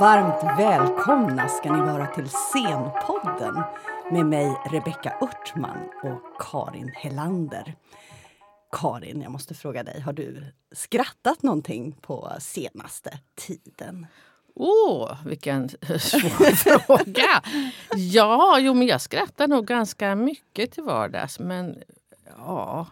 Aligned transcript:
Varmt 0.00 0.58
välkomna 0.58 1.48
ska 1.48 1.72
ni 1.72 1.80
vara 1.80 2.06
till 2.06 2.28
Scenpodden 2.28 3.62
med 4.10 4.26
mig 4.26 4.56
Rebecka 4.70 5.14
Örtman 5.22 5.88
och 6.02 6.42
Karin 6.42 6.92
Hellander. 6.94 7.74
Karin, 8.72 9.22
jag 9.22 9.32
måste 9.32 9.54
fråga 9.54 9.82
dig, 9.82 10.00
har 10.00 10.12
du 10.12 10.44
skrattat 10.72 11.42
någonting 11.42 11.92
på 12.00 12.32
senaste 12.40 13.18
tiden? 13.34 14.06
Åh, 14.54 15.04
oh, 15.04 15.26
vilken 15.26 15.68
svår 15.98 16.54
fråga! 16.86 17.42
Ja, 17.94 18.58
jo, 18.60 18.74
men 18.74 18.86
jag 18.86 19.00
skrattar 19.00 19.48
nog 19.48 19.66
ganska 19.66 20.14
mycket 20.14 20.72
till 20.72 20.82
vardags. 20.82 21.38
Men 21.38 21.76
ja, 22.36 22.86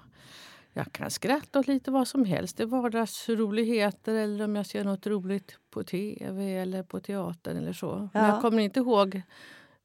jag 0.77 0.93
kan 0.93 1.11
skratta 1.11 1.59
åt 1.59 1.67
lite 1.67 1.91
vad 1.91 2.09
som 2.09 2.25
helst. 2.25 2.57
Det 2.57 2.63
är 2.63 2.67
vardagsroligheter 2.67 4.15
eller 4.15 4.45
om 4.45 4.57
jag 4.57 4.67
ser 4.67 4.85
något 4.85 5.07
roligt 5.07 5.59
på 5.71 5.83
tv 5.83 6.57
eller 6.57 6.83
på 6.83 7.01
teatern 7.01 7.57
eller 7.57 7.73
så. 7.73 8.09
Ja. 8.15 8.21
Men 8.21 8.31
jag 8.31 8.41
kommer 8.41 8.63
inte 8.63 8.81
ihåg 8.81 9.23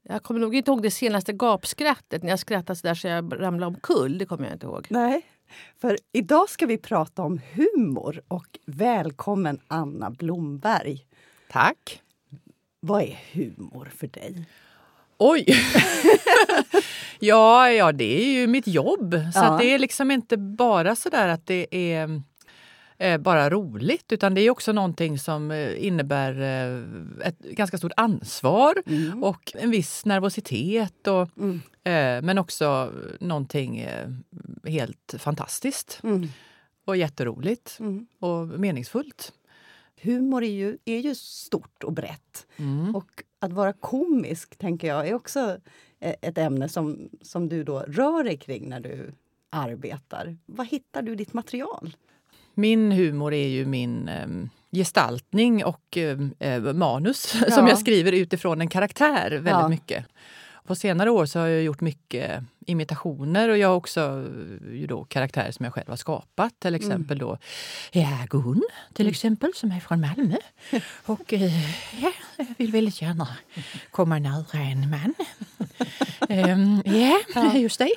jag 0.01 0.23
kommer 0.23 0.39
nog 0.39 0.55
inte 0.55 0.71
ihåg 0.71 0.81
det 0.81 0.91
senaste 0.91 1.33
gapskrattet 1.33 2.23
när 2.23 2.29
jag 2.29 2.39
skrattade 2.39 2.79
så 2.79 2.87
där 2.87 2.95
så 2.95 3.07
jag 3.07 3.41
ramlade 3.41 3.65
omkull. 3.65 4.17
Det 4.17 4.25
kommer 4.25 4.43
jag 4.43 4.53
inte 4.53 4.65
ihåg. 4.65 4.87
Nej, 4.89 5.21
för 5.77 5.97
idag 6.11 6.49
ska 6.49 6.65
vi 6.65 6.77
prata 6.77 7.23
om 7.23 7.39
humor 7.53 8.21
och 8.27 8.59
välkommen 8.65 9.59
Anna 9.67 10.09
Blomberg. 10.09 11.05
Tack. 11.49 12.01
Vad 12.79 13.01
är 13.01 13.19
humor 13.33 13.91
för 13.95 14.07
dig? 14.07 14.45
Oj! 15.17 15.45
ja, 17.21 17.71
ja, 17.71 17.91
det 17.91 18.21
är 18.21 18.33
ju 18.33 18.47
mitt 18.47 18.67
jobb. 18.67 19.11
Så 19.33 19.39
ja. 19.39 19.57
det 19.61 19.65
är 19.65 19.79
liksom 19.79 20.11
inte 20.11 20.37
bara 20.37 20.95
så 20.95 21.09
där 21.09 21.27
att 21.27 21.47
det 21.47 21.67
är 21.75 22.21
eh, 22.97 23.17
bara 23.17 23.49
roligt 23.49 24.11
utan 24.11 24.33
det 24.33 24.41
är 24.41 24.49
också 24.49 24.71
någonting 24.71 25.19
som 25.19 25.51
eh, 25.51 25.85
innebär 25.85 26.41
eh, 26.41 27.27
ett 27.27 27.39
ganska 27.39 27.77
stort 27.77 27.91
ansvar 27.97 28.75
mm. 28.85 29.23
och 29.23 29.51
en 29.55 29.71
viss 29.71 30.05
nervositet. 30.05 31.07
Och, 31.07 31.29
mm. 31.37 32.25
men 32.25 32.37
också 32.37 32.91
någonting 33.19 33.87
helt 34.63 35.15
fantastiskt 35.17 35.99
mm. 36.03 36.27
och 36.85 36.97
jätteroligt 36.97 37.77
mm. 37.79 38.07
och 38.19 38.47
meningsfullt 38.47 39.33
humor 40.01 40.43
är 40.43 40.51
ju, 40.51 40.77
är 40.85 40.99
ju 40.99 41.15
stort 41.15 41.83
och 41.83 41.93
brett. 41.93 42.47
Mm. 42.57 42.95
Och 42.95 43.23
att 43.39 43.53
vara 43.53 43.73
komisk, 43.73 44.55
tänker 44.57 44.87
jag, 44.87 45.07
är 45.07 45.13
också 45.13 45.57
eh, 45.99 46.15
ett 46.21 46.37
ämne 46.37 46.69
som, 46.69 47.09
som 47.21 47.49
du 47.49 47.63
då 47.63 47.79
rör 47.79 48.23
dig 48.23 48.37
kring 48.37 48.69
när 48.69 48.79
du 48.79 49.13
arbetar. 49.49 50.37
Var 50.45 50.65
hittar 50.65 51.01
du 51.01 51.15
ditt 51.15 51.33
material? 51.33 51.95
Min 52.53 52.91
humor 52.91 53.33
är 53.33 53.47
ju 53.47 53.65
min 53.65 54.07
eh, 54.07 54.27
gestaltning 54.71 55.65
och 55.65 55.97
eh, 55.97 56.73
manus 56.73 57.35
ja. 57.41 57.51
som 57.51 57.67
jag 57.67 57.77
skriver 57.77 58.11
utifrån 58.11 58.61
en 58.61 58.69
karaktär 58.69 59.29
väldigt 59.31 59.51
ja. 59.51 59.67
mycket. 59.67 60.05
På 60.63 60.75
senare 60.75 61.11
år 61.11 61.25
så 61.25 61.39
har 61.39 61.47
jag 61.47 61.63
gjort 61.63 61.81
mycket 61.81 62.43
imitationer 62.65 63.49
och 63.49 63.57
jag 63.57 63.67
har 63.67 63.75
också 63.75 64.29
ju 64.71 64.87
då 64.87 65.03
karaktärer 65.05 65.51
som 65.51 65.63
jag 65.63 65.73
själv 65.73 65.89
har 65.89 65.95
skapat. 65.95 66.59
Till 66.59 66.75
mm. 66.75 66.81
exempel 66.81 67.17
då 67.17 67.37
ja, 67.91 68.25
Gun, 68.29 68.63
till 68.93 69.05
mm. 69.05 69.11
exempel, 69.11 69.51
som 69.55 69.71
är 69.71 69.79
från 69.79 70.01
Malmö. 70.01 70.37
Och 71.05 71.33
eh, 71.33 71.51
ja, 72.01 72.11
jag 72.37 72.47
vill 72.57 72.71
väldigt 72.71 73.01
gärna 73.01 73.27
komma 73.91 74.19
nära 74.19 74.59
en 74.59 74.89
man. 74.89 75.13
um, 76.49 76.81
ja, 76.85 77.55
just 77.55 77.79
det. 77.79 77.91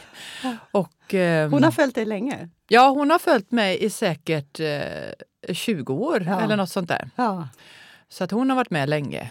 Och, 0.70 1.14
um, 1.14 1.52
hon 1.52 1.64
har 1.64 1.70
följt 1.70 1.94
dig 1.94 2.04
länge? 2.04 2.48
Ja, 2.68 2.88
hon 2.88 3.10
har 3.10 3.18
följt 3.18 3.50
mig 3.50 3.84
i 3.84 3.90
säkert 3.90 4.60
eh, 4.60 5.54
20 5.54 5.94
år 5.94 6.22
ja. 6.26 6.40
eller 6.40 6.56
något 6.56 6.70
sånt 6.70 6.88
där. 6.88 7.10
Ja. 7.16 7.48
Så 8.08 8.24
att 8.24 8.30
hon 8.30 8.50
har 8.50 8.56
varit 8.56 8.70
med 8.70 8.88
länge. 8.88 9.30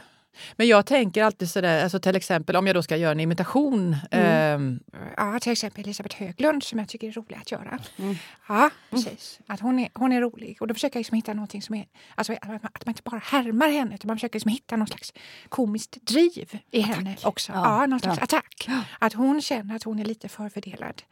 Men 0.56 0.68
jag 0.68 0.86
tänker 0.86 1.24
alltid 1.24 1.50
sådär, 1.50 1.84
alltså 1.84 2.00
till 2.00 2.16
exempel 2.16 2.56
om 2.56 2.68
jag 2.68 2.76
då 2.76 2.84
ska 2.84 2.98
göra 2.98 3.12
en 3.12 3.20
imitation. 3.20 3.96
Mm. 4.12 4.80
Eh, 4.94 5.00
ja, 5.18 5.40
till 5.40 5.52
exempel 5.52 5.84
Elisabeth 5.84 6.16
Höglund 6.16 6.64
som 6.64 6.80
jag 6.80 6.88
tycker 6.88 7.08
är 7.08 7.12
rolig 7.12 7.38
att 7.42 7.52
göra. 7.52 7.80
Mm. 7.98 8.16
Ja, 8.48 8.70
precis. 8.90 9.40
Att 9.48 9.60
hon, 9.60 9.80
är, 9.80 9.90
hon 9.94 10.12
är 10.12 10.22
rolig. 10.22 10.58
Och 10.62 10.68
då 10.68 10.74
försöker 10.74 10.96
jag 10.96 11.00
liksom 11.00 11.16
hitta 11.16 11.34
någonting 11.34 11.62
som 11.62 11.76
är... 11.76 11.86
Alltså 12.16 12.34
att 12.34 12.48
man, 12.48 12.56
att 12.56 12.86
man 12.86 12.92
inte 12.92 13.02
bara 13.04 13.20
härmar 13.20 13.70
henne 13.70 13.96
utan 13.96 14.08
man 14.08 14.18
försöker 14.18 14.40
liksom 14.40 14.52
hitta 14.52 14.76
någon 14.76 14.88
slags 14.88 15.14
komiskt 15.50 15.98
driv 16.02 16.60
i 16.72 16.84
attack. 16.84 16.96
henne 16.96 17.16
också. 17.24 17.52
Ja, 17.52 17.82
ja 17.82 17.86
någon 17.86 18.00
slags 18.00 18.18
ja. 18.18 18.24
attack. 18.24 18.70
Att 19.00 19.14
hon 19.14 19.42
känner 19.42 19.76
att 19.76 19.84
hon 19.84 20.00
är 20.00 20.06
lite 20.06 20.30
förfördelad. 20.30 21.04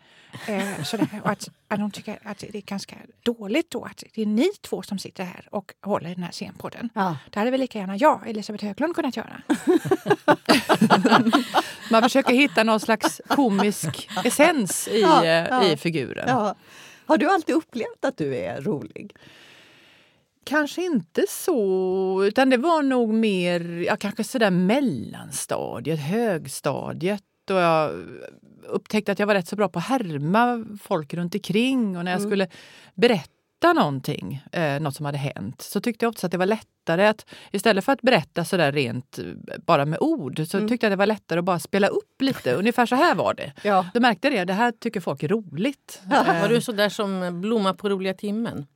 Eh, 0.48 0.84
sådär. 0.84 1.22
Och 1.24 1.30
att, 1.30 1.50
att 1.68 1.80
hon 1.80 1.92
tycker 1.92 2.20
att 2.24 2.40
det 2.40 2.58
är 2.58 2.62
ganska 2.62 2.96
dåligt 3.24 3.72
då 3.72 3.84
att 3.84 4.03
det 4.14 4.22
är 4.22 4.26
ni 4.26 4.50
två 4.62 4.82
som 4.82 5.00
sitter 5.00 5.24
här 5.24 5.48
och 5.52 5.74
håller 5.82 6.09
den 6.09 6.24
här 6.24 6.32
scenpodden. 6.32 6.90
Ja. 6.94 7.18
Det 7.30 7.40
hade 7.40 7.52
väl 7.52 7.59
lika 7.59 7.80
gärna 7.80 7.98
jag, 7.98 8.30
Elisabeth 8.30 8.66
Höglund, 8.66 8.96
kunnat 8.96 9.10
göra. 9.17 9.41
Man 11.91 12.03
försöker 12.03 12.33
hitta 12.33 12.63
någon 12.63 12.79
slags 12.79 13.22
komisk 13.27 14.09
essens 14.23 14.88
i, 14.88 15.01
ja, 15.01 15.25
ja. 15.25 15.63
i 15.63 15.77
figuren. 15.77 16.25
Ja. 16.27 16.55
Har 17.05 17.17
du 17.17 17.29
alltid 17.29 17.55
upplevt 17.55 18.05
att 18.05 18.17
du 18.17 18.35
är 18.35 18.61
rolig? 18.61 19.16
Kanske 20.44 20.85
inte 20.85 21.25
så, 21.29 22.23
utan 22.25 22.49
det 22.49 22.57
var 22.57 22.83
nog 22.83 23.13
mer 23.13 23.83
ja, 23.88 23.95
kanske 23.95 24.23
sådär 24.23 24.51
mellanstadiet, 24.51 25.99
högstadiet. 25.99 27.23
Och 27.49 27.57
jag 27.57 27.91
upptäckte 28.67 29.11
att 29.11 29.19
jag 29.19 29.28
var 29.28 29.33
rätt 29.33 29.47
så 29.47 29.55
bra 29.55 29.69
på 29.69 29.79
att 29.79 29.85
härma 29.85 30.66
folk 30.83 31.13
runt 31.13 31.35
omkring. 31.35 31.97
Och 31.97 32.05
när 32.05 32.11
jag 32.11 32.19
mm. 32.19 32.29
skulle 32.29 32.47
berätta 32.95 33.41
berätta 33.61 33.73
någonting, 33.73 34.44
eh, 34.51 34.79
något 34.79 34.95
som 34.95 35.05
hade 35.05 35.17
hänt, 35.17 35.61
så 35.61 35.81
tyckte 35.81 36.05
jag 36.05 36.09
också 36.09 36.25
att 36.25 36.31
det 36.31 36.38
var 36.38 36.45
lättare 36.45 37.07
att 37.07 37.25
istället 37.51 37.85
för 37.85 37.91
att 37.94 38.01
berätta 38.01 38.45
sådär 38.45 38.72
rent 38.72 39.19
eh, 39.19 39.25
bara 39.66 39.85
med 39.85 39.99
ord, 40.01 40.47
så 40.47 40.57
mm. 40.57 40.69
tyckte 40.69 40.85
jag 40.85 40.89
att 40.89 40.97
det 40.97 40.99
var 40.99 41.05
lättare 41.05 41.39
att 41.39 41.45
bara 41.45 41.59
spela 41.59 41.88
upp 41.88 42.22
lite. 42.22 42.53
Ungefär 42.59 42.85
så 42.85 42.95
här 42.95 43.16
var 43.16 43.33
det. 43.33 43.53
Ja. 43.63 43.85
Då 43.94 43.99
märkte 43.99 44.29
det, 44.29 44.45
det 44.45 44.53
här 44.53 44.72
tycker 44.72 44.99
folk 44.99 45.23
är 45.23 45.27
roligt. 45.27 46.01
Eh. 46.11 46.41
Var 46.41 46.49
du 46.49 46.61
sådär 46.61 46.89
som 46.89 47.41
Blomma 47.41 47.73
på 47.73 47.89
roliga 47.89 48.13
timmen? 48.13 48.67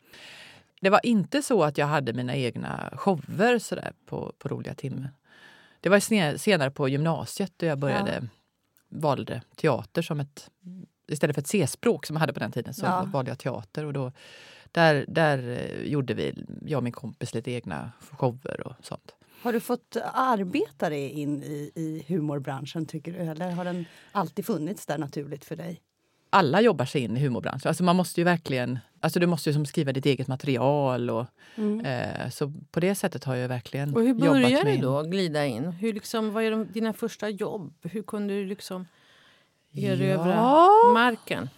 Det 0.82 0.90
var 0.90 1.00
inte 1.04 1.42
så 1.42 1.64
att 1.64 1.78
jag 1.78 1.88
hade 1.88 2.14
mina 2.14 2.36
egna 2.36 2.94
shower 2.96 3.60
sådär 3.60 3.94
på, 4.06 4.34
på 4.38 4.50
roliga 4.50 4.74
timmen. 4.74 5.08
Det 5.82 5.90
var 5.90 6.38
senare 6.38 6.72
på 6.72 6.90
gymnasiet 6.90 7.54
då 7.58 7.66
jag 7.66 7.80
började 7.80 8.12
ja. 8.22 8.28
valde 8.90 9.42
teater 9.56 10.02
som 10.02 10.20
ett 10.20 10.50
istället 11.08 11.36
för 11.36 11.42
ett 11.42 11.48
C-språk 11.48 12.06
som 12.06 12.16
jag 12.16 12.20
hade 12.22 12.34
på 12.34 12.40
den 12.40 12.52
tiden 12.52 12.74
så 12.74 12.86
ja. 12.86 13.08
valde 13.14 13.32
jag 13.32 13.40
teater. 13.40 13.86
Och 13.86 13.94
då 13.94 14.12
där, 14.76 15.06
där 15.08 15.50
eh, 15.50 15.92
gjorde 15.92 16.14
vi, 16.14 16.46
jag 16.66 16.78
och 16.78 16.84
min 16.84 16.94
kompis, 16.94 17.34
lite 17.34 17.52
egna 17.52 17.92
shower 18.12 18.68
och 18.68 18.74
sånt. 18.82 19.16
Har 19.42 19.54
du 19.54 19.60
fått 19.60 19.98
arbeta 20.14 20.90
dig 20.90 21.10
in 21.10 21.44
i, 21.44 21.72
i 21.76 22.06
humorbranschen, 22.08 22.86
tycker 22.86 23.12
du? 23.12 23.18
Eller 23.18 23.52
har 23.52 23.66
den 23.66 23.86
alltid 24.12 24.46
funnits 24.46 24.86
där 24.86 24.98
naturligt 24.98 25.46
för 25.46 25.56
dig? 25.56 25.82
Alla 26.30 26.62
jobbar 26.62 26.86
sig 26.86 27.02
in 27.02 27.18
i 27.18 27.20
humorbranschen. 27.20 27.68
Alltså 27.70 27.84
man 27.84 27.96
måste 27.96 28.22
ju 28.22 28.26
verkligen, 28.26 28.80
alltså 29.00 29.20
du 29.20 29.28
måste 29.28 29.50
ju 29.50 29.54
som 29.54 29.66
skriva 29.66 29.92
ditt 29.92 30.06
eget 30.06 30.28
material. 30.28 31.10
Och, 31.10 31.26
mm. 31.56 31.86
eh, 31.86 32.30
så 32.30 32.54
på 32.72 32.80
det 32.80 32.96
sättet 32.96 33.24
har 33.24 33.36
jag 33.36 33.48
verkligen 33.48 33.90
jobbat 33.90 34.02
Och 34.02 34.08
hur 34.08 34.14
började 34.14 34.72
du 34.72 34.78
då 34.78 35.04
glida 35.04 35.46
in? 35.46 35.72
Hur 35.72 35.94
liksom, 35.94 36.34
vad 36.34 36.44
är 36.44 36.52
de, 36.52 36.72
dina 36.72 36.94
första 36.94 37.30
jobb? 37.30 37.74
Hur 37.82 38.04
kunde 38.04 38.34
du 38.34 38.46
liksom 38.46 38.88
erövra 39.74 40.34
ja. 40.34 40.70
marken? 40.94 41.50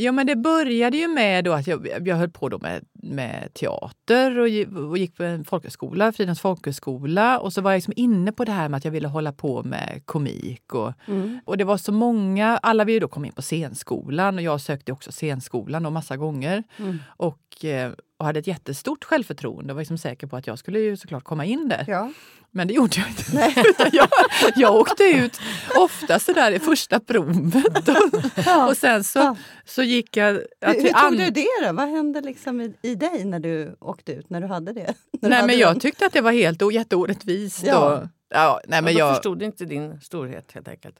Ja, 0.00 0.12
men 0.12 0.26
det 0.26 0.36
började 0.36 0.96
ju 0.96 1.08
med 1.08 1.44
då 1.44 1.52
att 1.52 1.66
jag, 1.66 1.88
jag 2.04 2.16
höll 2.16 2.30
på 2.30 2.48
då 2.48 2.58
med, 2.58 2.84
med 2.92 3.54
teater 3.54 4.38
och, 4.38 4.46
och 4.90 4.98
gick 4.98 5.16
på 5.16 5.22
en 5.22 5.44
folkhögskola, 5.44 6.12
Fridhems 6.12 6.40
folkhögskola. 6.40 7.38
Och 7.38 7.52
så 7.52 7.60
var 7.60 7.70
jag 7.70 7.76
liksom 7.76 7.92
inne 7.96 8.32
på 8.32 8.44
det 8.44 8.52
här 8.52 8.68
med 8.68 8.78
att 8.78 8.84
jag 8.84 8.92
ville 8.92 9.08
hålla 9.08 9.32
på 9.32 9.62
med 9.62 10.02
komik. 10.04 10.74
Och, 10.74 10.92
mm. 11.06 11.40
och 11.44 11.56
det 11.56 11.64
var 11.64 11.76
så 11.76 11.92
många, 11.92 12.58
alla 12.58 12.84
ville 12.84 13.00
då 13.00 13.08
komma 13.08 13.26
in 13.26 13.32
på 13.32 13.42
scenskolan 13.42 14.36
och 14.36 14.42
jag 14.42 14.60
sökte 14.60 14.92
också 14.92 15.10
scenskolan 15.12 15.82
då 15.82 15.90
massa 15.90 16.16
gånger. 16.16 16.64
Mm. 16.78 16.98
Och, 17.16 17.64
eh, 17.64 17.92
och 18.18 18.26
hade 18.26 18.38
ett 18.38 18.46
jättestort 18.46 19.04
självförtroende 19.04 19.72
och 19.72 19.76
var 19.76 19.80
liksom 19.80 19.98
säker 19.98 20.26
på 20.26 20.36
att 20.36 20.46
jag 20.46 20.58
skulle 20.58 20.80
ju 20.80 20.96
såklart 20.96 21.24
komma 21.24 21.44
in 21.44 21.68
där. 21.68 21.84
Ja. 21.88 22.10
Men 22.50 22.68
det 22.68 22.74
gjorde 22.74 22.96
jag 22.96 23.08
inte. 23.08 23.24
Nej. 23.34 23.54
jag, 23.92 24.08
jag 24.56 24.74
åkte 24.74 25.04
ut 25.04 25.40
ofta 25.76 26.18
sådär 26.18 26.52
i 26.52 26.58
första 26.58 27.00
provet. 27.00 27.88
Och, 27.88 28.30
ja. 28.46 28.68
och 28.68 28.76
sen 28.76 29.04
så, 29.04 29.18
ja. 29.18 29.36
så 29.64 29.82
gick 29.82 30.16
jag... 30.16 30.32
Hur, 30.32 30.82
hur 30.82 31.08
tog 31.08 31.18
du 31.18 31.30
det 31.30 31.66
då? 31.66 31.72
Vad 31.72 31.88
hände 31.88 32.20
liksom 32.20 32.60
i, 32.60 32.74
i 32.82 32.94
dig 32.94 33.24
när 33.24 33.40
du 33.40 33.76
åkte 33.80 34.12
ut, 34.12 34.30
när 34.30 34.40
du 34.40 34.46
hade 34.46 34.72
det? 34.72 34.94
nej, 35.20 35.32
hade 35.32 35.46
men 35.46 35.58
jag 35.58 35.80
tyckte 35.80 36.06
att 36.06 36.12
det 36.12 36.20
var 36.20 36.32
helt 36.32 36.72
jätteorättvist. 36.72 37.66
Ja. 37.66 37.98
Och, 37.98 38.08
ja, 38.28 38.60
nej, 38.66 38.82
men 38.82 38.94
då 38.94 39.00
jag 39.00 39.14
förstod 39.14 39.42
inte 39.42 39.64
din 39.64 40.00
storhet 40.00 40.52
helt 40.52 40.68
enkelt. 40.68 40.96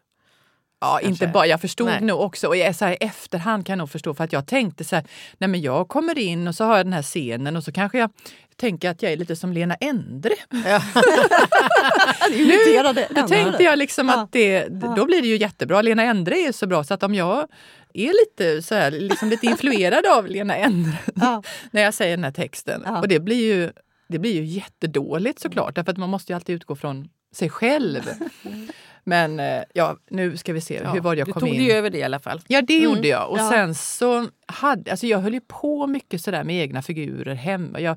Ja, 0.81 0.99
Kanske. 1.03 1.09
inte 1.09 1.27
bara. 1.27 1.47
Jag 1.47 1.61
förstod 1.61 1.87
nej. 1.87 2.01
nog 2.01 2.21
också. 2.21 2.49
Och 2.49 2.57
jag, 2.57 2.77
så 2.77 2.85
här, 2.85 2.93
i 2.93 2.97
efterhand 3.01 3.67
kan 3.67 3.73
jag 3.73 3.79
nog 3.79 3.91
förstå. 3.91 4.15
För 4.15 4.25
att 4.25 4.33
jag 4.33 4.47
tänkte 4.47 4.85
så 4.85 4.97
här, 4.97 5.05
nej 5.39 5.49
men 5.49 5.61
jag 5.61 5.89
kommer 5.89 6.19
in 6.19 6.49
och 6.49 6.55
så 6.55 6.65
har 6.65 6.77
jag 6.77 6.87
den 6.87 6.93
här 6.93 7.03
scenen 7.03 7.57
och 7.57 7.65
så 7.65 7.73
kanske 7.73 7.99
jag 7.99 8.11
tänker 8.57 8.91
att 8.91 9.03
jag 9.03 9.13
är 9.13 9.17
lite 9.17 9.37
som 9.37 9.53
Lena 9.53 9.75
Endre. 9.75 10.35
Ja. 10.51 10.83
nu, 12.31 13.05
då 13.11 13.29
tänkte 13.29 13.63
jag 13.63 13.79
liksom 13.79 14.09
att 14.09 14.33
det, 14.33 14.69
då 14.97 15.05
blir 15.05 15.23
det 15.23 15.29
ju 15.29 15.37
jättebra. 15.37 15.83
Lena 15.83 16.03
Endre 16.03 16.37
är 16.37 16.53
så 16.53 16.67
bra 16.67 16.85
så 16.85 16.95
att 16.95 17.03
om 17.03 17.15
jag 17.15 17.49
är 17.95 18.13
lite, 18.27 18.63
så 18.63 18.75
här, 18.75 18.91
liksom 18.91 19.29
lite 19.29 19.47
influerad 19.47 20.07
av 20.07 20.27
Lena 20.27 20.57
Endre 20.57 20.99
ja. 21.15 21.43
när 21.71 21.83
jag 21.83 21.95
säger 21.95 22.17
den 22.17 22.25
här 22.25 22.33
texten. 22.33 22.83
Ja. 22.87 23.01
Och 23.01 23.09
det 23.09 23.21
blir 23.21 23.55
ju 23.55 23.73
det 24.09 24.19
blir 24.19 24.35
ju 24.35 24.45
jättedåligt 24.45 25.41
såklart, 25.41 25.75
därför 25.75 25.93
att 25.93 25.99
man 25.99 26.11
måste 26.11 26.33
ju 26.33 26.35
alltid 26.35 26.57
utgå 26.57 26.77
från 26.77 27.09
sig 27.35 27.51
själv. 27.51 28.03
Men 29.09 29.41
eh, 29.41 29.63
ja, 29.75 29.97
nu 30.11 30.37
ska 30.37 30.53
vi 30.53 30.61
se, 30.61 30.85
hur 30.87 31.01
var 31.01 31.15
det 31.15 31.19
jag 31.19 31.29
du 31.29 31.33
kom 31.33 31.41
tog 31.41 31.49
in? 31.49 31.59
dig 31.67 31.73
över 31.77 31.91
det 31.91 31.99
i 31.99 32.03
alla 32.03 32.19
fall. 32.19 32.41
Ja, 32.49 32.63
det 32.63 32.79
Mm. 32.79 32.85
gjorde 32.85 33.09
jag. 33.09 33.31
Och 33.31 33.39
Ja. 33.39 33.51
sen 33.51 33.75
så 33.75 34.27
hade, 34.47 34.91
alltså 34.91 35.07
jag 35.07 35.19
höll 35.19 35.35
ju 35.35 35.41
på 35.41 35.87
mycket 35.87 36.21
sådär 36.21 36.45
med 36.45 36.57
egna 36.63 36.83
figurer 36.83 37.35
hemma. 37.35 37.81
Jag, 37.81 37.97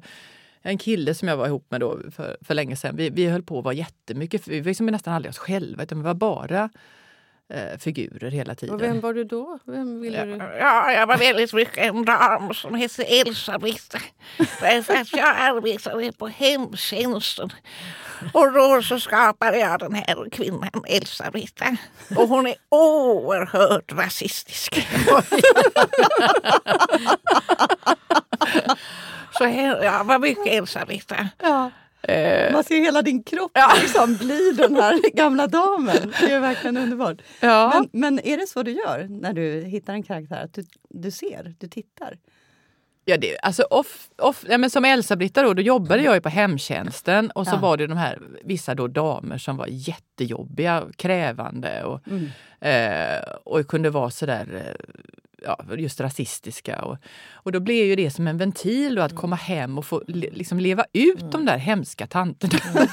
en 0.61 0.77
kille 0.77 1.13
som 1.13 1.27
jag 1.27 1.37
var 1.37 1.47
ihop 1.47 1.71
med 1.71 1.79
då 1.79 1.99
för, 2.11 2.37
för 2.41 2.53
länge 2.53 2.75
sedan, 2.75 2.95
vi, 2.95 3.09
vi 3.09 3.25
höll 3.27 3.43
på 3.43 3.57
att 3.59 3.63
vara 3.63 3.73
jättemycket, 3.73 4.47
vi 4.47 4.59
var 4.59 4.67
liksom 4.67 4.85
nästan 4.85 5.13
aldrig 5.13 5.29
oss 5.29 5.37
själva, 5.37 5.83
utan 5.83 5.97
vi 5.97 6.03
var 6.03 6.13
bara 6.13 6.69
eh, 7.53 7.77
figurer 7.79 8.31
hela 8.31 8.55
tiden. 8.55 8.75
Och 8.75 8.81
vem 8.81 8.99
var 8.99 9.13
du 9.13 9.23
då? 9.23 9.59
Vem 9.65 10.01
ville 10.01 10.25
du? 10.25 10.31
Ja, 10.59 10.91
jag 10.91 11.07
var 11.07 11.17
väldigt 11.17 11.53
mycket 11.53 11.77
en 11.77 12.05
dam 12.05 12.53
som 12.53 12.75
hette 12.75 13.03
Elsa-Britta. 13.03 13.99
Därför 14.61 14.93
att 14.93 15.13
jag 15.13 15.35
arbetade 15.37 16.11
på 16.11 16.27
hemtjänsten. 16.27 17.49
Och 18.33 18.51
då 18.53 18.81
så 18.81 18.99
skapade 18.99 19.57
jag 19.57 19.79
den 19.79 19.93
här 19.93 20.29
kvinnan, 20.29 20.83
Elsa-Britta. 20.87 21.77
Och 22.15 22.27
hon 22.27 22.47
är 22.47 22.55
oerhört 22.69 23.91
rasistisk. 23.91 24.87
Så 29.37 29.45
här, 29.45 29.83
jag 29.83 30.03
var 30.03 30.19
mycket 30.19 30.47
Elsa-Britta. 30.47 31.29
Ja. 31.37 31.71
Eh, 32.03 32.53
Man 32.53 32.63
ser 32.63 32.79
hela 32.81 33.01
din 33.01 33.23
kropp 33.23 33.57
liksom 33.81 34.15
bli 34.17 34.51
den 34.57 34.75
här 34.75 35.13
gamla 35.15 35.47
damen. 35.47 36.13
Det 36.19 36.31
är 36.31 36.39
verkligen 36.39 36.77
underbart. 36.77 37.17
ja. 37.39 37.71
Men, 37.75 37.89
men 38.01 38.25
är 38.25 38.37
det 38.37 38.47
så 38.47 38.63
du 38.63 38.71
gör 38.71 39.07
när 39.09 39.33
du 39.33 39.61
hittar 39.61 39.93
en 39.93 40.03
karaktär? 40.03 40.43
Att 40.43 40.53
du, 40.53 40.63
du 40.89 41.11
ser, 41.11 41.55
du 41.59 41.67
tittar? 41.67 42.17
Ja, 43.05 43.17
det, 43.17 43.37
alltså 43.39 43.63
off, 43.63 44.09
off, 44.17 44.45
ja, 44.49 44.57
men 44.57 44.69
som 44.69 44.85
Elsa-Britta 44.85 45.43
då, 45.43 45.53
då 45.53 45.61
jobbade 45.61 46.03
jag 46.03 46.15
ju 46.15 46.21
på 46.21 46.29
hemtjänsten 46.29 47.31
och 47.31 47.47
så 47.47 47.55
Ja. 47.55 47.59
var 47.59 47.77
det 47.77 47.87
de 47.87 47.97
här 47.97 48.19
vissa 48.43 48.75
då 48.75 48.87
damer 48.87 49.37
som 49.37 49.57
var 49.57 49.67
jättejobbiga, 49.69 50.83
krävande 50.95 51.83
och, 51.83 51.99
Mm. 52.07 52.27
eh, 52.61 53.21
och 53.43 53.67
kunde 53.67 53.89
vara 53.89 54.09
sådär 54.09 54.47
eh, 54.67 54.85
ja, 55.41 55.65
just 55.77 56.01
rasistiska. 56.01 56.81
Och, 56.81 56.97
och 57.33 57.51
då 57.51 57.59
blev 57.59 57.85
ju 57.85 57.95
det 57.95 58.11
som 58.11 58.27
en 58.27 58.37
ventil 58.37 58.95
då, 58.95 59.01
att 59.01 59.15
komma 59.15 59.35
hem 59.35 59.77
och 59.77 59.85
få 59.85 60.03
le, 60.07 60.29
liksom 60.31 60.59
leva 60.59 60.85
ut 60.93 61.31
de 61.31 61.45
där 61.45 61.57
hemska 61.57 62.07
tanterna. 62.07 62.87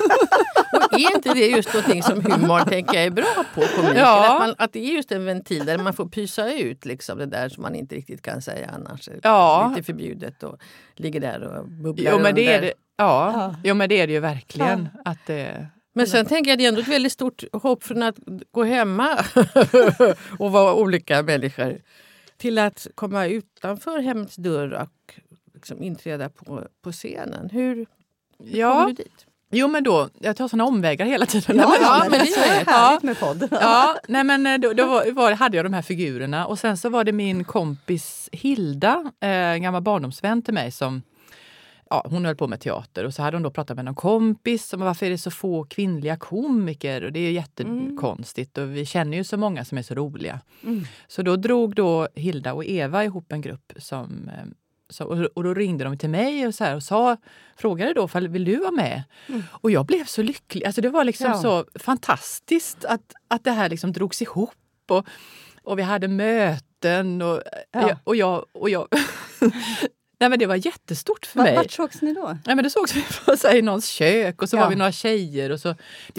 Och 0.73 0.99
är 1.01 1.15
inte 1.17 1.35
det 1.35 1.47
just 1.47 1.75
någonting 1.75 2.03
som 2.03 2.21
humorn 2.25 2.65
tänker 2.69 2.95
jag 2.95 3.05
är 3.05 3.11
bra 3.11 3.45
på? 3.55 3.61
Komiken? 3.61 3.97
Ja. 3.97 4.33
Att, 4.33 4.41
man, 4.41 4.55
att 4.59 4.73
det 4.73 4.79
är 4.79 4.95
just 4.95 5.13
en 5.13 5.25
ventil 5.25 5.67
där 5.67 5.79
man 5.79 5.93
får 5.93 6.09
pysa 6.09 6.53
ut 6.53 6.85
liksom, 6.85 7.19
det 7.19 7.27
där 7.27 7.49
som 7.49 7.63
man 7.63 7.75
inte 7.75 7.95
riktigt 7.95 8.23
kan 8.23 8.43
säga 8.43 8.71
annars. 8.75 9.09
Ja. 9.23 9.69
Lite 9.71 9.87
förbjudet 9.87 10.43
och 10.43 10.59
ligger 10.97 11.21
där 11.21 11.43
och 11.43 11.69
bubblar 11.69 12.13
Jo 12.13 12.19
men 12.19 12.35
det 12.35 12.47
är 12.47 12.61
det, 12.61 12.73
ja, 12.97 13.33
Ja. 13.33 13.55
Jo, 13.65 13.75
men 13.75 13.89
det, 13.89 14.01
är 14.01 14.07
det 14.07 14.13
ju 14.13 14.21
verkligen. 14.21 14.89
Att 15.05 15.19
det, 15.27 15.67
Men 15.95 16.07
sen 16.07 16.27
tänker 16.27 16.51
jag 16.51 16.59
det 16.59 16.65
är 16.65 16.69
ändå 16.69 16.81
ett 16.81 16.89
väldigt 16.89 17.13
stort 17.13 17.45
hopp 17.53 17.85
från 17.85 18.03
att 18.03 18.17
gå 18.51 18.65
hemma 18.65 19.19
och 20.39 20.53
vara 20.53 20.75
olika 20.75 21.23
människor 21.23 21.79
till 22.39 22.59
att 22.59 22.87
komma 22.95 23.27
utanför 23.27 23.99
hemmets 23.99 24.37
dörr 24.37 24.73
och 24.73 25.15
liksom 25.55 25.83
inträda 25.83 26.29
på, 26.29 26.67
på 26.83 26.93
scenen. 26.93 27.51
Hur 27.51 27.87
kommer 28.37 28.57
ja, 28.57 28.85
du 28.87 28.93
dit? 28.93 29.27
jo 29.51 29.69
men 29.69 29.85
då, 29.85 30.09
jag 30.21 30.37
tar 30.37 30.49
såna 30.49 30.65
omvägar 30.65 31.07
hela 31.07 31.27
tiden. 31.27 31.57
Ja, 31.57 31.77
ja, 31.81 32.07
men- 32.11 32.11
det 32.11 32.19
är 32.19 32.65
så 32.65 32.71
härligt 32.71 33.03
med 33.03 33.21
podd. 33.21 33.49
Ja, 33.51 33.97
nej 34.09 34.25
men 34.25 34.47
eh, 34.47 34.59
då, 34.59 34.73
då 34.73 34.87
var, 34.87 35.13
var, 35.13 35.33
hade 35.33 35.57
jag 35.57 35.67
de 35.67 35.73
här 35.73 35.83
figurerna 35.83 36.47
och 36.47 36.59
sen 36.59 36.77
så 36.77 36.89
var 36.89 37.05
det 37.05 37.13
min 37.13 37.45
kompis 37.45 38.29
Hilda, 38.33 39.13
eh, 39.21 39.29
en 39.31 39.63
gammal 39.63 39.83
barndomsvän 39.83 40.43
till 40.43 40.55
mig 40.55 40.71
som 40.71 41.03
Ja, 41.91 42.07
hon 42.11 42.25
höll 42.25 42.37
på 42.37 42.47
med 42.49 42.61
teater 42.61 43.05
och 43.05 43.15
så 43.15 43.23
hade 43.23 43.37
hon 43.37 43.43
då 43.43 43.51
pratat 43.51 43.77
med 43.77 43.85
någon 43.85 43.95
kompis 43.95 44.73
om 44.73 44.81
varför 44.81 45.07
är 45.07 45.11
det 45.11 45.19
så 45.19 45.31
få 45.31 45.65
kvinnliga 45.65 46.17
komiker 46.17 47.05
och 47.05 47.13
det 47.13 47.21
är 47.21 47.31
jättekonstigt 47.33 48.59
och 48.59 48.77
vi 48.77 48.87
känner 48.87 49.17
ju 49.17 49.25
så 49.25 49.37
många 49.37 49.65
som 49.65 49.79
är 49.79 49.83
så 49.83 49.95
roliga. 49.95 50.41
Mm. 50.65 50.85
Så 51.09 51.23
då 51.23 51.37
drog 51.37 51.75
då 51.75 52.09
Hilda 52.15 52.53
och 52.55 52.65
Eva 52.65 53.05
ihop 53.05 53.33
en 53.33 53.41
grupp 53.41 53.73
som 53.77 54.29
eh, 54.29 54.45
så, 54.91 55.05
och- 55.35 55.45
då 55.45 55.55
ringde 55.55 55.85
de 55.85 55.99
till 55.99 56.11
mig 56.11 56.47
och, 56.47 56.55
så 56.55 56.65
här 56.65 56.75
och 56.77 56.83
sa, 56.83 57.17
frågade 57.57 57.93
då 57.93 58.05
ifall 58.05 58.29
vill 58.29 58.45
du 58.45 58.57
vara 58.57 58.71
med? 58.71 59.03
Och 59.51 59.71
jag 59.71 59.87
blev 59.87 60.05
så 60.05 60.23
lycklig. 60.23 60.65
Alltså 60.65 60.81
det 60.81 60.89
var 60.89 61.05
liksom 61.05 61.27
Ja. 61.27 61.39
så 61.39 61.65
fantastiskt 61.79 62.85
att, 62.85 63.13
att 63.29 63.45
det 63.45 63.51
här 63.51 63.69
liksom 63.69 63.93
drogs 63.93 64.23
ihop. 64.23 64.55
Och, 64.89 65.07
och 65.63 65.79
vi 65.79 65.83
hade 65.83 66.09
möten 66.09 67.23
och, 67.23 67.41
Ja. 67.73 67.99
och 68.05 68.17
jag... 68.17 68.45
Och 68.53 68.71
jag 68.71 68.89
Nej, 70.21 70.31
men 70.31 70.39
det 70.39 70.47
var 70.47 70.67
jättestort 70.67 71.27
för 71.27 71.39
Vart, 71.39 71.47
mig. 71.47 71.57
vart 71.57 71.71
sågs 71.71 72.03
ni 72.03 72.15
då? 72.15 72.39
Nej, 72.47 72.57
men 72.57 72.63
det 72.65 72.71
sågs 72.71 72.97
vi 72.97 73.05
på 73.27 73.37
så 73.37 73.49
här, 73.49 73.55
i 73.57 73.63
någons 73.63 73.87
kök 73.89 74.43
och 74.43 74.49
så 74.49 74.57
Ja. 74.57 74.61
var 74.61 74.71
vi 74.71 74.77
några 74.77 74.93
tjejer. 74.93 75.51
Och 75.51 75.61
så 75.61 75.69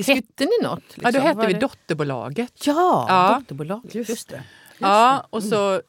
Hette 0.07 0.45
ni 0.45 0.63
något? 0.63 0.83
ja, 0.95 1.01
då 1.01 1.07
liksom? 1.07 1.21
hette 1.23 1.37
Var 1.37 1.47
vi 1.47 1.53
det- 1.53 1.59
Dotterbolaget. 1.59 2.67
Ja, 2.67 3.05
Ja. 3.09 3.39
dotterbolaget. 3.39 3.95
Just 4.09 4.29
det. 4.29 4.43
Ja, 4.77 5.27
och 5.29 5.43
så 5.43 5.81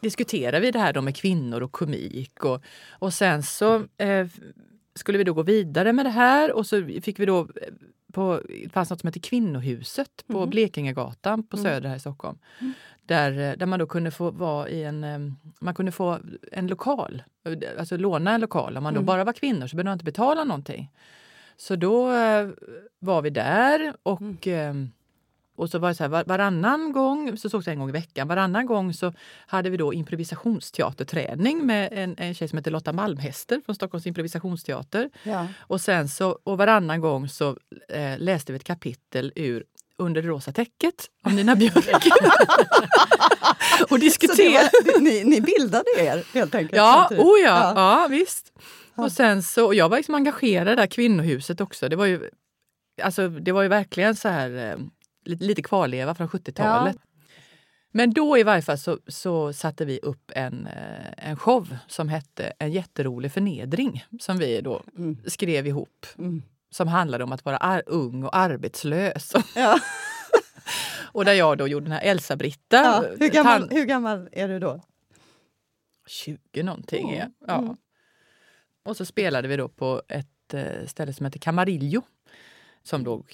diskuterade 0.00 0.60
vi 0.60 0.70
det 0.70 0.78
här 0.78 0.92
då 0.92 1.00
med 1.02 1.16
kvinnor 1.16 1.62
och 1.62 1.72
komik. 1.72 2.44
Och, 2.44 2.62
och 2.90 3.14
sen 3.14 3.42
så 3.42 3.74
eh, 3.98 4.26
skulle 4.94 5.18
vi 5.18 5.24
då 5.24 5.32
gå 5.32 5.42
vidare 5.42 5.92
med 5.92 6.06
det 6.06 6.10
här 6.10 6.52
och 6.52 6.66
så 6.66 6.86
fick 7.02 7.18
vi 7.18 7.26
då 7.26 7.40
eh, 7.40 7.46
på, 8.12 8.40
det 8.64 8.68
fanns 8.72 8.90
något 8.90 9.00
som 9.00 9.08
heter 9.08 9.20
Kvinnohuset 9.20 10.24
på 10.26 10.46
Blekingegatan 10.46 11.42
på 11.46 11.56
Söder 11.56 11.88
här 11.88 11.96
i 11.96 12.00
Stockholm. 12.00 12.38
Där, 13.06 13.38
eh, 13.38 13.56
där 13.56 13.66
man 13.66 13.78
då 13.78 13.86
kunde 13.86 14.10
få 14.10 14.30
vara 14.30 14.68
i 14.68 14.84
en, 14.84 15.04
eh, 15.04 15.18
man 15.60 15.74
kunde 15.74 15.92
få 15.92 16.18
en 16.52 16.66
lokal, 16.66 17.22
eh, 17.44 17.78
alltså 17.78 17.96
låna 17.96 18.34
en 18.34 18.40
lokal. 18.40 18.76
Om 18.76 18.82
man 18.82 18.94
då 18.94 19.02
bara 19.02 19.24
var 19.24 19.32
kvinnor 19.32 19.66
så 19.66 19.76
behövde 19.76 19.90
man 19.90 19.94
inte 19.94 20.04
betala 20.04 20.44
någonting. 20.44 20.90
Så 21.56 21.76
då 21.76 22.06
var 22.98 23.22
vi 23.22 23.30
där 23.30 23.94
och 24.02 24.46
eh, 24.46 24.74
och 25.56 25.70
så 25.70 25.78
var 25.78 25.88
det 25.88 25.94
så 25.94 26.04
här, 26.04 26.08
var, 26.08 26.24
varannan 26.24 26.92
gång, 26.92 27.36
så 27.36 27.50
sågs 27.50 27.64
det 27.64 27.70
en 27.70 27.78
gång 27.78 27.88
i 27.88 27.92
veckan, 27.92 28.28
varannan 28.28 28.66
gång 28.66 28.94
så 28.94 29.12
hade 29.46 29.70
vi 29.70 29.76
då 29.76 29.94
improvisationsteaterträning 29.94 31.66
med 31.66 31.88
en, 31.92 32.14
en 32.18 32.34
tjej 32.34 32.48
som 32.48 32.58
heter 32.58 32.70
Lotta 32.70 32.92
Malmhäster 32.92 33.60
från 33.66 33.74
Stockholms 33.74 34.06
improvisationsteater. 34.06 35.10
Ja. 35.22 35.46
Och 35.58 35.80
sen 35.80 36.08
så, 36.08 36.38
och 36.44 36.58
varannan 36.58 37.00
gång 37.00 37.28
så 37.28 37.56
eh, 37.88 38.18
läste 38.18 38.52
vi 38.52 38.56
ett 38.56 38.64
kapitel 38.64 39.32
ur 39.36 39.64
Under 39.98 40.22
det 40.22 40.28
rosa 40.28 40.52
täcket 40.52 41.10
av 41.24 41.32
Nina 41.32 41.56
Björk. 41.56 42.06
och 43.90 43.98
diskuterade. 43.98 44.70
ni, 45.00 45.24
ni 45.24 45.40
bildade 45.40 45.90
er 45.98 46.24
helt 46.34 46.54
enkelt? 46.54 46.76
Ja, 46.76 46.96
samtidigt? 47.08 47.24
oh 47.24 47.38
ja, 47.44 47.72
ja. 47.76 48.06
visst. 48.10 48.52
Och 48.94 49.12
sen 49.12 49.42
så, 49.42 49.66
och 49.66 49.74
jag 49.74 49.88
var 49.88 49.96
liksom 49.96 50.14
engagerad 50.14 50.68
i 50.68 50.70
det 50.70 50.76
där 50.76 50.86
kvinnohuset 50.86 51.60
också. 51.60 51.88
Det 51.88 51.96
var 51.96 52.06
ju, 52.06 52.30
alltså, 53.02 53.28
det 53.28 53.52
var 53.52 53.62
ju 53.62 53.68
verkligen 53.68 54.16
så 54.16 54.28
här 54.28 54.70
eh, 54.70 54.76
lite, 55.24 55.44
lite 55.44 55.62
kvarleva 55.62 56.14
från 56.14 56.28
70-talet. 56.28 56.96
Men 57.92 58.12
då 58.12 58.38
i 58.38 58.42
varje 58.42 58.62
fall 58.62 58.78
så, 58.78 58.98
så 59.06 59.52
satte 59.52 59.84
vi 59.84 59.98
upp 60.02 60.32
en, 60.34 60.66
eh, 60.66 61.28
en 61.30 61.36
show 61.36 61.76
som 61.86 62.08
hette 62.08 62.52
En 62.58 62.72
jätterolig 62.72 63.32
förnedring 63.32 64.04
som 64.20 64.38
vi 64.38 64.60
då 64.60 64.82
Mm. 64.98 65.16
skrev 65.26 65.66
ihop. 65.66 66.06
Mm. 66.18 66.42
Som 66.76 66.88
handlade 66.88 67.24
om 67.24 67.32
att 67.32 67.44
vara 67.44 67.56
ar- 67.56 67.82
ung 67.86 68.24
och 68.24 68.36
arbetslös. 68.36 69.32
Ja. 69.56 69.78
och 71.12 71.24
där 71.24 71.32
jag 71.32 71.58
då 71.58 71.68
gjorde 71.68 71.84
den 71.84 71.92
här 71.92 72.00
Elsa-Britta. 72.02 72.76
Ja. 72.76 73.04
Hur, 73.20 73.28
gammal, 73.28 73.62
tan- 73.62 73.74
hur 73.74 73.84
gammal 73.84 74.28
är 74.32 74.48
du 74.48 74.58
då? 74.58 74.80
20 76.06 76.62
någonting. 76.62 77.10
Mm. 77.14 77.32
Ja. 77.46 77.76
Och 78.84 78.96
så 78.96 79.04
spelade 79.04 79.48
vi 79.48 79.56
då 79.56 79.68
på 79.68 80.02
ett 80.08 80.54
eh, 80.54 80.86
ställe 80.86 81.12
som 81.12 81.26
heter 81.26 81.38
Camarillo 81.38 82.02
som 82.82 83.04
låg 83.04 83.32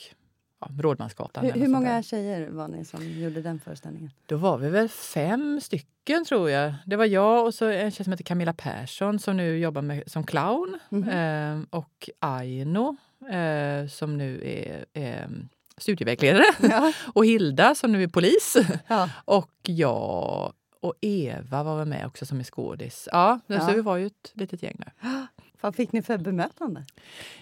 ja, 0.61 0.69
Rådmansgatan. 0.79 1.45
Hur, 1.45 1.53
hur 1.53 1.69
många 1.69 1.93
där. 1.95 2.03
tjejer 2.03 2.49
var 2.49 2.69
ni 2.69 2.85
som 2.85 3.09
gjorde 3.11 3.43
den 3.43 3.61
föreställningen? 3.61 4.11
Då 4.27 4.37
var 4.37 4.59
vi 4.59 4.69
väl 4.69 4.89
fem 4.89 5.61
stycken 5.61 6.25
tror 6.25 6.51
jag. 6.51 6.75
Det 6.87 6.97
var 6.97 7.05
jag 7.05 7.47
och 7.47 7.55
så 7.55 7.67
en 7.67 7.91
tjej 7.91 8.05
som 8.05 8.13
heter 8.13 8.25
Camilla 8.25 8.53
Persson 8.53 9.19
som 9.19 9.37
nu 9.37 9.59
jobbar 9.59 9.83
med, 9.83 10.03
som 10.11 10.25
clown. 10.27 10.79
Mhm. 10.89 11.09
Eh, 11.09 11.61
och 11.71 12.11
Aino 12.19 12.97
eh, 13.31 13.87
som 13.89 14.19
nu 14.19 14.41
är 14.45 14.85
eh, 15.03 15.29
studievägledare. 15.77 16.45
Ja. 16.63 16.93
och 17.15 17.27
Hilda 17.27 17.75
som 17.75 17.93
nu 17.93 18.03
är 18.03 18.09
polis. 18.09 18.57
Ja. 18.87 19.11
och 19.25 19.51
jag 19.63 20.53
och 20.81 20.95
Eva 21.01 21.63
var 21.63 21.79
väl 21.79 21.89
med 21.89 22.07
också 22.07 22.27
som 22.27 22.41
är 22.41 22.45
skådis. 22.45 23.09
Ja, 23.13 23.41
Ja. 23.47 23.61
så 23.69 23.75
vi 23.75 23.81
var 23.81 23.97
ju 23.97 24.07
ett 24.07 24.33
litet 24.35 24.63
gäng 24.63 24.77
där. 24.79 24.93
Vad 25.61 25.75
fick 25.75 25.93
ni 25.93 26.03
för 26.03 26.19
bemötande? 26.19 26.85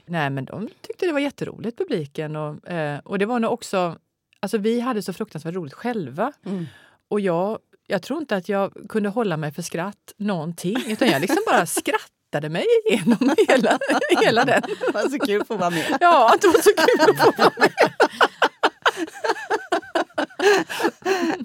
Nej, 0.06 0.30
men 0.30 0.44
de 0.44 0.68
tyckte 0.80 1.06
det 1.06 1.12
var 1.12 1.20
jätteroligt, 1.20 1.78
publiken. 1.78 2.36
Och, 2.36 2.68
eh, 2.68 2.98
och 2.98 3.18
det 3.18 3.26
var 3.26 3.38
nog 3.40 3.52
också... 3.52 3.98
Alltså 4.40 4.58
vi 4.58 4.80
hade 4.80 5.02
så 5.02 5.12
fruktansvärt 5.12 5.54
roligt 5.54 5.74
själva. 5.74 6.32
Mm. 6.46 6.66
Och 7.08 7.20
jag, 7.20 7.58
jag 7.86 8.02
tror 8.02 8.20
inte 8.20 8.36
att 8.36 8.48
jag 8.48 8.72
kunde 8.88 9.08
hålla 9.08 9.36
mig 9.36 9.52
för 9.52 9.62
skratt 9.62 10.14
någonting. 10.16 10.76
Utan 10.86 11.08
jag 11.08 11.20
liksom 11.20 11.42
bara 11.46 11.66
skrattade 11.66 12.10
mig 12.38 12.66
igenom 12.90 13.34
hela, 13.48 13.78
hela 14.22 14.44
den. 14.44 14.62
Det 14.62 14.92
var 14.94 15.08
så 15.08 15.18
kul 15.18 15.40
att 15.40 15.46
få 15.46 15.56
vara 15.56 15.70
med. 15.70 15.96
Ja, 16.00 16.34
det 16.40 16.46
var 16.46 16.62
så 16.62 16.70
kul 16.76 17.10
att 17.10 17.18
få 17.18 17.42
vara 17.42 17.52
med. 17.58 17.72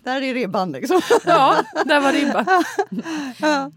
Där 0.04 0.22
är 0.22 0.34
ribban 0.34 0.72
liksom. 0.72 1.02
Ja, 1.26 1.64
där 1.86 2.00
var 2.02 2.14
ribban. 2.14 2.46
Ja. 3.42 3.72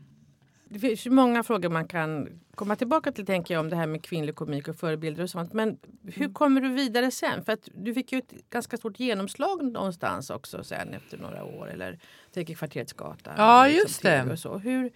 det 0.69 0.79
finns 0.79 1.07
många 1.07 1.43
frågor 1.43 1.69
man 1.69 1.89
kan 1.89 2.29
komma 2.55 2.77
tillbaka 2.77 3.13
till 3.13 3.27
tänker 3.27 3.55
jag 3.55 3.61
om 3.61 3.71
det 3.71 3.77
här 3.77 3.87
med 3.87 4.05
kvinnlig 4.05 4.35
komik 4.35 4.69
och 4.69 4.77
förebilder 4.77 5.23
och 5.23 5.31
sånt. 5.31 5.53
Men 5.53 5.79
hur 6.05 6.33
kommer 6.33 6.61
du 6.61 6.69
vidare 6.69 7.11
sen? 7.11 7.45
För 7.45 7.53
att 7.53 7.69
du 7.75 7.95
fick 7.95 8.13
ju 8.13 8.19
ett 8.19 8.33
ganska 8.51 8.77
stort 8.77 9.01
genomslag 9.01 9.65
någonstans 9.65 10.31
också 10.31 10.65
sen 10.65 10.95
efter 10.95 11.19
några 11.19 11.45
år. 11.45 11.71
Eller 11.71 11.99
tänker 12.35 12.55
Kvarterets 12.55 12.93
Gata. 12.93 13.33
Ja, 13.37 13.65
liksom 13.67 13.83
just 13.83 14.03
det. 14.03 14.33
Och 14.33 14.39
så. 14.39 14.59
Hur, 14.59 14.91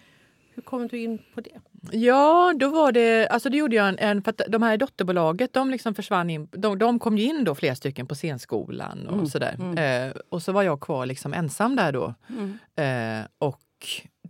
hur 0.55 0.61
kom 0.63 0.87
du 0.87 0.99
in 0.99 1.19
på 1.35 1.41
det? 1.41 1.51
Ja, 1.91 2.53
då 2.59 2.67
var 2.69 2.91
det, 2.91 3.27
alltså 3.27 3.49
det 3.49 3.57
gjorde 3.57 3.75
jag 3.75 3.87
en, 3.89 3.99
en 3.99 4.21
för 4.23 4.29
att 4.31 4.41
de 4.49 4.63
här 4.63 4.77
dotterbolaget 4.77 5.53
de 5.53 5.69
liksom 5.69 5.95
försvann 5.95 6.29
in, 6.29 6.47
de, 6.51 6.79
de 6.79 6.99
kom 6.99 7.17
ju 7.17 7.23
in 7.25 7.43
då 7.43 7.55
flera 7.55 7.75
stycken 7.75 8.07
på 8.07 8.15
scenskolan 8.15 9.07
och 9.07 9.27
sådär. 9.29 9.79
Eh, 9.79 10.11
och 10.29 10.43
så 10.43 10.51
var 10.51 10.63
jag 10.63 10.79
kvar 10.81 11.05
liksom 11.05 11.33
ensam 11.33 11.75
där 11.75 11.91
då. 11.91 12.13
Eh, 12.83 13.21
och 13.37 13.59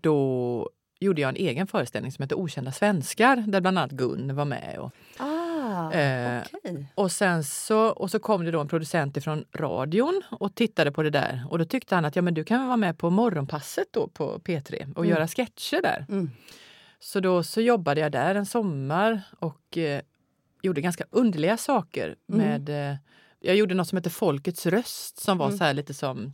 då 0.02 0.70
gjorde 1.00 1.22
jag 1.22 1.30
en 1.30 1.36
egen 1.36 1.68
föreställning 1.68 2.12
som 2.12 2.24
heter 2.24 2.36
Okända 2.40 2.72
svenskar 2.72 3.36
där 3.48 3.62
bland 3.62 3.78
annat 3.80 3.92
Gun 3.92 4.36
var 4.36 4.46
med. 4.46 4.78
Och, 4.80 4.92
Ah, 5.18 5.33
Eh, 5.92 6.44
okej. 6.54 6.86
och 6.96 7.12
sen 7.12 7.44
så, 7.44 7.80
och 7.88 8.12
så 8.12 8.20
kom 8.20 8.46
det 8.46 8.52
då 8.52 8.60
en 8.62 8.68
producent 8.68 9.24
från 9.24 9.46
radion 9.54 10.22
och 10.32 10.56
tittade 10.56 10.92
på 10.92 11.04
det 11.04 11.10
där. 11.10 11.44
Och 11.50 11.58
då 11.60 11.66
tyckte 11.66 11.96
han 11.96 12.06
att 12.06 12.16
ja, 12.16 12.22
men 12.22 12.34
du 12.34 12.44
kan 12.44 12.60
väl 12.60 12.68
vara 12.68 12.78
med 12.78 12.98
på 12.98 13.10
morgonpasset 13.10 13.88
då 13.92 14.08
på 14.08 14.40
P3 14.40 14.94
och 14.94 15.06
göra 15.06 15.28
sketcher 15.28 15.82
där. 15.82 16.06
Mm. 16.10 16.32
Så 17.00 17.20
då 17.20 17.44
så 17.44 17.62
jobbade 17.62 18.02
jag 18.02 18.12
där 18.12 18.36
en 18.36 18.46
sommar 18.46 19.22
och 19.40 19.78
eh, 19.78 20.02
gjorde 20.62 20.82
ganska 20.82 21.06
underliga 21.10 21.58
saker. 21.58 22.16
med 22.28 22.70
eh, 22.70 22.96
Jag 23.40 23.56
gjorde 23.56 23.74
något 23.74 23.88
som 23.88 23.98
heter 23.98 24.10
Folkets 24.10 24.66
röst 24.66 25.20
som 25.20 25.38
var 25.38 25.52
så 25.52 25.64
här 25.64 25.74
lite 25.74 25.94
som 25.94 26.34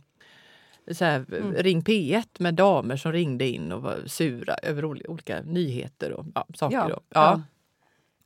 så 0.92 1.04
här, 1.04 1.24
Ring 1.62 1.82
P1 1.82 2.26
med 2.38 2.54
damer 2.54 2.96
som 2.96 3.12
ringde 3.12 3.46
in 3.48 3.72
och 3.72 3.82
var 3.82 3.98
sura 4.06 4.54
över 4.54 4.82
oli- 4.84 5.06
olika 5.08 5.42
nyheter 5.42 6.12
och 6.12 6.26
ja, 6.34 6.46
saker. 6.54 6.76
Ja, 6.76 6.88
då. 6.88 6.94
Ja. 6.94 7.00
ja. 7.08 7.42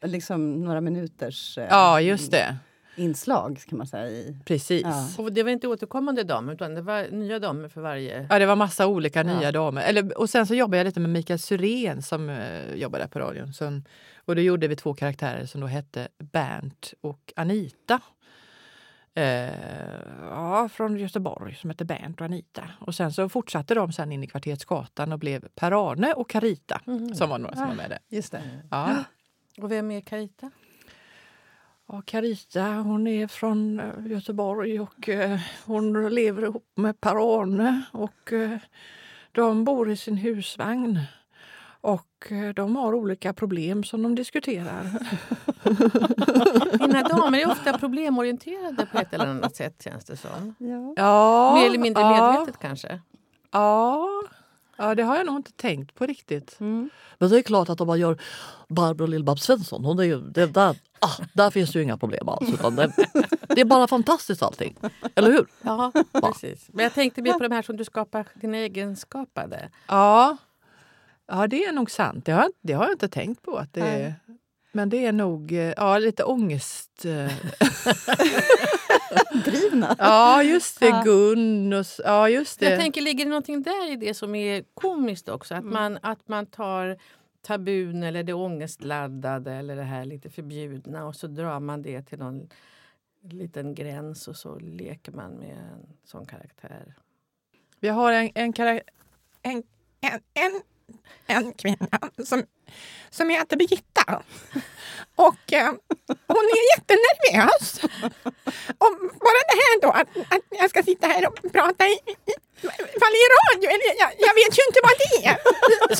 Liksom 0.03 0.65
några 0.65 0.81
minuters 0.81 1.59
eh, 1.59 1.67
ja, 1.71 2.01
just 2.01 2.31
det. 2.31 2.57
inslag 2.97 3.63
kan 3.69 3.79
man 3.79 3.87
säga. 3.87 4.09
I. 4.11 4.37
Precis. 4.45 4.83
Ja. 4.83 5.09
Och 5.19 5.33
det 5.33 5.43
var 5.43 5.51
inte 5.51 5.69
återkommande 5.69 6.23
damer 6.25 6.53
utan 6.53 6.75
det 6.75 6.83
var 6.83 7.09
nya 7.11 7.39
damer 7.39 7.69
för 7.69 7.81
varje... 7.81 8.27
Ja, 8.31 8.39
det 8.39 8.47
var 8.47 8.57
massa 8.57 8.87
olika 8.87 9.19
Ja. 9.25 9.39
nya 9.39 9.53
damer. 9.53 9.83
Eller, 9.83 10.19
och 10.19 10.31
sen 10.31 10.47
så 10.47 10.55
jobbade 10.55 10.77
jag 10.77 10.85
lite 10.85 11.01
med 11.01 11.11
Mikael 11.11 11.39
Syrén 11.39 12.03
som 12.03 12.29
eh, 12.29 12.75
jobbade 12.75 13.09
på 13.09 13.19
radion. 13.19 13.53
Så, 13.53 13.81
och 14.25 14.37
då 14.37 14.43
gjorde 14.43 14.69
vi 14.69 14.77
två 14.77 14.95
karaktärer 14.95 15.47
som 15.47 15.61
då 15.61 15.67
hette 15.67 16.09
Bernt 16.19 16.95
och 17.01 17.33
Anita. 17.37 18.01
Eh, 19.17 19.51
ja, 20.31 20.69
från 20.73 20.97
Göteborg 20.97 21.55
som 21.55 21.71
hette 21.71 21.85
Bernt 21.85 22.21
och 22.21 22.25
Anita. 22.25 22.63
Och 22.81 22.95
sen 22.95 23.13
så 23.13 23.29
fortsatte 23.29 23.75
de 23.75 23.93
sen 23.93 24.13
in 24.13 24.25
i 24.25 24.27
Kvartersgatan 24.27 25.13
och 25.13 25.19
blev 25.19 25.49
Per-Arne 25.55 26.13
och 26.13 26.31
Carita 26.31 26.81
som 27.15 27.29
var 27.31 27.39
några 27.39 27.57
som 27.57 27.69
var 27.69 27.75
med 27.75 27.91
där. 27.91 27.99
Just 28.09 28.33
det. 28.33 28.43
Ja. 28.71 29.05
Och 29.59 29.71
vem 29.73 29.91
är 29.91 30.01
Carita? 30.01 30.51
Ja, 31.87 32.03
Carita 32.07 32.63
hon 32.63 33.07
är 33.07 33.27
från 33.27 33.81
eh, 33.81 34.07
Göteborg 34.07 34.81
och 34.81 35.09
eh, 35.09 35.41
hon 35.65 36.15
lever 36.15 36.43
ihop 36.43 36.73
med 36.75 37.01
Per-Arne 37.01 37.83
och 37.93 38.33
eh, 38.33 38.59
de 39.33 39.65
bor 39.65 39.91
i 39.91 39.97
sin 39.97 40.17
husvagn. 40.17 41.01
Och 41.81 42.33
eh, 42.33 42.55
de 42.55 42.77
har 42.77 42.95
olika 42.95 43.33
problem 43.33 43.85
som 43.85 44.03
de 44.03 44.15
diskuterar. 44.15 44.85
Dina 46.79 47.03
damer 47.03 47.39
är 47.39 47.51
ofta 47.51 47.79
problemorienterade 47.79 48.87
på 48.93 48.99
ett 48.99 49.15
eller 49.15 49.27
annat 49.27 49.57
sätt 49.57 49.83
känns 49.83 50.05
det 50.05 50.17
som. 50.17 50.55
Ja. 50.59 50.95
Ja, 50.97 51.55
Mer 51.55 51.67
eller 51.67 51.79
mindre 51.79 52.03
ja, 52.03 52.33
medvetet 52.33 52.61
kanske. 52.61 53.01
Ja, 53.51 54.09
ja, 54.77 54.95
det 54.95 55.03
har 55.03 55.17
jag 55.17 55.27
nog 55.27 55.37
inte 55.37 55.53
tänkt 55.53 55.95
på 55.95 56.07
riktigt. 56.07 56.61
Mm. 56.61 56.91
Men 57.19 57.31
det 57.31 57.39
är 57.39 57.43
klart 57.43 57.69
att 57.69 57.81
om 57.81 57.87
man 57.87 58.01
gör 58.01 58.19
Barbro 58.69 59.07
Lill-Babs 59.07 59.43
Svensson, 59.43 59.85
hon 59.85 59.99
är 59.99 60.03
ju, 60.03 60.21
det, 60.21 60.47
där, 60.47 60.77
ah, 60.99 61.17
där 61.33 61.51
finns 61.51 61.73
det 61.73 61.79
ju 61.79 61.83
inga 61.83 61.97
problem 61.97 62.29
alls. 62.29 62.55
Utan 62.55 62.77
det, 62.77 62.93
det 63.49 63.61
är 63.61 63.65
bara 63.65 63.87
fantastiskt 63.87 64.43
allting. 64.43 64.77
Eller 65.15 65.31
hur? 65.31 65.47
Ja, 65.63 65.93
precis. 66.13 66.69
Men 66.73 66.83
jag 66.83 66.95
tänkte 66.95 67.23
mer 67.23 67.33
på 67.33 67.43
de 67.43 67.53
här 67.53 67.63
som 67.63 67.77
du 67.77 67.85
skapar 67.85 68.27
dina 68.35 68.57
egenskapade. 68.57 69.71
Ja, 69.89 70.37
ja 71.27 71.47
det 71.47 71.65
är 71.65 71.73
nog 71.73 71.91
sant. 71.91 72.25
Det 72.25 72.33
har, 72.33 72.51
det 72.61 72.73
har 72.73 72.85
jag 72.85 72.93
inte 72.93 73.09
tänkt 73.09 73.43
på. 73.43 73.57
Att 73.57 73.73
det, 73.73 73.81
Nej. 73.81 74.15
men 74.73 74.89
det 74.89 75.07
är 75.07 75.13
nog 75.13 75.53
eh, 75.53 75.73
ja, 75.77 75.99
lite 75.99 76.25
ångest... 76.25 77.05
Drivna. 79.87 80.05
Ja, 80.05 80.43
just 80.43 80.81
det. 80.81 80.87
Ja. 80.87 81.03
Gun 81.05 81.73
och... 81.73 81.87
Ja, 82.05 82.29
just 82.29 82.61
det. 82.61 82.71
Jag 82.71 82.81
tänker, 82.81 83.03
ligger 83.03 83.25
det 83.25 83.31
någonting 83.31 83.63
där 83.63 83.93
i 83.93 83.97
det 83.97 84.15
som 84.15 84.35
är 84.35 84.65
komiskt 84.75 85.29
också? 85.29 85.55
Att, 85.55 85.65
man, 85.65 85.99
att 86.03 86.29
man 86.29 86.47
tar 86.47 86.99
tabun 87.43 88.03
eller 88.03 88.23
det 88.23 88.33
ångestladdade 88.33 89.53
eller 89.53 89.77
det 89.77 89.83
här 89.83 90.05
lite 90.05 90.31
förbjudna 90.31 91.05
och 91.05 91.17
så 91.17 91.27
drar 91.27 91.61
man 91.61 91.83
det 91.83 92.03
till 92.03 92.19
någon 92.19 92.49
liten 93.23 93.75
gräns 93.75 94.29
och 94.29 94.37
så 94.37 94.59
leker 94.59 95.13
man 95.13 95.33
med 95.33 95.57
en 95.57 95.87
sån 96.05 96.27
karaktär. 96.27 96.95
Vi 97.81 97.89
har 97.89 98.13
en, 98.13 98.31
en 98.35 98.53
karaktär... 98.53 98.91
En, 99.43 99.63
en, 100.01 100.21
en, 100.35 100.63
en 101.27 101.53
kvinna 101.53 101.99
som, 102.27 102.45
som 103.11 103.31
heter 103.31 103.57
Birgitta. 103.57 104.23
Och 105.17 105.53
eh, 105.53 105.71
hon 106.27 106.45
är 106.57 106.63
jättenervös. 106.77 107.81
Och 108.85 108.93
bara 109.27 109.41
det 109.51 109.59
här 109.65 109.81
då 109.83 109.89
att, 110.01 110.09
att 110.35 110.43
jag 110.51 110.71
ska 110.71 110.83
sitta 110.83 111.07
här 111.07 111.29
och 111.29 111.53
prata 111.53 111.87
i, 111.87 111.93
i, 111.93 112.35
i 113.23 113.25
radio, 113.39 113.69
eller 113.75 113.87
jag, 114.03 114.11
jag 114.27 114.35
vet 114.41 114.53
ju 114.59 114.63
inte 114.69 114.81
vad 114.87 114.97
det 115.03 115.13
är 115.31 115.37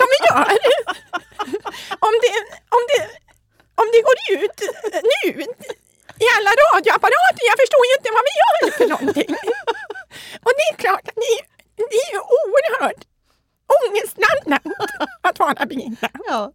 som 0.01 0.07
vi 0.15 0.19
gör. 0.29 0.59
Om 2.07 2.15
det, 2.25 2.35
om 2.77 2.83
det, 2.91 3.01
om 3.81 3.87
det 3.93 4.01
går 4.09 4.19
ut 4.43 4.59
nu 5.13 5.43
i 6.25 6.27
alla 6.37 6.51
radioapparater, 6.65 7.45
jag 7.51 7.59
förstår 7.63 7.85
ju 7.89 7.93
inte 7.99 8.11
vad 8.17 8.25
vi 8.29 8.35
gör 8.43 8.71
för 8.79 8.87
någonting. 8.95 9.31
Och 10.47 10.53
det 10.59 10.67
är 10.73 10.77
klart, 10.77 11.05
det, 11.05 11.31
är- 11.37 11.47
det 11.91 11.97
är 12.07 12.11
ju 12.15 12.21
oerhört 12.43 13.03
ångestladdat 13.67 14.63
att 15.21 15.39
vara 15.39 15.67
Birgitta. 15.67 16.09
Ja. 16.29 16.53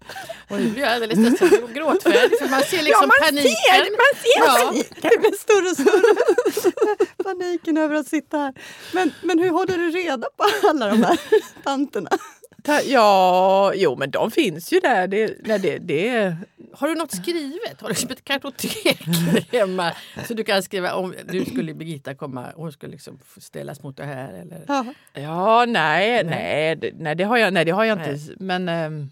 Och 0.50 0.58
nu 0.58 0.70
blir 0.70 0.84
jag 0.84 0.94
alldeles 0.94 1.18
nästan 1.20 1.50
gråtfärdig 1.74 2.40
för 2.40 2.50
man 2.50 2.62
ser 2.62 2.78
liksom 2.84 3.02
ja, 3.02 3.08
man 3.08 3.18
paniken. 3.28 3.52
ser, 3.52 3.92
man 3.92 4.22
ser 4.22 4.40
Ja. 4.46 4.66
paniken. 4.68 4.98
Det 5.02 5.18
blir 5.20 5.32
större 5.32 5.70
och 5.70 5.76
större. 5.78 7.06
Paniken 7.24 7.78
över 7.78 7.96
att 7.96 8.08
sitta 8.08 8.38
här. 8.38 8.54
Men, 8.94 9.12
men 9.22 9.40
hur 9.40 9.50
håller 9.50 9.78
du 9.78 9.92
reda 9.92 10.28
på 10.38 10.68
alla 10.70 10.88
de 10.88 11.04
här 11.04 11.20
tanterna? 11.64 12.10
Ta, 12.64 12.82
ja, 12.82 13.74
jo 13.76 13.96
men 13.96 14.12
de 14.12 14.32
finns 14.32 14.74
ju 14.74 14.80
där. 14.80 15.08
Det, 15.08 15.38
nej, 15.48 15.60
det, 15.60 15.78
det, 15.78 16.36
Har 16.74 16.88
du 16.88 16.96
något 16.96 17.12
skrivet? 17.12 17.82
Har 17.82 17.88
du 17.90 18.14
ett 18.14 18.24
kartotek 18.24 19.02
hemma? 19.52 19.94
Så 20.28 20.34
du 20.34 20.44
kan 20.44 20.64
skriva 20.64 20.94
om 20.94 21.16
nu 21.28 21.46
skulle 21.46 21.74
Birgitta 21.74 22.16
komma 22.16 22.52
hon 22.56 22.72
skulle 22.72 22.92
liksom 22.92 23.20
ställas 23.38 23.84
mot 23.84 23.98
det 23.98 24.06
här. 24.06 24.34
Eller? 24.34 24.64
Ja. 24.68 24.86
ja, 25.14 25.66
nej, 25.66 26.24
nej, 26.24 26.76
det, 26.76 26.92
nej, 27.00 27.16
det 27.16 27.24
har 27.24 27.38
jag, 27.38 27.54
nej, 27.54 27.66
det 27.66 27.72
har 27.72 27.84
jag 27.84 27.98
inte. 28.00 28.12
Nej. 28.12 28.36
Men 28.40 28.70
ehm, 28.70 29.10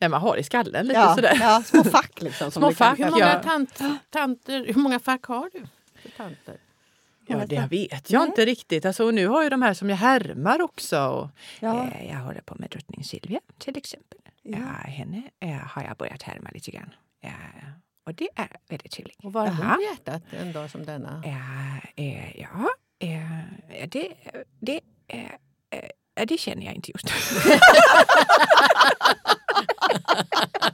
nej, 0.00 0.10
man 0.10 0.20
har 0.20 0.36
i 0.36 0.42
skallen 0.42 0.86
lite 0.86 1.00
Ja, 1.00 1.14
sådär. 1.14 1.38
ja, 1.40 1.62
små 1.66 1.84
fack 1.84 2.22
liksom. 2.22 2.50
som 2.50 2.62
Små 2.62 2.72
fack, 2.72 2.98
Hur 2.98 3.10
många, 3.10 3.18
Ja. 3.32 3.42
tant, 3.42 3.80
tanter, 4.10 4.64
hur 4.66 4.80
många 4.80 4.98
fack 5.00 5.24
har 5.24 5.50
du? 5.52 5.62
För 6.02 6.08
tanter? 6.16 6.54
Ja, 7.26 7.46
det 7.46 7.66
vet 7.70 8.10
jag 8.10 8.24
inte 8.26 8.44
riktigt. 8.44 8.84
Alltså, 8.84 9.04
och 9.04 9.14
nu 9.14 9.26
har 9.26 9.42
jag 9.42 9.52
de 9.52 9.62
här 9.62 9.74
som 9.74 9.90
jag 9.90 9.96
härmar 9.96 10.62
också. 10.62 11.00
Och, 11.06 11.28
Ja. 11.60 11.88
Eh, 11.90 12.10
Jag 12.10 12.18
håller 12.18 12.40
på 12.40 12.54
med 12.58 12.70
drottning 12.70 13.04
Silvia 13.04 13.40
till 13.58 13.76
exempel. 13.76 14.18
Ja. 14.42 14.58
henne 14.84 15.22
eh, 15.40 15.50
har 15.50 15.82
jag 15.82 15.96
börjat 15.96 16.22
härma 16.22 16.50
lite 16.54 16.70
grann. 16.70 16.90
Och 18.06 18.14
det 18.14 18.28
är 18.36 18.48
väldigt 18.68 18.92
trevligt. 18.92 19.24
Och 19.24 19.32
var 19.32 19.46
har 19.46 19.74
hon 19.74 19.82
hjärtat 19.90 20.22
en 20.30 20.52
dag 20.52 20.70
som 20.70 20.84
denna? 20.84 21.22
Ja, 21.24 22.02
eh, 22.04 22.40
ja 22.40 22.68
eh, 22.98 23.86
det, 23.88 24.12
det, 24.60 24.80
eh, 25.08 25.24
eh, 26.16 26.26
det 26.26 26.38
känner 26.38 26.64
jag 26.66 26.74
inte 26.74 26.90
just 26.92 27.04
nu. 27.06 27.12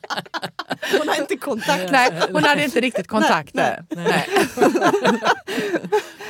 Hon 0.99 1.09
har 1.09 1.21
inte 1.21 1.37
kontakt. 1.37 1.93
nej, 1.93 2.23
hon 2.33 2.45
hade 2.45 2.65
inte 2.65 2.81
riktigt 2.81 3.07
kontakt 3.09 3.55
där. 3.55 3.85
Nej. 3.91 4.29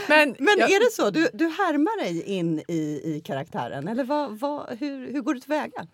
Men, 0.09 0.37
Men 0.38 0.59
jag, 0.59 0.71
är 0.71 0.81
det 0.85 0.93
så? 0.93 1.11
Du, 1.11 1.29
du 1.33 1.45
härmar 1.49 2.02
dig 2.05 2.23
in 2.23 2.59
i, 2.69 3.00
i 3.05 3.23
karaktären? 3.25 3.88
Eller 3.88 4.05
vad, 4.05 4.38
vad, 4.38 4.79
hur, 4.81 5.12
hur 5.12 5.21
går 5.21 5.35
du 5.35 5.40
tillväga? 5.40 5.87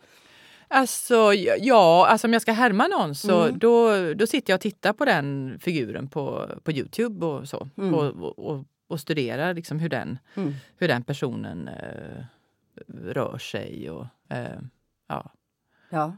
Alltså, 0.68 1.32
ja, 1.58 2.06
alltså 2.06 2.26
om 2.26 2.32
jag 2.32 2.42
ska 2.42 2.52
härma 2.52 2.86
någon 2.86 3.14
så 3.14 3.42
Mm. 3.42 3.58
då, 3.58 3.90
då 4.14 4.26
sitter 4.26 4.52
jag 4.52 4.56
och 4.58 4.60
tittar 4.62 4.92
på 4.92 5.04
den 5.04 5.58
figuren 5.62 6.08
på, 6.08 6.48
på 6.64 6.72
Youtube 6.72 7.26
och 7.26 7.48
så. 7.48 7.68
Mm. 7.78 7.94
Och, 7.94 8.04
och, 8.04 8.38
och, 8.38 8.64
och 8.88 9.00
studerar 9.00 9.54
liksom 9.54 9.78
hur, 9.78 9.88
den, 9.88 10.18
Mm. 10.34 10.54
hur 10.78 10.88
den 10.88 11.02
personen 11.04 11.68
eh, 11.68 12.24
rör 12.88 13.38
sig. 13.38 13.90
Och, 13.90 14.06
eh, 14.30 14.58
ja. 15.08 15.30
Ja. 15.90 16.16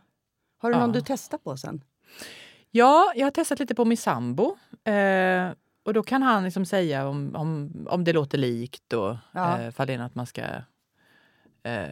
Har 0.59 0.71
du 0.73 0.79
någon 0.79 0.89
Ja. 0.89 0.95
du 0.95 1.01
testar 1.07 1.39
på 1.39 1.57
sen? 1.57 1.81
Ja, 2.71 3.13
jag 3.17 3.27
har 3.27 3.31
testat 3.31 3.59
lite 3.61 3.75
på 3.75 3.85
min 3.85 3.97
sambo. 3.99 4.57
Eh, 4.85 5.51
och 5.85 5.95
då 5.95 6.03
kan 6.03 6.23
han 6.23 6.45
liksom 6.45 6.65
säga 6.65 7.09
om, 7.09 7.37
om, 7.37 7.71
om 7.91 8.05
det 8.05 8.13
låter 8.13 8.39
likt 8.39 8.93
och 8.93 9.17
Ja. 9.33 9.61
eh, 9.61 9.87
det 9.87 9.95
är 9.95 9.99
något 9.99 10.15
man 10.15 10.27
ska 10.27 10.43
eh, 11.63 11.85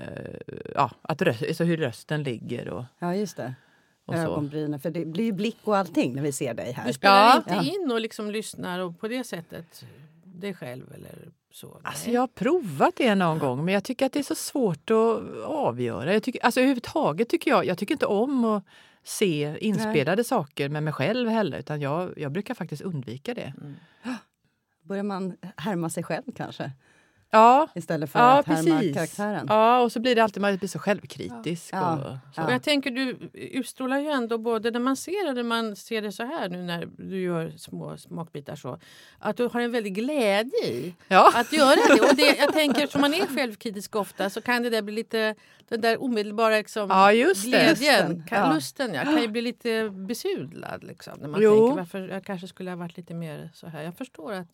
ja, 0.75 0.91
att 1.03 1.23
röst, 1.23 1.43
alltså 1.43 1.65
hur 1.65 1.77
rösten 1.77 2.23
ligger 2.23 2.69
och, 2.69 2.85
Ja, 2.99 3.15
just 3.15 3.37
det. 3.37 3.55
och 4.07 4.15
så. 4.15 4.21
Ögonbrynen. 4.21 4.81
För 4.81 4.91
det 4.91 5.05
blir 5.05 5.25
ju 5.25 5.33
blick 5.33 5.59
och 5.65 5.77
allting 5.77 6.15
när 6.15 6.23
vi 6.23 6.33
ser 6.33 6.55
dig 6.55 6.73
här. 6.73 6.87
Du 6.87 6.93
spelar 6.93 7.27
Ja. 7.29 7.37
inte 7.37 7.51
Ja. 7.55 7.63
in 7.85 7.91
och 7.93 8.01
liksom 8.01 8.31
lyssnar 8.31 8.81
och 8.81 9.01
på 9.01 9.09
det 9.09 9.25
sättet 9.25 9.85
dig 10.25 10.55
själv 10.55 10.93
eller 10.95 11.15
så? 11.53 11.81
Alltså 11.83 12.11
jag 12.11 12.21
har 12.21 12.29
provat 12.29 12.97
det 12.97 13.15
någon 13.15 13.39
gång 13.39 13.65
men 13.65 13.75
jag 13.75 13.85
tycker 13.85 14.07
att 14.07 14.13
det 14.13 14.19
är 14.19 14.23
så 14.23 14.35
svårt 14.35 14.91
att 14.91 15.45
avgöra. 15.45 16.13
Jag 16.13 16.23
tycker, 16.23 16.45
alltså 16.45 16.61
överhuvudtaget 16.61 17.29
tycker 17.29 17.51
jag, 17.51 17.65
jag 17.67 17.79
tycker 17.79 17.95
inte 17.95 18.07
om 18.07 18.45
att 18.45 18.65
se 19.07 19.59
inspelade 19.61 20.25
saker 20.25 20.69
med 20.69 20.83
mig 20.83 20.93
själv 20.93 21.29
heller 21.29 21.59
utan 21.59 21.81
jag, 21.81 22.19
jag 22.19 22.33
brukar 22.33 22.55
faktiskt 22.55 22.83
undvika 22.83 23.35
det. 23.35 23.53
Börjar 24.83 25.03
man 25.03 25.37
härma 25.57 25.91
sig 25.91 26.03
själv 26.03 26.33
kanske? 26.37 26.73
Ja, 27.37 27.69
Istället 27.75 28.11
för 28.11 28.19
ja 28.19 28.39
att 28.39 28.47
härma 28.47 28.79
precis. 28.79 28.95
karaktären? 28.95 29.47
Ja, 29.49 29.81
och 29.81 29.93
så 29.93 30.01
blir 30.01 30.15
det 30.15 30.25
alltid 30.25 30.41
man 30.43 30.57
blir 30.57 30.69
så 30.69 30.79
självkritisk. 30.79 31.69
Ja. 31.73 31.93
Och, 31.97 32.35
så. 32.35 32.43
Och 32.43 32.53
jag 32.53 32.63
tänker 32.63 32.91
du 32.91 33.17
utstrålar 33.33 33.99
ju 33.99 34.09
ändå 34.09 34.39
både 34.39 34.71
när 34.71 34.81
man 34.81 34.97
ser 34.97 35.27
det 35.27 35.33
när 35.33 35.43
man 35.43 35.77
ser 35.77 36.03
det 36.03 36.13
så 36.13 36.23
här 36.25 36.49
nu 36.49 36.63
när 36.63 36.89
du 36.97 37.21
gör 37.23 37.53
små 37.57 37.97
smakbitar 37.99 38.57
så. 38.57 38.79
Att 39.19 39.37
du 39.37 39.49
har 39.53 39.61
en 39.61 39.73
väldig 39.73 39.95
glädje 39.95 40.67
i 40.67 40.95
Ja. 41.09 41.33
att 41.35 41.53
göra 41.53 41.77
det. 41.97 42.03
Och 42.11 42.17
det, 42.17 42.37
jag 42.39 42.53
tänker 42.53 42.81
eftersom 42.83 43.01
man 43.01 43.15
är 43.15 43.27
självkritisk 43.27 43.97
ofta 43.97 44.31
så 44.31 44.41
kan 44.41 44.63
det 44.63 44.71
där 44.71 44.83
bli 44.83 44.95
lite 44.95 45.35
den 45.69 45.81
där 45.81 46.03
omedelbara 46.03 46.57
liksom, 46.57 46.89
Ja, 46.91 47.13
just 47.13 47.43
det. 47.45 47.49
glädjen, 47.51 48.09
Lusten, 48.11 48.25
kan, 48.29 48.39
ja. 48.49 48.55
lusten 48.55 48.95
ja, 48.95 49.03
kan 49.03 49.23
ju 49.23 49.29
bli 49.29 49.41
lite 49.43 49.91
besudlad. 49.91 50.85
Liksom, 50.85 51.19
när 51.21 51.29
man 51.29 51.43
Jo. 51.43 51.67
tänker 51.67 51.77
varför 51.81 52.09
jag 52.09 52.25
kanske 52.25 52.49
skulle 52.49 52.71
ha 52.71 52.77
varit 52.77 52.97
lite 52.97 53.15
mer 53.15 53.51
så 53.55 53.67
här. 53.67 53.83
Jag 53.83 53.97
förstår 53.97 54.33
att 54.33 54.49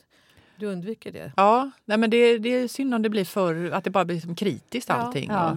du 0.62 0.73
undviker 0.73 1.12
det. 1.12 1.33
Ja, 1.37 1.71
nej 1.85 1.99
men 1.99 2.11
det, 2.11 2.38
det 2.38 2.49
är 2.49 2.69
synd 2.69 2.95
om 2.95 3.02
det 3.02 3.09
blir 3.11 3.25
för, 3.25 3.71
att 3.71 3.85
det 3.85 3.90
bara 3.90 4.04
blir 4.04 4.21
som 4.21 4.35
kritiskt 4.35 4.88
Ja. 4.88 4.95
allting. 4.95 5.31
Ja. 5.31 5.50
Och, 5.50 5.57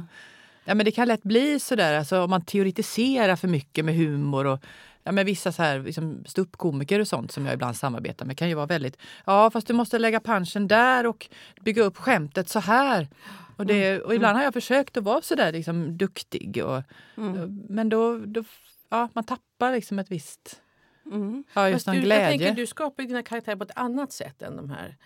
ja, 0.66 0.76
men 0.76 0.86
det 0.86 0.92
kan 0.92 1.08
lätt 1.08 1.24
bli 1.24 1.60
sådär 1.60 1.98
alltså, 1.98 2.22
om 2.22 2.30
man 2.30 2.42
teoretiserar 2.46 3.36
för 3.36 3.48
mycket 3.48 3.86
med 3.86 3.96
humor 3.96 4.46
och 4.46 4.66
Ja, 5.08 5.12
men 5.12 5.26
vissa 5.26 5.52
så 5.52 5.64
här, 5.64 5.80
liksom, 5.80 6.24
ståuppkomiker 6.26 7.00
och 7.00 7.08
sånt 7.08 7.32
som 7.32 7.46
jag 7.46 7.54
ibland 7.54 7.76
samarbetar 7.76 8.26
med 8.26 8.38
kan 8.38 8.50
ju 8.50 8.56
vara 8.56 8.66
väldigt... 8.66 8.98
Ja, 9.26 9.52
fast 9.52 9.68
du 9.68 9.74
måste 9.74 10.00
lägga 10.00 10.20
punchen 10.20 10.68
där 10.68 11.06
och 11.06 11.28
bygga 11.62 11.84
upp 11.84 11.98
skämtet 11.98 12.50
så 12.50 12.60
här. 12.60 13.08
Och, 13.58 13.66
det, 13.66 14.02
och 14.02 14.16
ibland 14.16 14.38
har 14.38 14.44
jag 14.44 14.54
försökt 14.54 14.98
att 14.98 15.04
vara 15.04 15.22
så 15.22 15.36
där 15.36 15.52
liksom, 15.52 15.98
duktig. 15.98 16.64
Och, 16.66 16.84
Men 17.70 17.90
då, 17.90 18.18
då... 18.20 18.44
Ja, 18.90 19.10
man 19.14 19.24
tappar 19.24 19.72
liksom 19.72 20.00
ett 20.00 20.12
visst... 20.12 20.62
Mm. 21.12 21.44
Ja, 21.54 21.70
just 21.70 21.88
någon 21.88 21.94
du, 21.96 22.00
Jag 22.00 22.06
glädje. 22.06 22.30
tänker, 22.30 22.62
du 22.62 22.68
skapar 22.68 23.04
dina 23.04 23.24
karaktärer 23.24 23.56
på 23.56 23.64
ett 23.64 23.72
annat 23.78 24.12
sätt 24.12 24.42
än 24.42 24.56
de 24.58 24.70
här 24.70 24.98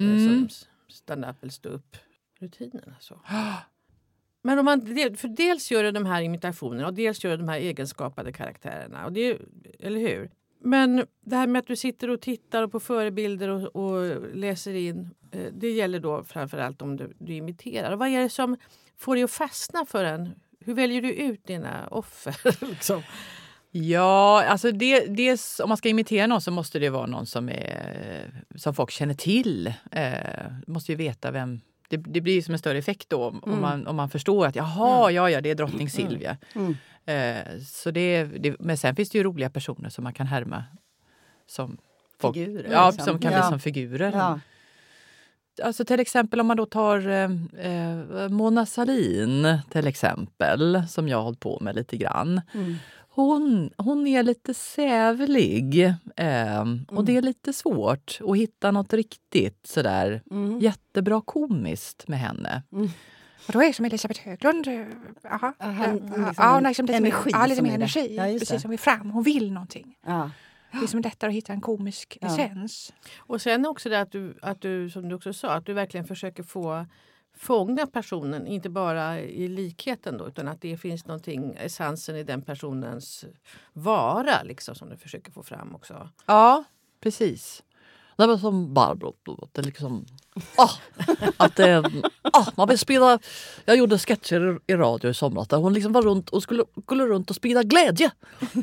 Mm. 0.00 0.38
eh, 0.38 0.44
s- 0.46 0.68
stand-up 0.88 1.36
eller 1.42 1.52
stå-upp-rutinerna. 1.52 2.94
Så. 3.00 3.20
Men 4.42 4.58
om 4.58 4.64
man, 4.64 4.80
för 5.16 5.28
dels 5.36 5.70
gör 5.70 5.82
du 5.84 5.90
de 5.90 6.06
här 6.06 6.22
imitationerna 6.22 6.86
och 6.86 6.94
dels 6.94 7.24
gör 7.24 7.30
du 7.30 7.36
de 7.36 7.48
här 7.48 7.58
egenskapade 7.58 8.32
karaktärerna. 8.32 9.04
Och 9.04 9.12
det, 9.12 9.38
eller 9.78 10.00
hur? 10.00 10.30
Men 10.60 11.06
det 11.20 11.36
här 11.36 11.46
med 11.46 11.60
att 11.60 11.66
du 11.66 11.76
sitter 11.76 12.10
och 12.10 12.20
tittar 12.20 12.66
på 12.66 12.80
förebilder 12.80 13.48
och, 13.48 13.76
och 13.76 14.20
läser 14.36 14.74
in. 14.74 15.10
eh, 15.30 15.52
Det 15.52 15.70
gäller 15.70 16.00
då 16.00 16.24
framförallt 16.24 16.82
om 16.82 16.96
du, 16.96 17.12
du 17.18 17.32
imiterar. 17.34 17.92
Och 17.92 17.98
vad 17.98 18.08
är 18.08 18.20
det 18.20 18.28
som 18.28 18.56
får 18.96 19.14
dig 19.14 19.24
att 19.24 19.30
fastna 19.30 19.84
för 19.86 20.04
en? 20.04 20.34
Hur 20.60 20.74
väljer 20.74 21.02
du 21.02 21.12
ut 21.12 21.46
dina 21.46 21.86
offer? 21.88 22.64
liksom? 22.70 23.02
Ja, 23.76 24.44
alltså 24.44 24.72
det, 24.72 25.06
dels 25.06 25.60
om 25.60 25.68
man 25.68 25.76
ska 25.76 25.88
imitera 25.88 26.26
någon 26.26 26.40
så 26.40 26.50
måste 26.50 26.78
det 26.78 26.90
vara 26.90 27.06
någon 27.06 27.26
som, 27.26 27.48
är, 27.48 28.42
som 28.56 28.74
folk 28.74 28.90
känner 28.90 29.14
till. 29.14 29.72
Eh, 29.90 30.12
måste 30.66 30.92
ju 30.92 30.96
veta 30.96 31.30
vem... 31.30 31.60
Det, 31.88 31.96
det 31.96 32.20
blir 32.20 32.42
som 32.42 32.54
en 32.54 32.58
större 32.58 32.78
effekt 32.78 33.10
då 33.10 33.24
om, 33.24 33.40
om, 33.42 33.60
man, 33.60 33.86
om 33.86 33.96
man 33.96 34.10
förstår 34.10 34.46
att 34.46 34.56
jaha, 34.56 35.10
ja, 35.10 35.30
ja, 35.30 35.40
det 35.40 35.50
är 35.50 35.54
drottning 35.54 35.90
Silvia. 35.90 36.36
Mm. 36.54 36.76
Eh, 37.06 37.58
så 37.66 37.90
det, 37.90 38.24
det, 38.24 38.56
men 38.60 38.76
sen 38.76 38.96
finns 38.96 39.10
det 39.10 39.18
ju 39.18 39.24
roliga 39.24 39.50
personer 39.50 39.88
som 39.88 40.04
man 40.04 40.12
kan 40.14 40.26
härma. 40.26 40.64
Som 41.46 41.76
folk, 42.20 42.34
Figurer, 42.36 42.72
Ja, 42.72 42.86
liksom. 42.90 43.04
som 43.04 43.18
kan 43.18 43.30
bli 43.30 43.40
Ja. 43.40 43.48
som 43.48 43.60
figurer. 43.60 44.12
Ja. 44.12 44.40
Alltså 45.62 45.84
till 45.84 46.00
exempel 46.00 46.40
om 46.40 46.46
man 46.46 46.56
då 46.56 46.66
tar 46.66 47.08
eh, 47.08 47.30
eh, 47.72 48.28
Mona 48.28 48.66
Sahlin 48.66 49.58
till 49.70 49.86
exempel, 49.86 50.82
som 50.88 51.08
jag 51.08 51.16
har 51.16 51.24
hållit 51.24 51.40
på 51.40 51.58
med 51.60 51.74
lite 51.76 51.96
grann. 51.96 52.40
Mm. 52.54 52.74
Hon, 53.14 53.70
hon 53.78 54.06
är 54.06 54.22
lite 54.22 54.54
sävlig 54.54 55.84
eh, 56.16 56.64
och 56.88 57.04
det 57.04 57.16
är 57.16 57.22
lite 57.22 57.52
svårt 57.52 58.18
att 58.28 58.36
hitta 58.36 58.70
något 58.70 58.92
riktigt 58.92 59.66
sådär 59.66 60.22
Mm. 60.30 60.58
jättebra 60.58 61.20
komiskt 61.20 62.08
med 62.08 62.18
henne. 62.18 62.62
Och 63.46 63.52
då 63.52 63.62
är 63.62 63.66
det 63.66 63.72
som 63.72 63.84
Elisabeth 63.84 64.20
Höglund. 64.20 64.66
eh, 64.68 64.86
Aha. 65.32 65.52
Ja, 65.58 65.66
han- 65.66 66.00
Ja, 66.16 66.20
liksom 66.20 66.34
ja, 66.38 66.54
hon 66.54 66.64
har 66.64 66.68
liksom 66.70 66.86
lite 66.86 66.96
energi 66.96 67.30
mer, 67.32 67.38
ja, 67.40 67.46
lite 67.46 67.56
som 67.56 67.66
mer 67.66 67.74
energi. 67.74 68.14
Ja, 68.16 68.38
precis 68.38 68.62
som 68.62 68.70
vill 68.70 68.78
fram. 68.80 69.10
Hon 69.10 69.22
vill 69.22 69.52
någonting. 69.52 69.96
Ja. 70.06 70.30
Det 70.72 70.78
är 70.78 70.86
som 70.86 71.00
lättare 71.00 71.28
att 71.30 71.34
hitta 71.36 71.52
en 71.52 71.60
komisk 71.60 72.18
Ja. 72.20 72.26
essens. 72.26 72.92
Och 73.18 73.40
sen 73.42 73.66
också 73.66 73.88
det 73.88 74.00
att 74.00 74.12
du, 74.12 74.38
att 74.42 74.60
du, 74.60 74.90
som 74.90 75.08
du 75.08 75.14
också 75.14 75.32
sa, 75.32 75.52
att 75.54 75.66
du 75.66 75.72
verkligen 75.72 76.06
försöker 76.06 76.42
få 76.42 76.86
fånga 77.36 77.86
personen, 77.86 78.46
inte 78.46 78.70
bara 78.70 79.20
i 79.20 79.48
likheten 79.48 80.18
då, 80.18 80.28
utan 80.28 80.48
att 80.48 80.60
det 80.60 80.76
finns 80.76 81.06
någonting, 81.06 81.54
essensen 81.58 82.16
i 82.16 82.22
den 82.22 82.42
personens 82.42 83.24
vara 83.72 84.42
liksom, 84.42 84.74
som 84.74 84.90
du 84.90 84.96
försöker 84.96 85.32
få 85.32 85.42
fram 85.42 85.74
också. 85.74 86.08
Ja, 86.26 86.64
precis. 87.00 87.62
Nej, 88.16 88.28
men 88.28 88.38
som 88.38 88.74
Barbro, 88.74 89.14
det 89.52 89.60
är 89.60 89.64
liksom... 89.64 90.06
Ah, 90.56 90.70
att 91.36 91.56
det, 91.56 92.02
ah, 92.22 92.46
man 92.56 92.68
vill 92.68 92.78
sprida... 92.78 93.18
Jag 93.64 93.76
gjorde 93.76 93.98
sketcher 93.98 94.60
i, 94.66 94.72
i 94.72 94.76
radio 94.76 95.10
i 95.10 95.14
somras 95.14 95.48
där 95.48 95.56
hon 95.56 95.72
liksom 95.72 95.92
var 95.92 96.02
runt 96.02 96.30
och 96.30 96.42
skulle, 96.42 96.64
skulle 96.82 97.06
runt 97.06 97.30
och 97.30 97.36
sprida 97.36 97.62
glädje. 97.62 98.10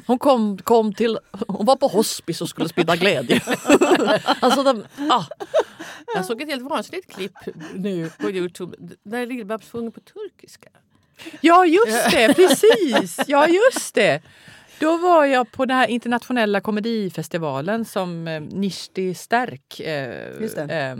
Hon 0.07 0.19
kom, 0.19 0.57
kom 0.57 0.93
till... 0.93 1.19
Hon 1.47 1.65
var 1.65 1.75
på 1.75 1.87
hospice 1.87 2.41
och 2.41 2.49
skulle 2.49 2.69
sprida 2.69 2.95
glädje. 2.95 3.41
alltså, 4.39 4.63
den, 4.63 4.85
ah, 5.09 5.25
Jag 6.15 6.25
såg 6.25 6.41
ett 6.41 6.49
helt 6.49 6.69
vansinnigt 6.69 7.15
klipp 7.15 7.37
nu 7.75 8.09
på 8.19 8.31
Youtube 8.31 8.77
där 9.03 9.25
Lill-Babs 9.25 9.71
sjunger 9.71 9.91
på 9.91 9.99
turkiska. 9.99 10.69
Ja, 11.41 11.65
just 11.65 12.11
det! 12.11 12.33
Precis! 12.33 13.19
Ja, 13.27 13.47
just 13.47 13.95
det! 13.95 14.21
Då 14.81 14.97
var 14.97 15.25
jag 15.25 15.51
på 15.51 15.65
den 15.65 15.77
här 15.77 15.87
internationella 15.87 16.61
komedifestivalen 16.61 17.85
som 17.85 18.27
eh, 18.27 18.41
Nishti 18.41 19.13
Stärk. 19.13 19.79
Eh, 19.79 20.41
Just 20.41 20.55
det. 20.55 20.63
Eh, 20.63 20.95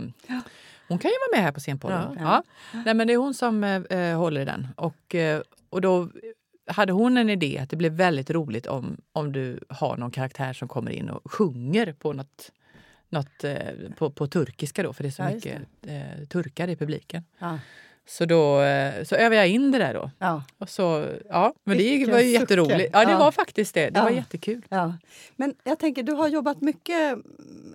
hon 0.88 0.98
kan 0.98 1.10
ju 1.10 1.16
vara 1.30 1.36
med 1.38 1.44
här 1.44 1.52
på 1.52 1.60
scenpodden. 1.60 2.16
Ja. 2.20 2.42
Ja. 2.72 2.80
Nej, 2.84 2.94
men 2.94 3.06
det 3.06 3.12
är 3.12 3.16
hon 3.16 3.34
som 3.34 3.64
eh, 3.64 3.82
eh, 3.98 4.18
håller 4.18 4.40
i 4.40 4.44
den. 4.44 4.68
Och, 4.76 5.14
eh, 5.14 5.42
och 5.70 5.80
då 5.80 6.08
hade 6.66 6.92
hon 6.92 7.16
en 7.16 7.30
idé 7.30 7.58
att 7.62 7.70
det 7.70 7.76
blev 7.76 7.92
väldigt 7.92 8.30
roligt 8.30 8.66
om, 8.66 8.96
om 9.12 9.32
du 9.32 9.60
har 9.68 9.96
någon 9.96 10.10
karaktär 10.10 10.52
som 10.52 10.68
kommer 10.68 10.90
in 10.90 11.10
och 11.10 11.32
sjunger 11.32 11.92
på 11.92 12.12
något, 12.12 12.50
något 13.08 13.44
eh, 13.44 13.56
på, 13.98 14.10
på 14.10 14.26
turkiska 14.26 14.82
då, 14.82 14.92
för 14.92 15.02
det 15.02 15.08
är 15.08 15.10
så 15.10 15.22
Ja, 15.22 15.30
mycket 15.34 15.62
eh, 15.86 16.26
turkar 16.28 16.68
i 16.68 16.76
publiken. 16.76 17.24
Så 18.08 18.24
då 18.24 18.60
eh, 18.60 19.04
så 19.04 19.14
övade 19.14 19.36
jag 19.36 19.48
in 19.48 19.70
det 19.72 19.78
där 19.78 19.94
då. 19.94 20.10
Ja. 20.18 20.42
Och 20.58 20.68
så, 20.68 21.06
ja, 21.28 21.54
men 21.64 21.76
det 21.78 21.82
Vilken 21.84 22.10
var 22.14 22.20
ju 22.20 22.24
sucke. 22.32 22.40
jätteroligt. 22.40 22.90
Ja, 22.92 23.04
det 23.04 23.10
Ja. 23.12 23.18
var 23.18 23.32
faktiskt 23.32 23.74
det. 23.74 23.90
Det 23.90 23.98
Ja. 23.98 24.02
var 24.04 24.10
jättekul. 24.10 24.62
Ja. 24.68 24.94
Men 25.36 25.54
jag 25.64 25.78
tänker, 25.78 26.02
du 26.02 26.12
har 26.12 26.28
jobbat 26.28 26.60
mycket 26.60 27.12
mm, 27.12 27.22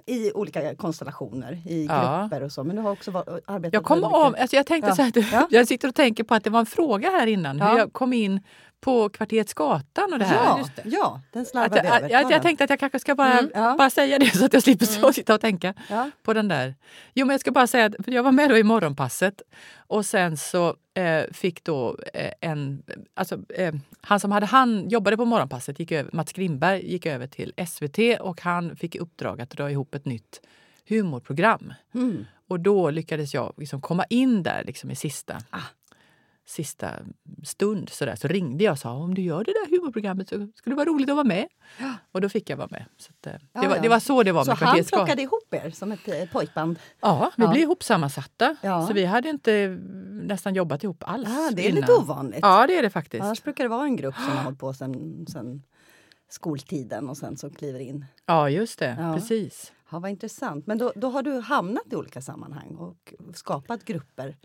i 0.05 0.31
olika 0.31 0.75
konstellationer, 0.75 1.61
i 1.65 1.81
grupper 1.81 2.43
och 2.43 2.51
så, 2.51 2.63
men 2.63 2.75
du 2.75 2.81
har 2.81 2.91
också 2.91 3.11
var- 3.11 3.41
arbetat 3.45 3.73
Jag 3.73 3.83
kom 3.83 4.03
av, 4.03 4.35
alltså 4.39 4.55
jag 4.55 4.65
tänkte 4.65 4.95
så 4.95 5.01
här, 5.01 5.45
jag 5.49 5.67
sitter 5.67 5.87
och 5.87 5.95
tänker 5.95 6.23
på 6.23 6.35
att 6.35 6.43
det 6.43 6.49
var 6.49 6.59
en 6.59 6.65
fråga 6.65 7.09
här 7.09 7.27
innan, 7.27 7.61
hur 7.61 7.77
jag 7.77 7.93
kom 7.93 8.13
in 8.13 8.41
på 8.87 9.09
Kvarteret 9.09 9.49
Skatan 9.49 10.13
och 10.13 10.19
det 10.19 10.25
här. 10.25 10.35
Ja, 10.35 10.69
det. 10.75 10.81
ja, 10.89 11.21
den 11.31 11.41
Att 11.41 11.47
slarvade 11.47 11.75
jag, 11.75 11.83
vi 11.83 11.89
över. 11.97 12.09
jag, 12.09 12.31
jag 12.31 12.41
tänkte 12.41 12.63
att 12.63 12.69
jag 12.69 12.79
kanske 12.79 12.99
ska 12.99 13.15
bara, 13.15 13.39
Mm, 13.39 13.51
ja. 13.53 13.75
bara 13.77 13.89
säga 13.89 14.19
det 14.19 14.37
så 14.37 14.45
att 14.45 14.53
jag 14.53 14.63
slipper 14.63 14.85
så 14.85 15.13
sitta 15.13 15.33
och 15.35 15.41
tänka 15.41 15.73
Ja. 15.89 16.09
på 16.23 16.33
den 16.33 16.47
där. 16.47 16.75
Jo, 17.13 17.25
men 17.25 17.33
jag 17.33 17.41
ska 17.41 17.51
bara 17.51 17.67
säga 17.67 17.85
att 17.85 17.95
för 18.05 18.11
jag 18.11 18.23
var 18.23 18.31
med 18.31 18.49
då 18.49 18.57
i 18.57 18.63
morgonpasset 18.63 19.41
och 19.87 20.05
sen 20.05 20.37
så 20.37 20.75
eh, 20.93 21.23
fick 21.31 21.63
då 21.63 21.97
eh, 22.13 22.31
en... 22.41 22.83
Alltså, 23.15 23.37
eh, 23.49 23.73
han 24.01 24.19
som 24.19 24.31
hade 24.31 24.45
han 24.45 24.89
jobbade 24.89 25.17
på 25.17 25.25
morgonpasset, 25.25 25.79
gick 25.79 25.91
över, 25.91 26.11
Mats 26.13 26.31
Grimberg, 26.33 26.91
gick 26.91 27.05
över 27.05 27.27
till 27.27 27.53
SVT 27.67 28.19
och 28.21 28.41
han 28.41 28.75
fick 28.75 28.95
i 28.95 28.99
uppdrag 28.99 29.41
att 29.41 29.49
dra 29.49 29.71
ihop 29.71 29.95
ett 29.95 30.05
nytt 30.05 30.41
humorprogram. 30.89 31.73
Mm. 31.93 32.25
Och 32.49 32.59
då 32.59 32.89
lyckades 32.89 33.33
jag 33.33 33.53
liksom 33.57 33.81
komma 33.81 34.05
in 34.09 34.43
där 34.43 34.63
liksom 34.65 34.91
i 34.91 34.95
sista, 34.95 35.37
Ah. 35.49 35.57
Sista 36.49 36.91
stund. 37.43 37.89
Så, 37.89 38.05
där. 38.05 38.15
så 38.15 38.27
ringde 38.27 38.63
jag 38.63 38.71
och 38.71 38.79
sa 38.79 38.91
om 38.93 39.13
du 39.15 39.21
gör 39.21 39.43
det 39.43 39.51
där 39.53 39.69
humorprogrammet 39.77 40.29
så 40.29 40.35
skulle 40.55 40.73
det 40.73 40.75
vara 40.75 40.89
roligt 40.89 41.09
att 41.09 41.15
vara 41.15 41.27
med. 41.27 41.47
Och 42.11 42.21
då 42.21 42.29
fick 42.29 42.49
jag 42.49 42.57
vara 42.57 42.67
med. 42.71 42.85
Så 42.97 43.11
att, 43.11 43.27
eh, 43.27 43.33
Ja, 43.53 43.61
det, 43.61 43.67
var, 43.67 43.75
ja. 43.75 43.81
det 43.81 43.89
var 43.89 43.99
så 43.99 44.23
det 44.23 44.31
var 44.31 44.43
Så 44.43 44.51
med 44.51 44.57
han 44.57 44.83
plockade 44.83 45.21
ihop 45.21 45.53
er 45.53 45.69
som 45.69 45.91
ett 45.91 46.07
eh, 46.07 46.25
pojkband? 46.31 46.79
Ja, 47.01 47.31
vi 47.37 47.43
Ja. 47.43 47.49
blev 47.49 47.61
ihopsammansatta. 47.61 48.55
Ja. 48.61 48.87
Så 48.87 48.93
vi 48.93 49.05
hade 49.05 49.29
inte 49.29 49.67
nästan 50.11 50.55
jobbat 50.55 50.83
ihop 50.83 51.03
alls 51.07 51.27
Ah, 51.29 51.51
det 51.51 51.61
är 51.65 51.69
innan. 51.69 51.81
lite 51.81 51.93
ovanligt. 51.93 52.39
Ja, 52.41 52.67
det 52.67 52.77
är 52.77 52.83
det 52.83 52.89
faktiskt. 52.89 53.23
Annars 53.23 53.43
brukar 53.43 53.63
det 53.63 53.67
vara 53.69 53.83
en 53.85 53.95
grupp 53.95 54.15
som 54.15 54.23
har 54.37 54.43
hållit 54.43 54.59
på 54.59 54.73
sen, 54.73 55.25
sen 55.29 55.63
skoltiden 56.29 57.09
och 57.09 57.17
sen 57.17 57.37
så 57.37 57.49
kliver 57.49 57.79
in. 57.79 58.05
Ja, 58.25 58.49
just 58.49 58.79
det. 58.79 58.97
Ja. 58.99 59.13
Precis. 59.13 59.73
Ja, 59.91 59.99
vad 59.99 60.11
intressant. 60.11 60.67
Men 60.67 60.77
då, 60.77 60.91
då 60.95 61.09
har 61.09 61.23
du 61.23 61.39
hamnat 61.39 61.83
i 61.91 61.95
olika 61.95 62.21
sammanhang 62.21 62.75
och 62.75 63.13
skapat 63.33 63.85
grupper 63.85 64.35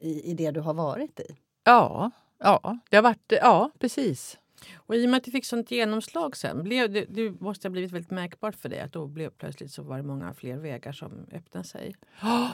i, 0.00 0.30
i 0.30 0.34
det 0.34 0.50
du 0.50 0.60
har 0.60 0.74
varit 0.74 1.20
i. 1.20 1.36
Ja, 1.64 2.10
ja, 2.38 2.78
det 2.90 2.96
har 2.96 3.02
varit, 3.02 3.32
ja 3.42 3.70
precis. 3.78 4.38
Och 4.76 4.96
i 4.96 5.06
och 5.06 5.10
med 5.10 5.18
att 5.18 5.24
du 5.24 5.30
fick 5.30 5.44
sånt 5.44 5.70
genomslag 5.70 6.36
sen, 6.36 6.62
blev 6.62 6.92
det, 6.92 7.04
det 7.08 7.40
måste 7.40 7.68
ha 7.68 7.70
blivit 7.70 7.92
väldigt 7.92 8.10
märkbart 8.10 8.56
för 8.56 8.68
dig 8.68 8.80
att 8.80 8.92
då 8.92 9.06
blev 9.06 9.30
plötsligt 9.30 9.72
så 9.72 9.82
var 9.82 9.96
det 9.96 10.02
många 10.02 10.34
fler 10.34 10.56
vägar 10.56 10.92
som 10.92 11.26
öppnade 11.32 11.66
sig. 11.66 11.96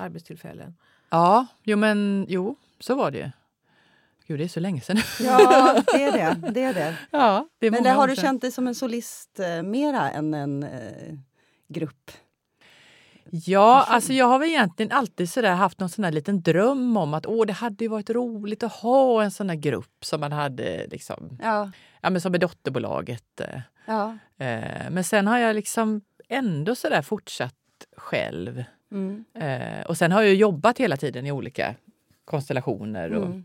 Arbetstillfällen. 0.00 0.74
Ja, 1.10 1.46
jo 1.62 1.76
men 1.76 2.26
jo, 2.28 2.56
så 2.80 2.94
var 2.94 3.10
det 3.10 3.18
ju. 3.18 3.30
Gud, 4.26 4.40
det 4.40 4.44
är 4.44 4.48
så 4.48 4.60
länge 4.60 4.80
sedan. 4.80 4.98
Ja, 5.20 5.82
det 5.92 6.02
är 6.02 6.12
det. 6.12 6.50
det, 6.52 6.62
är 6.62 6.74
det. 6.74 6.98
Ja, 7.10 7.48
det 7.58 7.66
är 7.66 7.70
Men 7.70 7.82
det, 7.82 7.90
har 7.90 8.08
du 8.08 8.16
känt 8.16 8.40
dig 8.40 8.52
som 8.52 8.66
en 8.66 8.74
solist 8.74 9.40
eh, 9.40 9.62
mera 9.62 10.10
än 10.10 10.34
en 10.34 10.62
eh, 10.62 11.14
grupp? 11.68 12.10
Ja, 13.30 13.84
alltså 13.88 14.12
jag 14.12 14.26
har 14.26 14.38
väl 14.38 14.48
egentligen 14.48 14.92
alltid 14.92 15.30
sådär 15.30 15.54
haft 15.54 15.80
någon 15.80 15.88
sån 15.88 16.04
här 16.04 16.12
liten 16.12 16.42
dröm 16.42 16.96
om 16.96 17.14
att 17.14 17.26
åh, 17.26 17.46
det 17.46 17.52
hade 17.52 17.88
varit 17.88 18.10
roligt 18.10 18.62
att 18.62 18.72
ha 18.72 19.22
en 19.22 19.30
sån 19.30 19.48
här 19.48 19.56
grupp 19.56 20.04
som 20.04 20.20
man 20.20 20.32
hade 20.32 20.86
liksom, 20.86 21.38
Ja. 21.42 21.70
ja 22.00 22.10
men 22.10 22.20
som 22.20 22.34
är 22.34 22.38
dotterbolaget. 22.38 23.40
eh. 23.40 23.60
ja. 23.86 24.18
Eh, 24.38 24.90
Men 24.90 25.04
sen 25.04 25.26
har 25.26 25.38
jag 25.38 25.54
liksom 25.56 26.00
ändå 26.28 26.74
sådär 26.74 27.02
fortsatt 27.02 27.54
själv. 27.96 28.64
Mm. 28.92 29.24
Eh, 29.34 29.86
Och 29.86 29.96
sen 29.98 30.12
har 30.12 30.22
jag 30.22 30.34
jobbat 30.34 30.78
hela 30.78 30.96
tiden 30.96 31.26
i 31.26 31.32
olika 31.32 31.74
konstellationer. 32.24 33.12
Och, 33.12 33.26
Mm. 33.26 33.44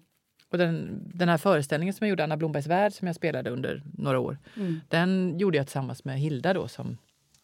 och 0.52 0.58
den, 0.58 1.02
den 1.14 1.30
här 1.30 1.38
föreställningen 1.38 1.94
som 1.94 2.06
jag 2.08 2.10
gjorde, 2.10 2.24
Anna 2.24 2.38
Blombergs 2.38 2.68
värld, 2.68 2.94
som 2.94 3.08
jag 3.08 3.16
spelade 3.16 3.50
under 3.50 3.84
några 3.98 4.20
år, 4.20 4.38
Mm. 4.58 4.82
den 4.90 5.40
gjorde 5.40 5.58
jag 5.58 5.66
tillsammans 5.68 6.06
med 6.06 6.20
Hilda 6.20 6.54
då 6.54 6.68
som 6.68 6.98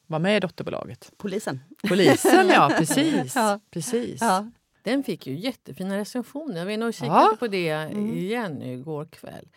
var 0.08 0.20
med 0.20 0.38
i 0.38 0.40
dotterbolaget. 0.40 1.12
Polisen. 1.18 1.60
Polisen, 1.88 2.48
ja 2.48 2.72
precis. 2.78 3.36
Ja. 3.36 3.60
precis. 3.72 4.22
Ja. 4.22 4.52
Den 4.84 5.04
fick 5.04 5.28
ju 5.28 5.36
jättefina 5.40 5.98
recensioner. 5.98 6.58
Jag 6.58 6.66
var 6.66 6.72
inne 6.72 6.86
och 6.86 6.94
kikade 6.94 7.12
Ja. 7.12 7.36
på 7.40 7.48
det 7.48 7.70
Mm. 7.70 8.18
igen 8.18 8.62
igår 8.62 9.06
kväll. 9.06 9.48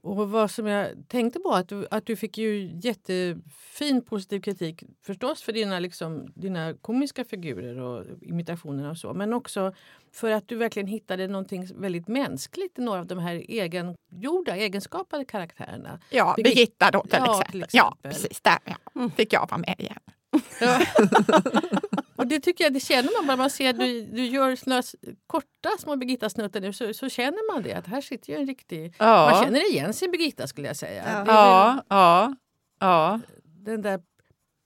Och 0.00 0.30
vad 0.30 0.50
som 0.50 0.66
jag 0.66 0.88
tänkte 1.08 1.40
på 1.40 1.50
att 1.52 1.68
du, 1.68 1.86
att 1.90 2.06
du 2.06 2.16
fick 2.16 2.38
ju 2.38 2.70
jättefin 2.82 4.02
positiv 4.02 4.40
kritik 4.40 4.82
förstås 5.02 5.42
för 5.42 5.52
dina, 5.52 5.78
liksom, 5.78 6.32
dina 6.34 6.74
komiska 6.74 7.24
figurer 7.24 7.78
och 7.80 8.04
imitationer 8.22 8.90
och 8.90 8.98
så. 8.98 9.14
Men 9.14 9.32
också 9.32 9.74
för 10.16 10.30
att 10.30 10.48
du 10.48 10.56
verkligen 10.56 10.86
hittade 10.86 11.28
någonting 11.28 11.66
väldigt 11.74 12.08
mänskligt 12.08 12.78
i 12.78 12.82
några 12.82 13.00
av 13.00 13.06
de 13.06 13.18
här 13.18 13.34
egengjorda, 13.48 14.56
egenskapade 14.56 15.24
karaktärerna. 15.24 16.00
Ja, 16.10 16.34
Birgit- 16.38 16.44
Birgitta 16.44 16.90
då 16.90 17.02
till, 17.02 17.10
Ja, 17.12 17.40
exempel. 17.40 17.60
till 17.62 17.68
Ja, 17.72 17.88
exempel. 17.88 18.10
precis. 18.12 18.40
Där 18.40 18.58
ja. 18.64 19.08
fick 19.16 19.32
jag 19.32 19.50
vara 19.50 19.58
med 19.58 19.74
igen. 19.78 19.98
Och 22.16 22.26
det 22.26 22.40
tycker 22.40 22.64
jag, 22.64 22.72
det 22.72 22.80
känner 22.80 23.18
man 23.18 23.26
bara 23.26 23.36
man 23.36 23.50
ser 23.50 23.72
du, 23.72 24.02
du 24.06 24.26
gör 24.26 24.56
såna 24.56 24.82
korta 25.26 25.68
små 25.78 25.96
Birgitta-snuttar 25.96 26.60
nu 26.60 26.72
så, 26.72 26.94
så 26.94 27.08
känner 27.08 27.52
man 27.54 27.62
det 27.62 27.72
att 27.74 27.86
här 27.86 28.00
sitter 28.00 28.32
ju 28.32 28.38
en 28.38 28.46
riktig... 28.46 28.94
Ja. 28.98 29.30
Man 29.32 29.44
känner 29.44 29.70
igen 29.72 29.92
sin 29.94 30.10
Birgitta 30.10 30.46
skulle 30.46 30.66
jag 30.66 30.76
säga. 30.76 31.04
Ja. 31.06 31.18
Väl 31.18 31.26
Ja, 31.34 31.82
ja, 31.88 32.34
ja. 32.80 33.20
Den 33.44 33.82
där 33.82 34.00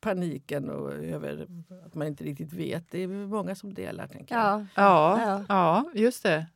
paniken 0.01 0.71
och 0.71 0.93
över 0.93 1.47
att 1.87 1.95
man 1.95 2.07
inte 2.07 2.25
riktigt 2.25 2.53
vet. 2.53 2.91
Det 2.91 2.99
är 3.03 3.09
många 3.09 3.55
som 3.55 3.75
delar. 3.75 4.07
Tänker 4.07 4.35
jag. 4.35 4.45
Ja. 4.45 4.67
Ja, 4.75 5.21
Ja. 5.27 5.45
ja, 5.49 6.01
just 6.01 6.23
det. 6.23 6.47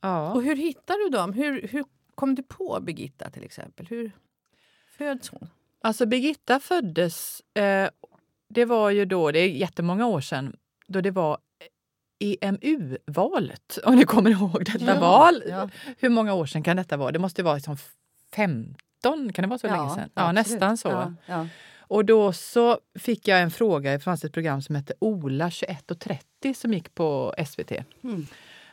Ja. 0.00 0.32
Och 0.32 0.42
hur 0.42 0.56
hittar 0.56 1.04
du 1.04 1.10
dem? 1.18 1.32
Hur, 1.32 1.68
hur 1.68 1.84
kom 2.14 2.34
du 2.34 2.42
på 2.42 2.78
Birgitta 2.82 3.30
till 3.30 3.44
exempel? 3.44 3.86
Hur 3.90 4.12
föds 4.98 5.28
hon? 5.30 5.48
Alltså 5.82 6.06
Birgitta 6.06 6.60
föddes, 6.60 7.40
eh, 7.56 7.88
det 8.48 8.64
var 8.64 8.90
ju 8.90 9.04
då, 9.04 9.30
det 9.30 9.38
är 9.38 9.48
jättemånga 9.48 10.06
år 10.06 10.20
sedan, 10.20 10.56
då 10.86 11.00
det 11.00 11.10
var 11.10 11.38
EMU-valet. 12.18 13.78
Om 13.84 13.96
ni 13.96 14.04
kommer 14.04 14.30
ihåg 14.30 14.64
detta 14.64 14.94
Ja. 14.94 15.00
val. 15.00 15.42
Ja. 15.48 15.68
Hur 15.98 16.08
många 16.08 16.34
år 16.34 16.46
sedan 16.46 16.62
kan 16.62 16.76
detta 16.76 16.96
vara? 16.96 17.12
Det 17.12 17.18
måste 17.18 17.42
vara 17.42 17.54
liksom 17.54 17.76
15, 18.34 19.32
kan 19.32 19.42
det 19.42 19.48
vara 19.48 19.58
så 19.58 19.66
länge 19.66 19.90
sedan? 19.90 20.10
Ja, 20.14 20.22
absolut. 20.28 20.34
nästan 20.34 20.76
så. 20.76 21.14
Och 21.90 22.04
då 22.04 22.32
så 22.32 22.78
fick 22.98 23.28
jag 23.28 23.42
en 23.42 23.50
fråga, 23.50 23.92
det 23.92 24.00
fanns 24.00 24.24
ett 24.24 24.32
program 24.32 24.62
som 24.62 24.74
hette 24.74 24.94
Ola 24.98 25.48
21.30 25.48 26.54
som 26.54 26.72
gick 26.72 26.94
på 26.94 27.34
SVT. 27.46 27.72
Mm. 28.04 28.26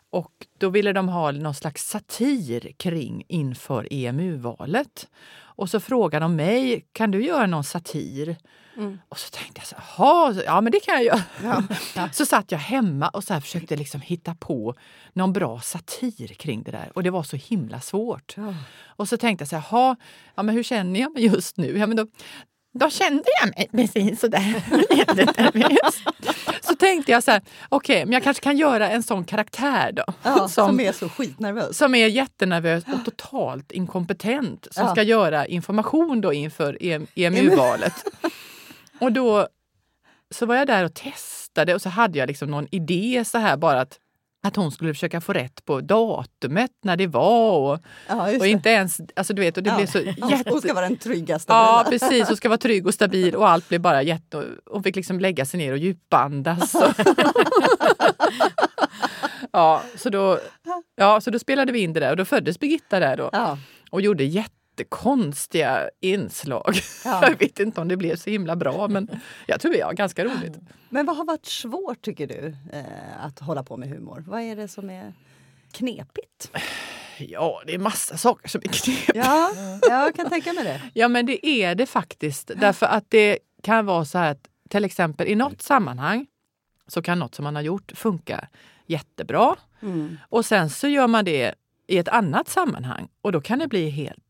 Och 0.09 0.31
då 0.57 0.69
ville 0.69 0.93
de 0.93 1.09
ha 1.09 1.31
någon 1.31 1.53
slags 1.53 1.87
satir 1.87 2.71
kring 2.77 3.23
inför 3.27 3.87
EMU-valet. 3.91 5.07
Och 5.39 5.69
så 5.69 5.79
frågade 5.79 6.23
de 6.23 6.35
mig, 6.35 6.85
kan 6.91 7.11
du 7.11 7.25
göra 7.25 7.47
någon 7.47 7.63
satir? 7.63 8.37
Mm. 8.77 8.99
Och 9.09 9.19
så 9.19 9.29
tänkte 9.29 9.61
jag, 9.61 9.67
så, 9.67 9.75
jaha, 9.75 10.35
ja 10.45 10.61
men 10.61 10.71
det 10.71 10.79
kan 10.79 10.95
jag 10.95 11.03
göra. 11.03 11.23
Ja, 11.43 11.63
ja. 11.95 12.09
Så 12.13 12.25
satt 12.25 12.51
jag 12.51 12.59
hemma 12.59 13.09
och 13.09 13.23
så 13.23 13.33
här 13.33 13.41
försökte 13.41 13.75
liksom 13.75 14.01
hitta 14.01 14.35
på 14.35 14.75
någon 15.13 15.33
bra 15.33 15.59
satir 15.59 16.27
kring 16.27 16.63
det 16.63 16.71
där. 16.71 16.91
Och 16.95 17.03
det 17.03 17.09
var 17.09 17.23
så 17.23 17.35
himla 17.35 17.81
svårt. 17.81 18.33
Ja. 18.37 18.53
Och 18.85 19.09
så 19.09 19.17
tänkte 19.17 19.41
jag 19.41 19.49
så 19.49 19.55
här, 19.55 19.67
jaha, 19.71 19.95
ja, 20.35 20.43
men 20.43 20.55
hur 20.55 20.63
känner 20.63 20.99
jag 20.99 21.13
mig 21.13 21.25
just 21.25 21.57
nu? 21.57 21.77
Ja, 21.77 21.87
men 21.87 21.97
då, 21.97 22.07
Då 22.73 22.89
kände 22.89 23.23
jag 23.41 23.55
mig 23.57 23.69
precis 23.71 24.19
sådär. 24.19 24.63
Jättenervös. 24.97 25.95
Så 26.61 26.75
tänkte 26.75 27.11
jag 27.11 27.23
så 27.23 27.31
här, 27.31 27.41
okej, 27.69 28.05
men 28.05 28.13
jag 28.13 28.23
kanske 28.23 28.43
kan 28.43 28.57
göra 28.57 28.89
en 28.89 29.03
sån 29.03 29.23
karaktär 29.25 29.91
då. 29.91 30.03
Ja, 30.23 30.35
som, 30.37 30.49
som, 30.49 30.79
är 30.79 30.91
så 30.91 31.09
skitnervös. 31.09 31.77
som 31.77 31.95
är 31.95 32.07
jättenervös 32.07 32.83
och 32.93 33.05
totalt 33.05 33.71
inkompetent. 33.71 34.67
Som 34.71 34.85
Ja. 34.85 34.91
ska 34.91 35.03
göra 35.03 35.45
information 35.47 36.21
då 36.21 36.33
inför 36.33 36.77
EM 36.81 37.07
EMU-valet. 37.15 37.93
och 38.99 39.11
då 39.11 39.47
så 40.35 40.45
var 40.45 40.55
jag 40.55 40.67
där 40.67 40.83
och 40.83 40.93
testade 40.93 41.75
och 41.75 41.81
så 41.81 41.89
hade 41.89 42.19
jag 42.19 42.27
liksom 42.27 42.51
någon 42.51 42.67
idé 42.71 43.23
så 43.25 43.37
här 43.37 43.57
bara 43.57 43.81
att 43.81 43.99
att 44.43 44.55
hon 44.55 44.71
skulle 44.71 44.93
försöka 44.93 45.21
få 45.21 45.33
rätt 45.33 45.65
på 45.65 45.81
datumet 45.81 46.71
när 46.83 46.97
det 46.97 47.07
var 47.07 47.73
och, 47.73 47.79
Ja, 48.07 48.27
och 48.33 48.39
det. 48.39 48.49
inte 48.49 48.69
ens, 48.69 48.97
alltså 49.15 49.33
du 49.33 49.41
vet, 49.41 49.57
och 49.57 49.63
det 49.63 49.69
Ja. 49.69 49.75
blev 49.75 49.87
så 49.87 49.99
jätte... 49.99 50.49
Hon 50.49 50.61
ska 50.61 50.73
vara 50.73 50.87
den 50.89 50.97
tryggaste. 50.97 51.53
Ja, 51.53 51.85
precis. 51.89 52.27
Hon 52.27 52.37
ska 52.37 52.49
vara 52.49 52.57
trygg 52.57 52.87
och 52.87 52.93
stabil 52.93 53.35
och 53.35 53.49
allt 53.49 53.69
blev 53.69 53.81
bara 53.81 54.01
jätte... 54.03 54.43
Hon 54.71 54.83
fick 54.83 54.95
liksom 54.95 55.19
lägga 55.19 55.45
sig 55.45 55.57
ner 55.57 55.71
och 55.71 55.77
djupandas. 55.77 56.75
Och 56.75 56.81
ja, 59.51 59.81
så 59.95 60.09
då, 60.09 60.39
ja, 60.95 61.21
så 61.21 61.29
då 61.31 61.39
spelade 61.39 61.71
vi 61.71 61.79
in 61.79 61.93
det 61.93 61.99
där 61.99 62.11
och 62.11 62.17
då 62.17 62.25
föddes 62.25 62.59
Birgitta 62.59 62.99
där 62.99 63.17
då 63.17 63.29
Ja, 63.33 63.57
och 63.91 64.01
gjorde 64.01 64.23
jättekonstiga 64.77 65.89
inslag. 65.99 66.75
Ja. 67.05 67.21
Jag 67.29 67.39
vet 67.39 67.59
inte 67.59 67.81
om 67.81 67.87
det 67.87 67.97
blev 67.97 68.15
så 68.15 68.29
himla 68.29 68.55
bra 68.55 68.87
men 68.87 69.09
jag 69.47 69.61
tror 69.61 69.73
det 69.73 69.83
var 69.83 69.93
ganska 69.93 70.25
roligt. 70.25 70.57
Men 70.89 71.05
vad 71.05 71.17
har 71.17 71.25
varit 71.25 71.45
svårt 71.45 72.01
tycker 72.01 72.27
du 72.27 72.55
eh, 72.73 73.25
att 73.25 73.39
hålla 73.39 73.63
på 73.63 73.77
med 73.77 73.89
humor? 73.89 74.23
Vad 74.27 74.41
är 74.41 74.55
det 74.55 74.67
som 74.67 74.89
är 74.89 75.13
knepigt? 75.71 76.51
Ja, 77.17 77.61
det 77.65 77.73
är 77.73 77.79
massa 77.79 78.17
saker 78.17 78.49
som 78.49 78.61
är 78.63 78.67
knepigt. 78.67 79.11
Ja, 79.15 79.51
jag 79.81 80.15
kan 80.15 80.29
tänka 80.29 80.53
mig 80.53 80.63
det. 80.63 80.81
Ja, 80.93 81.07
men 81.07 81.25
det 81.25 81.47
är 81.47 81.75
det 81.75 81.85
faktiskt. 81.85 82.51
Därför 82.55 82.85
att 82.85 83.05
det 83.09 83.39
kan 83.63 83.85
vara 83.85 84.05
så 84.05 84.17
här 84.17 84.31
att 84.31 84.47
till 84.69 84.85
exempel 84.85 85.27
i 85.27 85.35
något 85.35 85.61
sammanhang 85.61 86.27
så 86.87 87.01
kan 87.01 87.19
något 87.19 87.35
som 87.35 87.43
man 87.43 87.55
har 87.55 87.63
gjort 87.63 87.91
funka 87.95 88.47
jättebra. 88.85 89.55
Mm. 89.81 90.17
Och 90.29 90.45
sen 90.45 90.69
så 90.69 90.87
gör 90.87 91.07
man 91.07 91.25
det 91.25 91.55
i 91.87 91.97
ett 91.97 92.07
annat 92.07 92.49
sammanhang 92.49 93.07
och 93.21 93.31
då 93.31 93.41
kan 93.41 93.59
det 93.59 93.67
bli 93.67 93.89
helt... 93.89 94.26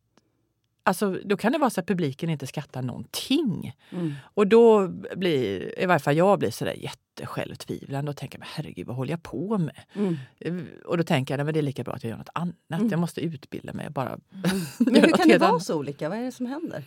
Alltså, 0.87 1.19
då 1.25 1.37
kan 1.37 1.51
det 1.51 1.57
vara 1.57 1.69
så 1.69 1.79
att 1.79 1.87
publiken 1.87 2.29
inte 2.29 2.47
skrattar 2.47 2.81
någonting. 2.81 3.75
Mm. 3.89 4.13
Och 4.33 4.47
då 4.47 4.87
blir, 5.15 5.79
i 5.79 5.85
varje 5.85 5.99
fall 5.99 6.17
jag 6.17 6.39
blir 6.39 6.51
sådär 6.51 6.75
jättesjälvtvivlande 6.77 8.11
och 8.11 8.17
tänker, 8.17 8.39
men 8.39 8.47
herregud 8.51 8.87
vad 8.87 8.95
håller 8.95 9.11
jag 9.11 9.23
på 9.23 9.57
med? 9.57 9.75
Mm. 9.93 10.67
Och 10.85 10.97
då 10.97 11.03
tänker 11.03 11.37
jag, 11.37 11.45
men 11.45 11.53
det 11.53 11.59
är 11.59 11.61
lika 11.63 11.83
bra 11.83 11.93
att 11.93 12.03
jag 12.03 12.09
gör 12.09 12.17
något 12.17 12.29
annat. 12.33 12.55
Mm. 12.71 12.87
Jag 12.89 12.99
måste 12.99 13.21
utbilda 13.21 13.73
mig 13.73 13.89
bara 13.89 14.19
Men 14.79 14.95
göra 14.95 15.05
hur 15.05 15.13
kan 15.13 15.27
det 15.27 15.37
vara 15.37 15.59
så 15.59 15.75
olika? 15.75 16.09
Vad 16.09 16.17
är 16.17 16.23
det 16.23 16.31
som 16.31 16.45
händer? 16.45 16.83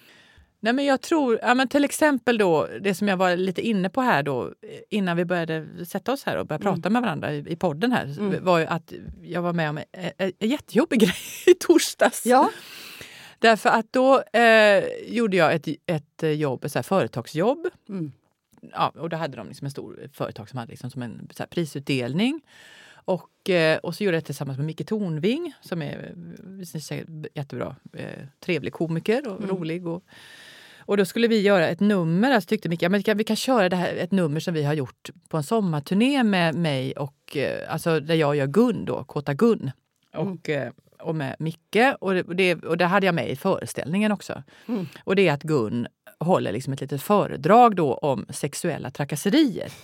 Nej, 0.62 0.72
men 0.72 0.84
jag 0.84 1.00
tror, 1.00 1.38
ja, 1.42 1.54
men 1.54 1.68
till 1.68 1.84
exempel 1.84 2.38
då, 2.38 2.68
det 2.80 2.94
som 2.94 3.08
jag 3.08 3.16
var 3.16 3.36
lite 3.36 3.62
inne 3.62 3.88
på 3.90 4.00
här 4.00 4.22
då 4.22 4.44
eh, 4.46 4.50
innan 4.90 5.16
vi 5.16 5.24
började 5.24 5.86
sätta 5.86 6.12
oss 6.12 6.24
här 6.24 6.36
och 6.36 6.46
börja 6.46 6.60
Mm. 6.60 6.74
prata 6.74 6.90
med 6.90 7.02
varandra 7.02 7.32
i, 7.32 7.52
i 7.52 7.56
podden 7.56 7.92
här 7.92 8.04
Mm. 8.18 8.44
var 8.44 8.58
ju 8.58 8.66
att 8.66 8.92
jag 9.22 9.42
var 9.42 9.52
med 9.52 9.70
om 9.70 9.78
en, 9.78 9.84
en, 10.18 10.32
en 10.38 10.48
jättejobbig 10.48 11.00
grej 11.00 11.14
i 11.46 11.54
torsdags. 11.54 12.26
Ja, 12.26 12.50
Därför 13.40 13.68
att 13.70 13.92
då 13.92 14.22
eh, 14.22 14.84
gjorde 15.06 15.36
jag 15.36 15.54
ett, 15.54 15.68
ett 15.86 16.38
jobb, 16.38 16.64
ett 16.64 16.72
så 16.72 16.78
här 16.78 16.82
företagsjobb. 16.82 17.66
mm. 17.88 18.12
Ja, 18.72 18.92
och 18.98 19.08
då 19.08 19.16
hade 19.16 19.36
de 19.36 19.48
liksom 19.48 19.64
en 19.64 19.70
stor 19.70 20.08
företag 20.12 20.48
som 20.48 20.58
hade 20.58 20.70
liksom 20.70 20.90
som 20.90 21.02
en 21.02 21.28
så 21.32 21.44
prisutdelning. 21.50 22.40
Och, 23.04 23.50
eh, 23.50 23.78
och 23.78 23.94
så 23.94 24.04
gjorde 24.04 24.16
jag 24.16 24.22
det 24.22 24.26
tillsammans 24.26 24.58
med 24.58 24.66
Micke 24.66 24.86
Tornving 24.86 25.52
som 25.60 25.82
är 25.82 26.14
jättebra, 27.34 27.76
eh, 27.92 28.06
trevlig 28.40 28.72
komiker 28.72 29.28
och 29.28 29.38
Mm. 29.38 29.50
rolig. 29.56 29.86
Och, 29.86 30.04
och 30.78 30.96
då 30.96 31.04
skulle 31.04 31.28
vi 31.28 31.40
göra 31.40 31.68
ett 31.68 31.80
nummer, 31.80 32.30
alltså 32.30 32.48
tyckte 32.48 32.68
Micke, 32.68 32.82
ja, 32.82 32.88
men 32.88 32.98
vi 32.98 33.04
kan, 33.04 33.16
vi 33.18 33.24
kan 33.24 33.36
köra 33.36 33.68
det 33.68 33.76
här, 33.76 33.94
ett 33.94 34.12
nummer 34.12 34.40
som 34.40 34.54
vi 34.54 34.62
har 34.64 34.74
gjort 34.74 35.10
på 35.28 35.36
en 35.36 35.42
sommarturné 35.42 36.22
med 36.22 36.54
mig 36.54 36.92
och 36.96 37.36
eh, 37.36 37.72
alltså 37.72 38.00
där 38.00 38.14
jag 38.14 38.36
gör 38.36 38.46
Gun 38.46 38.84
då, 38.84 39.04
Kåta 39.04 39.34
Gun. 39.34 39.70
Och, 40.14 40.48
eh, 40.48 40.72
och 41.02 41.14
med 41.14 41.36
Micke. 41.38 41.76
Och 42.00 42.14
det, 42.14 42.22
och 42.22 42.36
det, 42.36 42.54
och 42.54 42.76
det 42.76 42.84
hade 42.86 43.06
jag 43.06 43.14
med 43.14 43.30
i 43.30 43.36
föreställningen 43.36 44.12
också. 44.12 44.42
Mm. 44.68 44.86
Och 45.04 45.16
det 45.16 45.28
är 45.28 45.32
att 45.32 45.42
Gun 45.42 45.86
håller 46.20 46.52
liksom 46.52 46.72
ett 46.72 46.80
litet 46.80 47.02
föredrag 47.02 47.76
då 47.76 47.94
om 47.94 48.26
sexuella 48.30 48.90
trakasserier. 48.90 49.72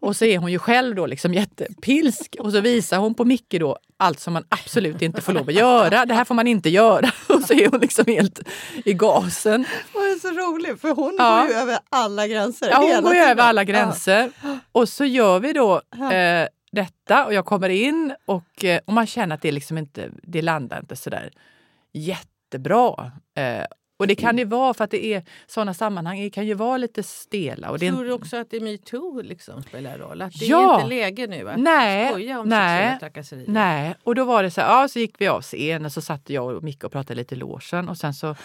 Och 0.00 0.16
så 0.16 0.24
är 0.24 0.38
hon 0.38 0.52
ju 0.52 0.58
själv 0.58 0.94
då 0.96 1.06
liksom 1.06 1.34
jättepilsk 1.34 2.36
och 2.38 2.52
så 2.52 2.60
visar 2.60 2.98
hon 2.98 3.14
på 3.14 3.24
Micke 3.24 3.54
då 3.60 3.78
allt 3.96 4.20
som 4.20 4.32
man 4.32 4.44
absolut 4.48 5.02
inte 5.02 5.20
får 5.20 5.32
lov 5.32 5.48
att 5.48 5.54
göra. 5.54 6.06
Det 6.06 6.14
här 6.14 6.24
får 6.24 6.34
man 6.34 6.46
inte 6.46 6.68
göra. 6.70 7.10
Och 7.28 7.40
så 7.42 7.54
är 7.54 7.68
hon 7.70 7.80
liksom 7.80 8.04
helt 8.06 8.40
i 8.84 8.92
gasen. 8.94 9.64
Och 9.94 10.00
det 10.00 10.06
är 10.06 10.18
så 10.18 10.28
roligt 10.28 10.80
för 10.80 10.94
hon 10.94 11.14
Ja. 11.18 11.40
går 11.40 11.48
ju 11.48 11.54
över 11.54 11.78
alla 11.88 12.26
gränser. 12.26 12.68
Ja, 12.70 12.76
hon 12.78 13.02
går 13.02 13.14
ju 13.14 13.20
tiden. 13.20 13.30
över 13.30 13.42
alla 13.42 13.64
gränser. 13.64 14.30
Och 14.72 14.88
så 14.88 15.04
gör 15.04 15.40
vi 15.40 15.52
då 15.52 15.74
eh, 16.12 16.48
detta 16.74 17.26
och 17.26 17.34
jag 17.34 17.44
kommer 17.46 17.68
in 17.68 18.14
och, 18.26 18.64
eh, 18.64 18.80
och 18.84 18.92
man 18.92 19.06
känner 19.06 19.34
att 19.34 19.42
det 19.42 19.52
liksom 19.52 19.78
inte, 19.78 20.10
det 20.22 20.42
landar 20.42 20.80
inte 20.80 20.96
sådär 20.96 21.30
jättebra. 21.92 23.12
Eh, 23.34 23.64
och 23.96 24.06
det 24.06 24.14
kan 24.14 24.38
ju 24.38 24.44
vara 24.44 24.74
för 24.74 24.84
att 24.84 24.90
det 24.90 25.06
är 25.06 25.22
sådana 25.46 25.74
sammanhang, 25.74 26.20
det 26.20 26.30
kan 26.30 26.46
ju 26.46 26.54
vara 26.54 26.76
lite 26.76 27.02
stela. 27.02 27.70
Och 27.70 27.78
det 27.78 27.90
Tror 27.90 28.04
du 28.04 28.12
också 28.12 28.36
att 28.36 28.50
det 28.50 28.56
är 28.56 28.60
metoo 28.60 29.22
liksom 29.22 29.62
spelar 29.62 29.98
roll? 29.98 30.22
Att 30.22 30.32
det 30.38 30.46
Ja. 30.46 30.70
är 30.70 30.74
inte 30.74 30.88
läge 30.94 31.26
nu 31.26 31.50
att 31.50 31.58
Nej, 31.58 32.08
skoja 32.08 32.40
om 32.40 32.48
nej, 32.48 32.78
sexuella 32.80 32.98
trakasserier? 33.00 33.48
Nej, 33.48 33.94
och 34.02 34.14
då 34.14 34.24
var 34.24 34.42
det 34.42 34.50
så 34.50 34.60
här, 34.60 34.68
ja, 34.68 34.88
så 34.88 34.98
gick 34.98 35.20
vi 35.20 35.28
av 35.28 35.42
scenen 35.42 35.90
så 35.90 36.00
satt 36.00 36.30
jag 36.30 36.56
och 36.56 36.62
Micke 36.62 36.84
och 36.84 36.92
pratade 36.92 37.14
lite 37.14 37.34
i 37.34 37.38
logen 37.38 37.88
och 37.88 37.96
sen 37.98 38.14
så 38.14 38.36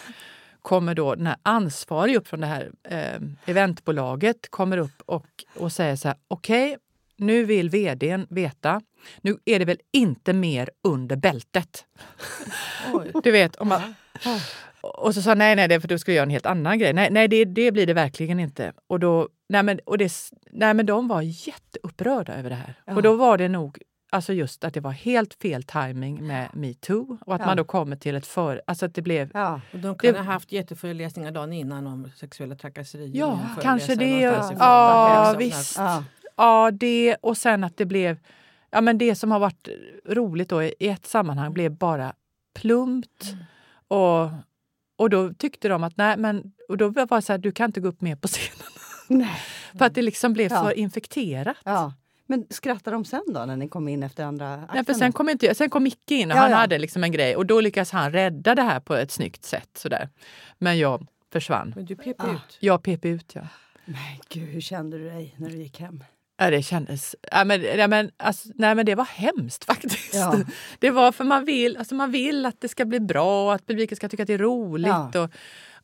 kommer 0.62 0.94
då 0.94 1.14
den 1.14 1.26
här 1.26 1.36
ansvarig 1.42 2.16
upp 2.16 2.28
från 2.28 2.40
det 2.40 2.46
här 2.46 2.70
eh, 2.84 3.20
eventbolaget 3.46 4.50
kommer 4.50 4.76
upp 4.78 5.02
och, 5.06 5.26
och 5.56 5.72
säger 5.72 5.96
så 5.96 6.08
här, 6.08 6.16
okej, 6.28 6.76
nu 7.20 7.44
vill 7.44 7.70
vdn 7.70 8.26
veta, 8.30 8.80
nu 9.20 9.38
är 9.44 9.58
det 9.58 9.64
väl 9.64 9.78
inte 9.92 10.32
mer 10.32 10.70
under 10.88 11.16
bältet? 11.16 11.84
Oj. 12.92 13.10
Du 13.22 13.30
vet, 13.30 13.56
om 13.56 13.68
man, 13.68 13.80
och 14.82 15.14
så 15.14 15.22
sa 15.22 15.34
nej, 15.34 15.56
nej, 15.56 15.68
det 15.68 15.74
är 15.74 15.80
för 15.80 15.88
då 15.88 15.98
ska 15.98 16.12
göra 16.12 16.22
en 16.22 16.30
helt 16.30 16.46
annan 16.46 16.78
grej. 16.78 16.92
Nej, 16.92 17.08
nej 17.10 17.28
det, 17.28 17.44
det 17.44 17.72
blir 17.72 17.86
det 17.86 17.94
verkligen 17.94 18.40
inte. 18.40 18.72
Och, 18.86 19.00
då, 19.00 19.28
nej, 19.48 19.62
men, 19.62 19.78
och 19.86 19.98
det, 19.98 20.12
nej, 20.50 20.74
men 20.74 20.86
de 20.86 21.08
var 21.08 21.22
jätteupprörda 21.22 22.34
över 22.34 22.50
det 22.50 22.56
här. 22.56 22.74
Och 22.96 23.02
då 23.02 23.14
var 23.14 23.38
det 23.38 23.48
nog 23.48 23.78
alltså 24.12 24.32
just 24.32 24.64
att 24.64 24.74
det 24.74 24.80
var 24.80 24.90
helt 24.90 25.34
fel 25.34 25.62
timing 25.62 26.26
med 26.26 26.48
metoo 26.54 27.18
och 27.26 27.34
att 27.34 27.40
Ja. 27.40 27.46
man 27.46 27.56
då 27.56 27.64
kommer 27.64 27.96
till 27.96 28.14
ett 28.14 28.26
för... 28.26 28.62
Alltså 28.66 28.86
att 28.86 28.94
det 28.94 29.02
blev... 29.02 29.30
Ja. 29.34 29.60
Och 29.72 29.78
de 29.78 29.94
kan 29.98 30.12
Det- 30.12 30.18
ha 30.18 30.24
haft 30.32 30.52
jätteföreläsningar 30.52 31.30
dagen 31.30 31.52
innan 31.52 31.86
om 31.86 32.10
sexuella 32.16 32.54
trakasserier. 32.54 33.10
Ja, 33.14 33.40
kanske 33.62 33.94
det. 33.94 34.20
Ja, 34.20 34.42
Stockholm. 34.42 35.38
visst. 35.38 35.76
Ja. 35.78 36.04
Ja, 36.40 36.70
det 36.70 37.16
och 37.20 37.36
sen 37.36 37.64
att 37.64 37.76
det 37.76 37.84
blev... 37.86 38.18
Ja, 38.70 38.80
men 38.80 38.98
det 38.98 39.14
som 39.14 39.30
har 39.30 39.38
varit 39.38 39.68
roligt 40.06 40.48
då 40.48 40.62
i 40.62 40.74
ett 40.78 41.06
sammanhang 41.06 41.52
blev 41.52 41.70
bara 41.72 42.12
plumpt. 42.54 43.24
Och, 43.88 44.28
och 44.96 45.10
då 45.10 45.32
tyckte 45.34 45.68
de 45.68 45.84
att 45.84 45.96
nej, 45.96 46.16
men... 46.16 46.52
Och 46.68 46.76
då 46.76 46.88
var 46.88 47.16
det 47.16 47.22
så 47.22 47.32
här, 47.32 47.38
du 47.38 47.52
kan 47.52 47.66
inte 47.68 47.80
gå 47.80 47.88
upp 47.88 48.00
mer 48.00 48.16
på 48.16 48.28
scenen. 48.28 48.66
Nej. 49.08 49.40
För 49.78 49.84
att 49.84 49.94
det 49.94 50.02
liksom 50.02 50.32
blev 50.32 50.52
Ja. 50.52 50.62
för 50.64 50.78
infekterat. 50.78 51.56
Ja. 51.64 51.92
Men 52.26 52.46
skrattar 52.50 52.92
de 52.92 53.04
sen 53.04 53.22
då 53.26 53.44
när 53.44 53.56
ni 53.56 53.68
kom 53.68 53.88
in 53.88 54.02
efter 54.02 54.24
andra 54.24 54.54
akten? 54.54 54.68
Nej, 54.74 54.84
för 54.84 54.94
sen 54.94 55.12
kom, 55.12 55.28
inte, 55.28 55.54
sen 55.54 55.70
kom 55.70 55.82
Micke 55.82 56.10
in 56.10 56.30
och 56.30 56.36
Ja, 56.36 56.40
han 56.40 56.50
ja. 56.50 56.56
hade 56.56 56.78
liksom 56.78 57.04
en 57.04 57.12
grej 57.12 57.36
och 57.36 57.46
då 57.46 57.60
lyckades 57.60 57.90
han 57.90 58.12
rädda 58.12 58.54
det 58.54 58.62
här 58.62 58.80
på 58.80 58.94
ett 58.94 59.10
snyggt 59.10 59.44
sätt. 59.44 59.68
Sådär. 59.74 60.08
Men 60.58 60.78
jag 60.78 61.06
försvann. 61.32 61.72
Men 61.76 61.84
du 61.84 61.96
pep 61.96 62.16
Ah. 62.20 62.32
ut. 62.32 62.56
Jag 62.60 62.82
pep 62.82 63.04
ut, 63.04 63.34
ja. 63.34 63.42
Nej, 63.84 64.20
gud, 64.28 64.48
hur 64.48 64.60
kände 64.60 64.98
du 64.98 65.04
dig 65.10 65.34
när 65.36 65.50
du 65.50 65.56
gick 65.56 65.80
hem? 65.80 66.04
Ja, 66.42 66.50
det 66.50 66.62
kändes... 66.62 67.16
Ja, 67.32 67.44
men, 67.44 67.62
ja, 67.62 67.88
men, 67.88 68.10
alltså, 68.16 68.48
nej, 68.54 68.74
men 68.74 68.86
det 68.86 68.94
var 68.94 69.04
hemskt 69.04 69.64
faktiskt. 69.64 70.14
Ja. 70.14 70.40
Det 70.78 70.90
var 70.90 71.12
för 71.12 71.24
man 71.24 71.44
vill, 71.44 71.76
alltså, 71.76 71.94
man 71.94 72.10
vill 72.10 72.46
att 72.46 72.60
det 72.60 72.68
ska 72.68 72.84
bli 72.84 73.00
bra 73.00 73.44
och 73.46 73.54
att 73.54 73.66
publiken 73.66 73.96
ska 73.96 74.08
tycka 74.08 74.22
att 74.22 74.26
det 74.26 74.34
är 74.34 74.38
roligt. 74.38 74.86
Ja. 74.86 75.20
Och, 75.22 75.30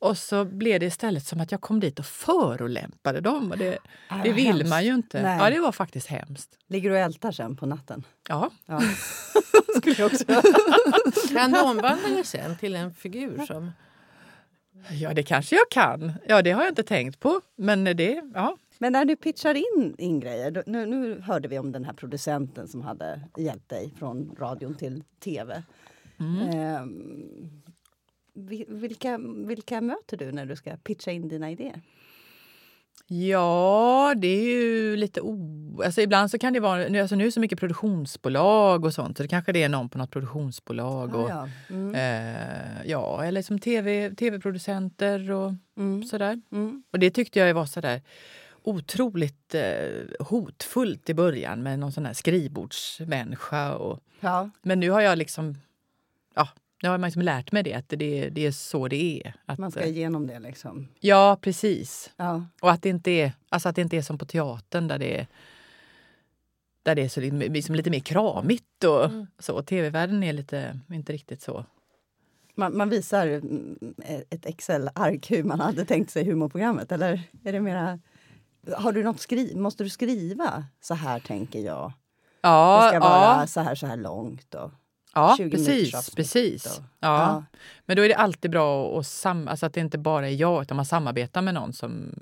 och 0.09 0.19
så 0.19 0.45
blev 0.45 0.81
det 0.81 0.87
istället 0.87 1.27
som 1.27 1.41
att 1.41 1.53
jag 1.53 1.61
kom 1.61 1.81
dit 1.81 1.99
och 1.99 2.07
förolämpade 2.07 3.21
dem. 3.21 3.51
Och 3.51 3.59
det, 3.59 3.79
Ja, 4.09 4.17
det 4.25 4.33
vill 4.33 4.47
hemskt. 4.47 4.69
man 4.69 4.85
ju 4.85 4.95
inte. 4.95 5.23
Nej. 5.23 5.39
Ja, 5.41 5.51
det 5.51 5.61
var 5.61 5.73
faktiskt 5.73 6.07
hemskt. 6.07 6.51
Ligger 6.69 6.91
du 6.91 6.97
och 6.97 7.03
ältar 7.03 7.33
sen 7.33 7.57
på 7.57 7.67
natten? 7.67 8.05
Ja. 8.29 8.51
Ja. 8.67 8.81
Skulle 9.77 9.95
jag 9.99 10.07
också 10.07 10.25
Kan 11.35 11.53
du 11.53 11.61
omvandla 11.61 12.09
dig 12.09 12.25
sen 12.25 12.57
till 12.57 12.75
en 12.75 12.95
figur 12.95 13.47
som... 13.47 13.73
ja, 14.91 15.15
det 15.15 15.23
kanske 15.23 15.57
jag 15.57 15.71
kan. 15.71 16.13
Ja, 16.29 16.43
det 16.43 16.51
har 16.51 16.63
jag 16.63 16.71
inte 16.71 16.83
tänkt 16.83 17.21
på. 17.21 17.41
Men 17.57 17.85
det, 17.85 18.23
ja. 18.35 18.57
Men 18.79 18.93
när 18.93 19.05
du 19.05 19.17
pitchar 19.17 19.55
in, 19.55 19.95
in 19.99 20.21
grejer, 20.21 20.63
nu, 20.67 20.87
nu 20.87 21.21
hörde 21.21 21.49
vi 21.49 21.59
om 21.59 21.73
den 21.73 21.85
här 21.85 21.93
producenten 21.93 22.69
som 22.69 22.83
hade 22.83 23.21
hjälpt 23.39 23.69
dig 23.69 23.93
från 23.99 24.37
radion 24.39 24.75
till 24.75 25.03
tv. 25.21 25.63
Ehm, 26.53 27.51
vi- 28.35 28.67
vilka, 28.69 29.19
vilka 29.47 29.81
möter 29.81 30.17
du 30.17 30.33
när 30.33 30.47
du 30.47 30.57
ska 30.57 30.77
pitcha 30.77 31.11
in 31.11 31.29
dina 31.29 31.51
idéer? 31.51 31.81
Ja, 33.09 34.15
det 34.17 34.27
är 34.29 34.43
ju 34.45 34.97
lite 34.97 35.21
o... 35.21 35.83
Alltså 35.85 36.01
ibland 36.01 36.31
så 36.31 36.39
kan 36.39 36.53
det 36.53 36.61
vara... 36.61 36.89
Nu, 36.89 37.01
alltså 37.01 37.17
nu 37.17 37.23
är 37.25 37.27
det 37.27 37.33
så 37.33 37.41
mycket 37.41 37.59
produktionsbolag 37.59 38.85
och 38.85 38.95
sånt. 38.95 39.17
Så 39.17 39.23
det 39.23 39.29
kanske 39.29 39.53
det 39.53 39.63
är 39.63 39.69
någon 39.69 39.89
på 39.89 39.99
något 39.99 40.11
produktionsbolag. 40.11 41.15
Och, 41.15 41.31
ja. 41.31 41.49
Mm. 41.71 41.95
eh, 41.95 42.87
ja, 42.91 43.25
eller 43.25 43.43
som 43.43 43.59
tv, 43.59 44.11
tv-producenter 44.15 45.31
och 45.31 45.53
Mm. 45.79 46.03
sådär. 46.05 46.41
Mm. 46.53 46.83
Och 46.91 46.99
det 46.99 47.11
tyckte 47.11 47.39
jag 47.39 47.55
var 47.55 47.67
sådär 47.67 48.03
otroligt 48.67 49.55
eh, 49.55 50.27
hotfullt 50.27 51.11
i 51.11 51.15
början 51.15 51.63
med 51.63 51.79
någon 51.79 51.93
sån 51.93 52.07
här 52.07 52.13
skrivbordsmänniska. 52.13 53.75
Och, 53.77 54.01
Ja. 54.21 54.51
men 54.63 54.81
nu 54.81 54.91
har 54.91 55.01
jag 55.01 55.19
liksom... 55.19 55.55
Ja, 56.35 56.49
nu 56.83 56.89
har 56.89 56.99
man 56.99 57.09
liksom 57.09 57.23
lärt 57.23 57.53
mig 57.53 57.63
det, 57.63 57.75
att 57.75 57.89
det, 57.89 58.29
det 58.29 58.47
är 58.47 58.53
så 58.53 58.89
det 58.89 59.23
är. 59.25 59.35
Att, 59.47 59.59
Man 59.59 59.71
ska 59.71 59.85
igenom 59.87 60.27
det 60.27 60.39
liksom. 60.39 60.89
Ja, 61.01 61.39
precis. 61.41 62.11
Ja. 62.17 62.45
Och 62.61 62.71
att 62.71 62.83
det 62.83 62.89
inte 62.89 63.11
är, 63.11 63.33
alltså 63.49 63.69
att 63.69 63.77
det 63.77 63.83
inte 63.83 63.97
är 63.97 64.03
som 64.03 64.19
på 64.19 64.25
teatern 64.25 64.89
där 64.89 64.99
det 64.99 65.19
är, 65.21 65.27
där 66.83 66.95
det 66.95 67.03
är 67.03 67.09
så 67.09 67.21
lite, 67.21 67.37
liksom 67.37 67.75
lite 67.75 67.91
mer 67.91 68.01
kramigt. 68.01 68.85
Och 68.85 69.05
Mm. 69.05 69.27
så. 69.39 69.63
Tv-världen 69.63 70.23
är 70.23 70.33
lite, 70.33 70.81
inte 70.91 71.13
riktigt 71.13 71.43
så. 71.43 71.65
Man, 72.55 72.77
man 72.77 72.89
visar 72.89 73.27
mm, 73.27 73.95
ett 74.31 74.47
Excel-ark 74.47 75.31
hur 75.31 75.43
man 75.45 75.61
hade 75.61 75.85
tänkt 75.85 76.11
sig 76.11 76.25
humorprogrammet 76.25 76.93
eller 76.93 77.23
är 77.45 77.53
det 77.53 77.61
mera... 77.61 77.99
Har 78.77 78.93
du 78.93 79.03
något 79.05 79.21
skri 79.21 79.55
måste 79.57 79.85
du 79.85 79.91
skriva? 79.91 80.65
Så 80.81 80.95
här 80.95 81.21
tänker 81.21 81.61
jag. 81.61 81.93
Ja, 82.41 82.83
Det 82.83 82.89
ska 82.89 83.01
vara 83.09 83.41
ja, 83.41 83.47
så 83.47 83.61
här 83.61 83.75
så 83.75 83.87
här 83.87 83.97
långt. 83.97 84.55
Och, 84.55 84.71
ja 85.15 85.35
20 85.37 85.45
minuters 85.45 85.93
precis. 85.93 86.15
precis. 86.15 86.67
och- 86.79 86.85
Ja. 87.01 87.19
ja. 87.21 87.45
Men 87.87 87.97
då 87.97 88.03
är 88.03 88.09
det 88.09 88.17
alltid 88.17 88.51
bra 88.51 88.99
att 88.99 89.07
sam, 89.07 89.49
alltså 89.49 89.67
att 89.67 89.73
det 89.75 89.81
inte 89.81 89.99
bara 89.99 90.29
är 90.29 90.35
jag 90.35 90.63
utan 90.63 90.77
man 90.77 90.87
samarbetar 90.87 91.43
med 91.43 91.55
någon 91.55 91.73
som 91.73 92.13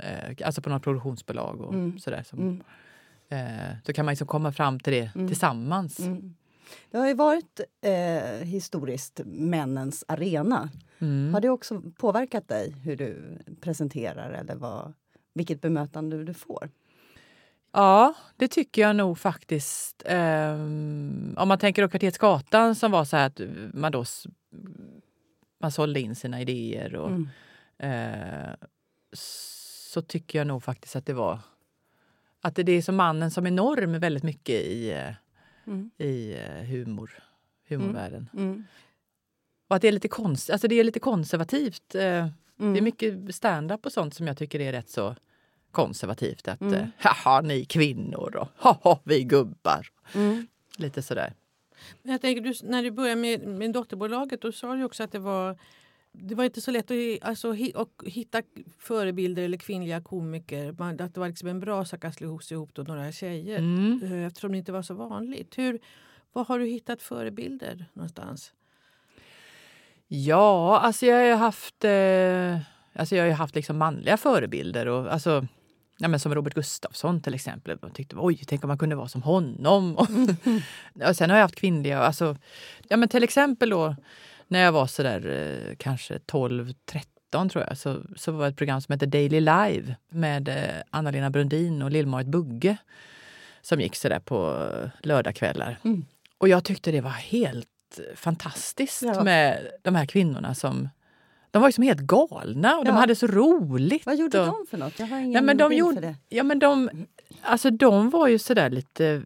eh, 0.00 0.46
Alltså 0.46 0.62
på 0.62 0.70
något 0.70 0.82
produktionsbolag 0.82 1.60
och 1.60 1.74
Mm. 1.74 1.98
sådär. 1.98 2.22
Som, 2.22 2.38
Mm. 2.38 2.62
eh, 3.28 3.76
då 3.84 3.92
kan 3.92 4.04
man 4.04 4.12
liksom 4.12 4.26
komma 4.28 4.52
fram 4.52 4.80
till 4.80 4.92
det 4.92 5.10
Mm. 5.14 5.28
tillsammans. 5.28 5.98
Mm. 6.00 6.34
Det 6.90 6.98
har 6.98 7.06
ju 7.06 7.14
varit 7.14 7.60
eh, 7.82 8.46
historiskt 8.46 9.20
männens 9.24 10.04
arena. 10.08 10.68
Mm. 10.98 11.34
Har 11.34 11.40
det 11.40 11.48
också 11.48 11.82
påverkat 11.98 12.48
dig 12.48 12.70
hur 12.82 12.96
du 12.96 13.38
presenterar 13.60 14.30
eller 14.30 14.54
vad, 14.54 14.92
vilket 15.34 15.60
bemötande 15.60 16.24
du 16.24 16.34
får? 16.34 16.70
Ja, 17.72 18.14
det 18.36 18.48
tycker 18.48 18.82
jag 18.82 18.96
nog 18.96 19.18
faktiskt. 19.18 20.02
Ehm, 20.06 21.34
om 21.38 21.48
man 21.48 21.58
tänker 21.58 21.82
då 21.82 21.88
Kvarteret 21.88 22.18
Gatan 22.18 22.74
som 22.74 22.90
var 22.90 23.04
så 23.04 23.16
här 23.16 23.26
att 23.26 23.40
man 23.74 23.92
då 23.92 24.04
man 25.60 25.70
sålde 25.72 26.00
in 26.00 26.14
sina 26.16 26.40
idéer 26.40 26.94
och 26.96 27.08
Mm. 27.10 27.28
eh, 27.78 28.54
så 29.12 30.02
tycker 30.02 30.38
jag 30.38 30.46
nog 30.46 30.62
faktiskt 30.62 30.96
att 30.96 31.06
det 31.06 31.12
var 31.12 31.38
att 32.40 32.54
det 32.56 32.72
är 32.72 32.82
som 32.82 32.96
mannen 32.96 33.30
som 33.30 33.46
är 33.46 33.50
norm 33.50 34.00
väldigt 34.00 34.22
mycket 34.22 34.54
i, 34.60 35.04
Mm. 35.66 35.90
i 35.98 36.34
eh, 36.34 36.64
humor, 36.66 37.10
humorvärlden. 37.68 38.28
Mm. 38.34 38.64
Och 39.68 39.76
att 39.76 39.82
det 39.82 39.88
är 39.88 39.92
lite, 39.92 40.08
konst, 40.08 40.50
alltså 40.50 40.68
det 40.68 40.74
är 40.80 40.84
lite 40.84 41.00
konservativt. 41.00 41.94
Eh, 41.94 42.28
Mm. 42.60 42.72
Det 42.72 42.78
är 42.78 42.82
mycket 42.82 43.34
stand-up 43.34 43.86
och 43.86 43.92
sånt 43.92 44.14
som 44.14 44.26
jag 44.26 44.36
tycker 44.36 44.60
är 44.60 44.72
rätt 44.72 44.88
så 44.90 45.16
konservativt. 45.70 46.48
Att 46.48 46.60
Mm. 46.60 46.74
eh, 46.74 46.86
haha, 46.98 47.40
ni 47.40 47.64
kvinnor 47.64 48.36
och 48.36 48.48
haha, 48.56 49.00
vi 49.04 49.24
gubbar. 49.24 49.88
Mm. 50.14 50.46
Lite 50.78 51.02
sådär. 51.02 51.34
Men 52.02 52.12
Jag 52.12 52.20
tänker, 52.20 52.42
du, 52.42 52.54
när 52.62 52.82
du 52.82 52.90
började 52.90 53.20
med, 53.20 53.46
med 53.46 53.72
dotterbolaget 53.72 54.40
då 54.40 54.52
sa 54.52 54.74
du 54.74 54.84
också 54.84 55.02
att 55.02 55.12
det 55.12 55.18
var 55.18 55.58
det 56.12 56.34
var 56.34 56.44
inte 56.44 56.60
så 56.60 56.70
lätt 56.70 56.90
att 56.90 57.28
alltså, 57.28 57.56
och 57.74 58.02
hitta 58.06 58.42
förebilder 58.78 59.42
eller 59.42 59.58
kvinnliga 59.58 60.00
komiker. 60.00 60.72
Man, 60.78 61.00
att 61.00 61.14
det 61.14 61.20
var 61.20 61.28
liksom 61.28 61.48
en 61.48 61.60
bra 61.60 61.84
sak 61.84 62.04
att 62.04 62.14
slå 62.14 62.40
ihop 62.50 62.74
då 62.74 62.82
några 62.82 63.12
tjejer. 63.12 63.58
Mm. 63.58 64.00
eh, 64.02 64.26
Eftersom 64.26 64.52
det 64.52 64.58
inte 64.58 64.72
var 64.72 64.82
så 64.82 64.94
vanligt. 64.94 65.58
Hur, 65.58 65.80
var 66.32 66.44
har 66.44 66.58
du 66.58 66.66
hittat 66.66 67.02
förebilder 67.02 67.86
någonstans? 67.92 68.52
Ja, 70.14 70.78
alltså 70.78 71.06
jag 71.06 71.16
har 71.16 71.24
ju 71.24 71.34
haft, 71.34 71.84
eh, 71.84 72.58
alltså 72.94 73.16
jag 73.16 73.22
har 73.22 73.28
ju 73.28 73.32
haft 73.32 73.54
liksom 73.54 73.78
manliga 73.78 74.16
förebilder. 74.16 74.86
Och, 74.86 75.12
alltså, 75.12 75.46
ja, 75.98 76.08
men 76.08 76.20
som 76.20 76.34
Robert 76.34 76.54
Gustafsson 76.54 77.22
till 77.22 77.34
exempel. 77.34 77.78
Jag 77.82 77.94
tyckte 77.94 78.16
oj, 78.18 78.42
tänk 78.46 78.64
om 78.64 78.68
man 78.68 78.78
kunde 78.78 78.96
vara 78.96 79.08
som 79.08 79.22
honom. 79.22 79.96
Och, 79.96 80.08
och 81.08 81.16
sen 81.16 81.30
har 81.30 81.36
jag 81.36 81.44
haft 81.44 81.56
kvinnliga, 81.60 81.98
alltså, 81.98 82.36
ja, 82.88 82.96
men 82.96 83.08
till 83.08 83.24
exempel 83.24 83.70
då 83.70 83.96
när 84.48 84.60
jag 84.60 84.72
var 84.72 84.86
sådär 84.86 85.26
eh, 85.70 85.76
kanske 85.76 86.18
12-13 86.18 86.74
2013 87.34 87.48
tror 87.48 87.64
jag, 87.68 87.78
så, 87.78 88.02
så 88.16 88.32
var 88.32 88.44
det 88.44 88.50
ett 88.50 88.56
program 88.56 88.80
som 88.80 88.92
hette 88.92 89.06
Daily 89.06 89.40
Live 89.40 89.96
med 90.08 90.48
eh, 90.48 90.82
Anna-Lena 90.90 91.30
Brundin 91.30 91.82
och 91.82 91.90
Lill-Marit 91.90 92.26
Bugge 92.26 92.76
som 93.62 93.80
gick 93.80 93.96
sådär 93.96 94.20
på 94.20 94.68
lördagskvällar. 95.02 95.78
Mm. 95.84 96.04
Och 96.38 96.48
jag 96.48 96.64
tyckte 96.64 96.92
det 96.92 97.00
var 97.00 97.10
helt 97.10 97.68
fantastiskt 98.14 99.02
Ja. 99.02 99.22
med 99.24 99.58
de 99.82 99.94
här 99.94 100.06
kvinnorna 100.06 100.54
som 100.54 100.88
de 101.50 101.62
var 101.62 101.68
ju 101.68 101.72
som 101.72 101.84
helt 101.84 102.00
galna 102.00 102.76
och 102.78 102.84
de 102.84 102.90
Ja. 102.90 102.96
hade 103.00 103.14
så 103.14 103.26
roligt. 103.26 104.06
Vad 104.06 104.16
gjorde 104.16 104.40
och, 104.40 104.46
de 104.46 104.66
för 104.70 104.78
något? 104.78 104.98
Jag 104.98 105.06
har 105.06 105.18
ingen 105.18 105.32
Nej, 105.32 105.42
men 105.42 105.56
de 105.56 105.72
gjorde- 105.72 105.94
för 105.94 106.02
det. 106.02 106.14
Ja 106.28 106.42
men 106.42 106.58
de, 106.58 106.90
alltså 107.42 107.70
de 107.70 108.10
var 108.10 108.28
ju 108.28 108.38
sådär 108.38 108.70
lite, 108.70 109.22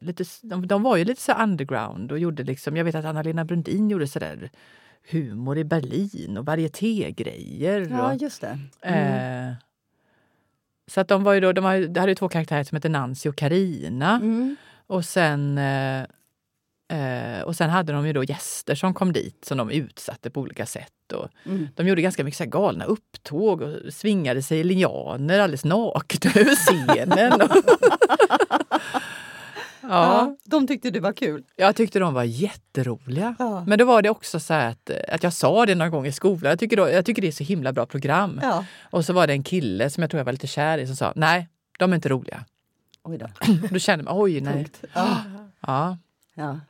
lite 0.00 0.24
de, 0.42 0.66
de 0.66 0.82
var 0.82 0.96
ju 0.96 1.04
lite 1.04 1.22
så 1.22 1.32
underground 1.32 2.12
och 2.12 2.18
gjorde 2.18 2.42
liksom, 2.42 2.76
jag 2.76 2.84
vet 2.84 2.94
att 2.94 3.04
Anna-Lena 3.04 3.44
Brundin 3.44 3.90
gjorde 3.90 4.06
sådär 4.08 4.50
humor 5.10 5.58
i 5.58 5.64
Berlin 5.64 6.38
och 6.38 6.46
varietégrejer. 6.46 7.88
Ja, 7.90 8.12
och, 8.12 8.22
just 8.22 8.40
det. 8.40 8.58
eh, 8.90 9.52
så 10.86 11.00
att 11.00 11.08
de 11.08 11.24
var 11.24 11.32
ju 11.32 11.40
då, 11.40 11.52
de 11.52 11.64
hade 11.64 12.08
ju 12.08 12.14
två 12.14 12.28
karaktärer 12.28 12.64
som 12.64 12.76
hette 12.76 12.88
Nancy 12.88 13.28
och 13.28 13.36
Karina 13.36 14.10
Mm. 14.16 14.56
och 14.86 15.04
sen 15.04 15.58
eh, 15.58 16.06
eh, 16.88 17.40
och 17.44 17.56
sen 17.56 17.70
hade 17.70 17.92
de 17.92 18.06
ju 18.06 18.12
då 18.12 18.24
gäster 18.24 18.74
som 18.74 18.94
kom 18.94 19.12
dit 19.12 19.44
som 19.44 19.58
de 19.58 19.70
utsatte 19.70 20.30
på 20.30 20.40
olika 20.40 20.66
sätt. 20.66 20.92
Och 21.14 21.28
Mm. 21.46 21.68
de 21.74 21.88
gjorde 21.88 22.02
ganska 22.02 22.24
mycket 22.24 22.38
så 22.38 22.44
galna 22.44 22.84
upptåg 22.84 23.62
och 23.62 23.92
svingade 23.94 24.42
sig 24.42 24.58
i 24.58 24.64
lianer 24.64 25.38
alldeles 25.40 25.64
nakna 25.64 26.30
över 26.40 26.54
scenen. 26.54 27.40
ja, 29.80 29.88
Ja, 29.88 30.36
de 30.44 30.66
tyckte 30.66 30.90
du 30.90 31.00
var 31.00 31.12
kul. 31.12 31.44
jag 31.56 31.76
tyckte 31.76 31.98
de 31.98 32.14
var 32.14 32.24
jätteroliga. 32.24 33.34
Ja. 33.38 33.64
Men 33.66 33.78
då 33.78 33.84
var 33.84 34.02
det 34.02 34.10
också 34.10 34.40
så 34.40 34.54
att, 34.54 34.90
att 35.08 35.22
jag 35.22 35.32
sa 35.32 35.66
det 35.66 35.74
någon 35.74 35.90
gång 35.90 36.06
i 36.06 36.12
skolan. 36.12 36.50
Jag 36.50 36.58
tycker, 36.58 36.76
då, 36.76 36.88
jag 36.90 37.04
tycker 37.04 37.22
det 37.22 37.28
är 37.28 37.32
så 37.32 37.44
himla 37.44 37.72
bra 37.72 37.86
program. 37.86 38.40
Ja. 38.42 38.64
Och 38.82 39.04
så 39.04 39.12
var 39.12 39.26
det 39.26 39.32
en 39.32 39.42
kille 39.42 39.90
som 39.90 40.00
jag 40.02 40.10
tror 40.10 40.18
jag 40.18 40.24
var 40.24 40.32
lite 40.32 40.46
kär 40.46 40.78
i 40.78 40.86
som 40.86 40.96
sa 40.96 41.12
nej, 41.16 41.48
de 41.78 41.90
är 41.92 41.94
inte 41.94 42.08
roliga. 42.08 42.44
Oj 43.02 43.18
då. 43.18 43.26
Då 43.70 43.78
kände 43.78 44.04
man 44.04 44.14
oj 44.22 44.40
nej. 44.40 44.66
Ja. 44.94 45.96
Ja. 46.34 46.60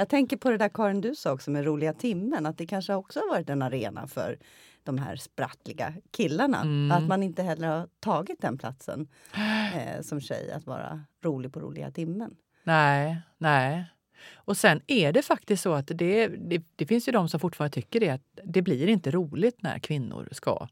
Ja. 0.00 0.02
Jag 0.02 0.08
tänker 0.08 0.36
på 0.36 0.50
det 0.50 0.56
där 0.56 0.68
Karin 0.68 1.00
du 1.00 1.14
sa 1.14 1.32
också 1.32 1.50
med 1.50 1.64
roliga 1.64 1.92
timmen, 1.92 2.46
att 2.46 2.58
det 2.58 2.66
kanske 2.66 2.94
också 2.94 3.18
har 3.18 3.28
varit 3.28 3.50
en 3.50 3.62
arena 3.62 4.06
för 4.06 4.38
de 4.84 4.98
här 4.98 5.16
sprattliga 5.16 5.94
killarna. 6.10 6.60
Mm. 6.60 6.92
Att 6.92 7.08
man 7.08 7.22
inte 7.22 7.42
heller 7.42 7.68
har 7.68 7.88
tagit 8.00 8.40
den 8.40 8.58
platsen 8.58 9.08
eh, 9.74 10.02
som 10.02 10.20
tjej, 10.20 10.52
att 10.52 10.66
vara 10.66 11.04
rolig 11.24 11.52
på 11.52 11.60
roliga 11.60 11.90
timmen. 11.90 12.36
Nej, 12.64 13.16
nej. 13.38 13.84
Och 14.34 14.56
sen 14.56 14.80
är 14.86 15.12
det 15.12 15.22
faktiskt 15.22 15.62
så 15.62 15.72
att 15.72 15.86
det, 15.86 16.26
det, 16.26 16.62
det 16.76 16.86
finns 16.86 17.08
ju 17.08 17.12
de 17.12 17.28
som 17.28 17.40
fortfarande 17.40 17.74
tycker 17.74 18.00
det 18.00 18.10
att 18.10 18.40
det 18.44 18.62
blir 18.62 18.88
inte 18.88 19.10
roligt 19.10 19.62
när 19.62 19.78
kvinnor 19.78 20.28
ska 20.32 20.68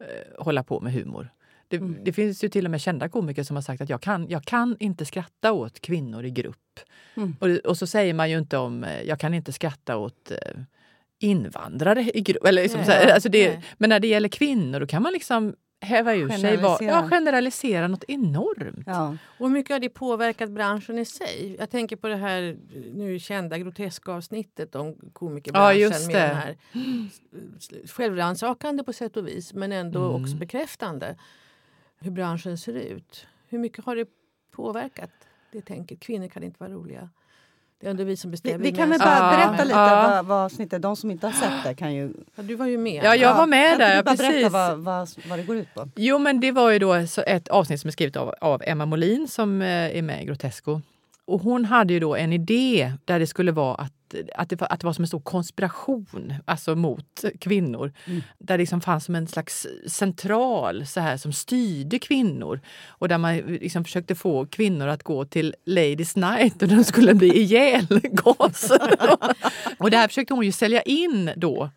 eh, 0.00 0.44
hålla 0.44 0.62
på 0.62 0.80
med 0.80 0.92
humor. 0.92 1.30
Det, 1.72 1.76
Mm. 1.84 2.04
det 2.04 2.12
finns 2.12 2.44
ju 2.44 2.48
till 2.48 2.64
och 2.64 2.70
med 2.70 2.80
kända 2.80 3.08
komiker 3.08 3.42
som 3.42 3.56
har 3.56 3.62
sagt 3.62 3.80
att 3.82 3.88
jag 3.88 4.00
kan, 4.00 4.28
jag 4.28 4.44
kan 4.44 4.76
inte 4.80 5.04
skratta 5.04 5.52
åt 5.52 5.80
kvinnor 5.80 6.24
i 6.24 6.30
grupp. 6.30 6.80
Mm. 7.14 7.36
Och, 7.40 7.48
och 7.48 7.78
så 7.78 7.86
säger 7.86 8.14
man 8.14 8.30
ju 8.30 8.38
inte 8.38 8.56
om 8.58 8.84
eh, 8.84 9.02
jag 9.02 9.20
kan 9.20 9.34
inte 9.34 9.52
skratta 9.52 9.96
åt 9.96 10.30
eh, 10.30 10.36
invandrare 11.18 12.10
i 12.14 12.20
grupp. 12.20 12.44
Eller 12.46 12.62
liksom 12.62 12.78
Nej. 12.80 12.86
så 12.86 12.92
här, 12.92 13.14
alltså 13.14 13.28
det, 13.28 13.48
Nej. 13.48 13.62
men 13.78 13.88
när 13.90 14.00
det 14.00 14.08
gäller 14.08 14.28
kvinnor 14.28 14.80
då 14.80 14.86
kan 14.86 15.02
man 15.02 15.12
liksom 15.12 15.54
häva 15.80 16.14
ur 16.14 16.28
sig. 16.28 16.36
Generalisera. 16.40 16.90
ja, 16.90 17.08
generalisera 17.08 17.88
något 17.88 18.04
enormt. 18.08 18.86
Ja. 18.86 19.16
Och 19.38 19.46
hur 19.48 19.54
mycket 19.54 19.74
har 19.74 19.80
det 19.80 19.88
påverkat 19.88 20.50
branschen 20.50 20.98
i 20.98 21.04
sig? 21.04 21.56
Jag 21.58 21.70
tänker 21.70 21.96
på 21.96 22.08
det 22.08 22.16
här 22.16 22.56
nu 22.94 23.18
kända 23.18 23.58
groteska-avsnittet 23.58 24.74
om 24.74 24.94
komikerbranschen 25.12 25.80
Ja, 25.80 25.86
just 25.88 26.06
med 26.12 26.16
det. 26.16 26.28
de 26.28 26.34
här 26.34 27.86
självrannsakande 27.86 28.84
på 28.84 28.92
sätt 28.92 29.16
och 29.16 29.28
vis 29.28 29.54
men 29.54 29.72
ändå 29.72 30.10
Mm. 30.10 30.22
också 30.22 30.36
bekräftande 30.36 31.16
hur 32.02 32.10
branschen 32.10 32.58
ser 32.58 32.72
ut. 32.72 33.26
Hur 33.48 33.58
mycket 33.58 33.84
har 33.84 33.96
det 33.96 34.08
påverkat 34.50 35.10
det 35.52 35.60
tänket? 35.62 36.00
Kvinnor 36.00 36.28
kan 36.28 36.42
inte 36.42 36.56
vara 36.60 36.70
roliga. 36.72 37.08
Det 37.80 37.86
är 37.86 37.90
ändå 37.90 38.04
vi 38.04 38.16
som 38.16 38.30
Vi, 38.30 38.32
bestämmer. 38.32 38.58
vi 38.58 38.72
kan 38.72 38.90
väl 38.90 38.98
bara 38.98 39.16
Ja, 39.18 39.36
berätta 39.36 39.64
lite 39.64 39.78
ja. 39.78 40.08
vad, 40.10 40.26
vad 40.26 40.44
avsnittet, 40.44 40.82
de 40.82 40.96
som 40.96 41.10
inte 41.10 41.26
har 41.26 41.32
sett 41.32 41.64
det 41.64 41.74
kan 41.74 41.94
ju... 41.94 42.12
Ja, 42.34 42.42
du 42.42 42.54
var 42.54 42.66
ju 42.66 42.78
med. 42.78 43.04
Ja, 43.04 43.16
jag 43.16 43.34
var 43.34 43.46
med 43.46 43.70
Kan 43.70 43.78
där, 43.78 43.96
du 43.96 44.02
bara 44.02 44.16
precis. 44.16 44.28
berätta 44.28 44.48
vad, 44.50 44.78
vad, 44.78 45.08
vad 45.28 45.38
det 45.38 45.42
går 45.42 45.56
ut 45.56 45.74
på? 45.74 45.88
Jo, 45.96 46.18
men 46.18 46.40
det 46.40 46.52
var 46.52 46.70
ju 46.70 46.78
då 46.78 47.06
så 47.06 47.20
ett 47.22 47.48
avsnitt 47.48 47.80
som 47.80 47.88
är 47.88 47.92
skrivet 47.92 48.16
av, 48.16 48.34
av 48.40 48.62
Emma 48.66 48.86
Molin 48.86 49.28
som 49.28 49.62
eh, 49.62 49.68
är 49.96 50.02
med 50.02 50.22
i 50.22 50.26
Grotesco. 50.26 50.80
Och 51.26 51.40
hon 51.40 51.64
hade 51.64 51.92
ju 51.92 52.00
då 52.00 52.16
en 52.16 52.32
idé 52.32 52.92
där 53.04 53.18
det 53.18 53.26
skulle 53.26 53.52
vara 53.52 53.74
att, 53.74 54.14
att, 54.34 54.48
det, 54.48 54.60
var, 54.60 54.72
att 54.72 54.80
det 54.80 54.86
var 54.86 54.92
som 54.92 55.02
en 55.02 55.08
stor 55.08 55.20
konspiration 55.20 56.34
alltså 56.44 56.74
mot 56.74 57.24
kvinnor. 57.40 57.92
Mm. 58.04 58.22
Där 58.38 58.58
det 58.58 58.62
liksom 58.62 58.80
fanns 58.80 59.04
som 59.04 59.14
en 59.14 59.26
slags 59.26 59.66
central 59.86 60.86
så 60.86 61.00
här, 61.00 61.16
som 61.16 61.32
styrde 61.32 61.98
kvinnor. 61.98 62.60
Och 62.86 63.08
där 63.08 63.18
man 63.18 63.36
liksom 63.36 63.84
försökte 63.84 64.14
få 64.14 64.46
kvinnor 64.46 64.86
att 64.86 65.02
gå 65.02 65.24
till 65.24 65.54
Ladies 65.66 66.16
Night 66.16 66.62
och 66.62 66.68
de 66.68 66.84
skulle 66.84 67.14
bli 67.14 67.38
ihjälgasade. 67.38 69.16
och 69.78 69.90
det 69.90 69.96
här 69.96 70.08
försökte 70.08 70.34
hon 70.34 70.44
ju 70.44 70.52
sälja 70.52 70.82
in 70.82 71.30
då. 71.36 71.70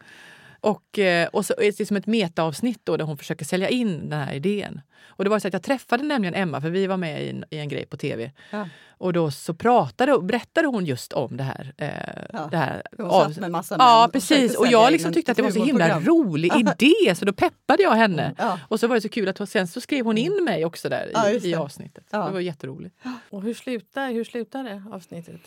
Och, 0.65 0.99
eh, 0.99 1.27
och 1.27 1.45
så 1.45 1.53
är 1.57 1.71
det 1.77 1.85
som 1.85 1.97
ett 1.97 2.07
metaavsnitt 2.07 2.79
då 2.83 2.97
där 2.97 3.05
hon 3.05 3.17
försöker 3.17 3.45
sälja 3.45 3.69
in 3.69 4.09
den 4.09 4.19
här 4.19 4.33
idén. 4.33 4.81
Och 5.07 5.23
det 5.23 5.29
var 5.29 5.39
så 5.39 5.47
att 5.47 5.53
jag 5.53 5.63
träffade 5.63 6.03
nämligen 6.03 6.35
Emma, 6.35 6.61
för 6.61 6.69
vi 6.69 6.87
var 6.87 6.97
med 6.97 7.23
i 7.23 7.29
en, 7.29 7.45
i 7.49 7.57
en 7.57 7.69
grej 7.69 7.85
på 7.85 7.97
tv. 7.97 8.31
Ja. 8.51 8.69
Och 8.97 9.13
då 9.13 9.31
så 9.31 9.53
pratade 9.53 10.13
och 10.13 10.23
berättade 10.23 10.67
hon 10.67 10.85
just 10.85 11.13
om 11.13 11.37
det 11.37 11.43
här. 11.43 11.73
Eh, 11.77 11.89
Ja. 12.33 12.47
det 12.51 12.57
här 12.57 12.81
Hon 12.97 13.05
av- 13.05 13.27
satt 13.29 13.37
med 13.37 13.51
massa 13.51 13.77
män 13.77 13.87
Ja, 13.87 14.05
och 14.05 14.11
precis. 14.13 14.55
Och 14.55 14.63
sälja 14.65 14.79
jag 14.79 14.91
liksom 14.91 15.13
tyckte 15.13 15.31
att 15.31 15.37
det 15.37 15.43
var 15.43 15.51
så 15.51 15.63
himla 15.63 15.99
rolig 15.99 16.51
idé, 16.79 17.15
så 17.15 17.25
då 17.25 17.33
peppade 17.33 17.83
jag 17.83 17.91
henne. 17.91 18.35
Ja. 18.37 18.59
Och 18.67 18.79
så 18.79 18.87
var 18.87 18.95
det 18.95 19.01
så 19.01 19.09
kul 19.09 19.29
att 19.29 19.37
hon, 19.37 19.47
sen 19.47 19.67
så 19.67 19.81
skrev 19.81 20.05
hon 20.05 20.17
in 20.17 20.43
mig 20.43 20.65
också 20.65 20.89
där 20.89 21.31
i, 21.33 21.49
i 21.49 21.55
avsnittet. 21.55 22.05
Ja. 22.09 22.25
Det 22.25 22.31
var 22.31 22.39
jätteroligt. 22.39 22.95
Och 23.29 23.41
hur 23.43 23.53
slutar, 23.53 24.11
hur 24.11 24.23
slutar 24.23 24.63
det 24.63 24.83
avsnittet? 24.91 25.41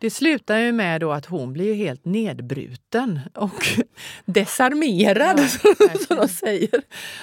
Det 0.00 0.10
slutar 0.10 0.58
ju 0.58 0.72
med 0.72 1.00
då 1.00 1.12
att 1.12 1.26
hon 1.26 1.52
blir 1.52 1.74
helt 1.74 2.04
nedbruten 2.04 3.20
och 3.34 3.66
desarmerad, 4.24 5.40
som 6.08 6.16
de 6.16 6.28
säger. 6.28 6.82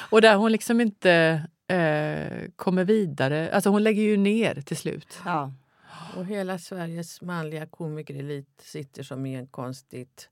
Och 0.10 0.22
där 0.22 0.36
hon 0.36 0.52
liksom 0.52 0.82
inte 0.82 1.42
eh, 1.68 2.50
kommer 2.56 2.84
vidare. 2.84 3.50
Alltså 3.54 3.70
hon 3.70 3.84
lägger 3.84 4.04
ju 4.04 4.18
ner 4.18 4.62
till 4.62 4.78
slut. 4.78 5.20
Ja. 5.26 5.52
Och 6.16 6.26
hela 6.26 6.60
Sveriges 6.60 7.22
manliga 7.22 7.66
komikerelit 7.66 8.62
sitter 8.62 9.04
som 9.04 9.26
i 9.26 9.36
en 9.36 9.48
konstigt 9.48 10.30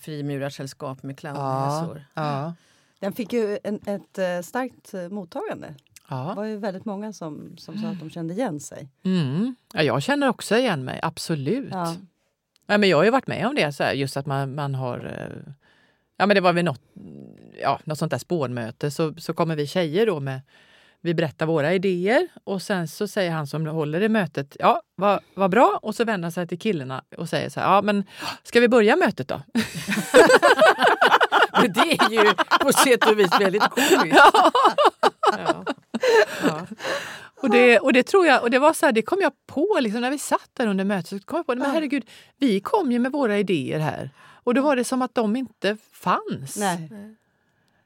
frimurarsällskap 0.00 1.02
med 1.02 1.18
clownnäsor. 1.18 2.04
ja, 2.14 2.54
Den 2.98 3.12
fick 3.12 3.32
ju 3.32 3.58
en, 3.64 3.80
ett 3.86 4.18
eh, 4.18 4.40
starkt 4.42 4.94
eh, 4.94 5.08
mottagande. 6.10 6.24
Det 6.24 6.30
ja. 6.30 6.34
var 6.34 6.44
ju 6.44 6.56
väldigt 6.56 6.84
många 6.84 7.12
som, 7.12 7.56
som 7.58 7.78
sa 7.78 7.88
att 7.88 7.98
de 8.00 8.10
kände 8.10 8.34
igen 8.34 8.60
sig. 8.60 8.88
Mm. 9.04 9.54
ja. 9.74 9.82
Jag 9.82 10.02
känner 10.02 10.28
också 10.28 10.56
igen 10.56 10.84
mig, 10.84 11.00
absolut. 11.02 11.68
Ja. 11.70 11.94
Ja, 12.66 12.78
men 12.78 12.88
jag 12.88 12.96
har 12.96 13.04
ju 13.04 13.10
varit 13.10 13.26
med 13.26 13.46
om 13.46 13.54
det, 13.54 13.72
så 13.72 13.82
här, 13.84 13.92
just 13.92 14.16
att 14.16 14.26
man, 14.26 14.54
man 14.54 14.74
har... 14.74 14.98
eh, 14.98 15.52
Ja, 16.20 16.26
men 16.26 16.34
det 16.34 16.40
var 16.40 16.52
vid 16.52 16.64
något, 16.64 16.80
ja, 17.62 17.80
något 17.84 17.98
sånt 17.98 18.10
där 18.10 18.18
spårmöte 18.18 18.90
så, 18.90 19.14
så 19.18 19.34
kommer 19.34 19.56
vi 19.56 19.66
tjejer 19.66 20.06
då 20.06 20.20
med... 20.20 20.40
Vi 21.00 21.14
berättar 21.14 21.46
våra 21.46 21.74
idéer 21.74 22.28
och 22.44 22.62
sen 22.62 22.88
så 22.88 23.08
säger 23.08 23.30
han 23.30 23.46
som 23.46 23.66
håller 23.66 24.00
i 24.00 24.08
mötet, 24.08 24.56
ja, 24.60 24.82
vad 24.94 25.20
vad 25.34 25.50
bra. 25.50 25.78
Och 25.82 25.94
så 25.94 26.04
vänder 26.04 26.24
han 26.24 26.32
sig 26.32 26.46
till 26.46 26.58
killarna 26.58 27.02
och 27.16 27.28
säger 27.28 27.48
så 27.48 27.60
här, 27.60 27.66
ja 27.74 27.82
men 27.82 28.04
ska 28.42 28.60
vi 28.60 28.68
börja 28.68 28.96
mötet 28.96 29.28
då? 29.28 29.42
Men 31.52 31.72
det 31.72 31.80
är 31.80 32.10
ju 32.10 32.34
på 32.60 32.72
sätt 32.72 33.04
och 33.10 33.18
vis 33.18 33.40
väldigt 33.40 33.62
komiskt. 33.62 34.16
Ja. 34.16 34.50
Ja. 35.38 35.64
Och 37.40 37.50
det, 37.50 37.78
och 37.78 37.92
det 37.92 38.02
tror 38.02 38.26
jag, 38.26 38.42
och 38.42 38.50
det 38.50 38.58
var 38.58 38.72
så 38.72 38.86
här, 38.86 38.92
det 38.92 39.02
kom 39.02 39.18
jag 39.20 39.32
på 39.46 39.78
liksom 39.80 40.00
när 40.00 40.10
vi 40.10 40.18
satt 40.18 40.50
där 40.52 40.66
under 40.66 40.84
mötet. 40.84 41.08
Så 41.08 41.18
kom 41.26 41.36
jag 41.36 41.46
på, 41.46 41.54
men 41.54 41.70
herregud, 41.70 42.04
vi 42.36 42.60
kom 42.60 42.92
ju 42.92 42.98
med 42.98 43.12
våra 43.12 43.38
idéer 43.38 43.78
här. 43.78 44.10
Och 44.44 44.54
då 44.54 44.62
var 44.62 44.76
det 44.76 44.84
som 44.84 45.02
att 45.02 45.14
de 45.14 45.36
inte 45.36 45.76
fanns. 45.92 46.56
Nej, 46.56 46.90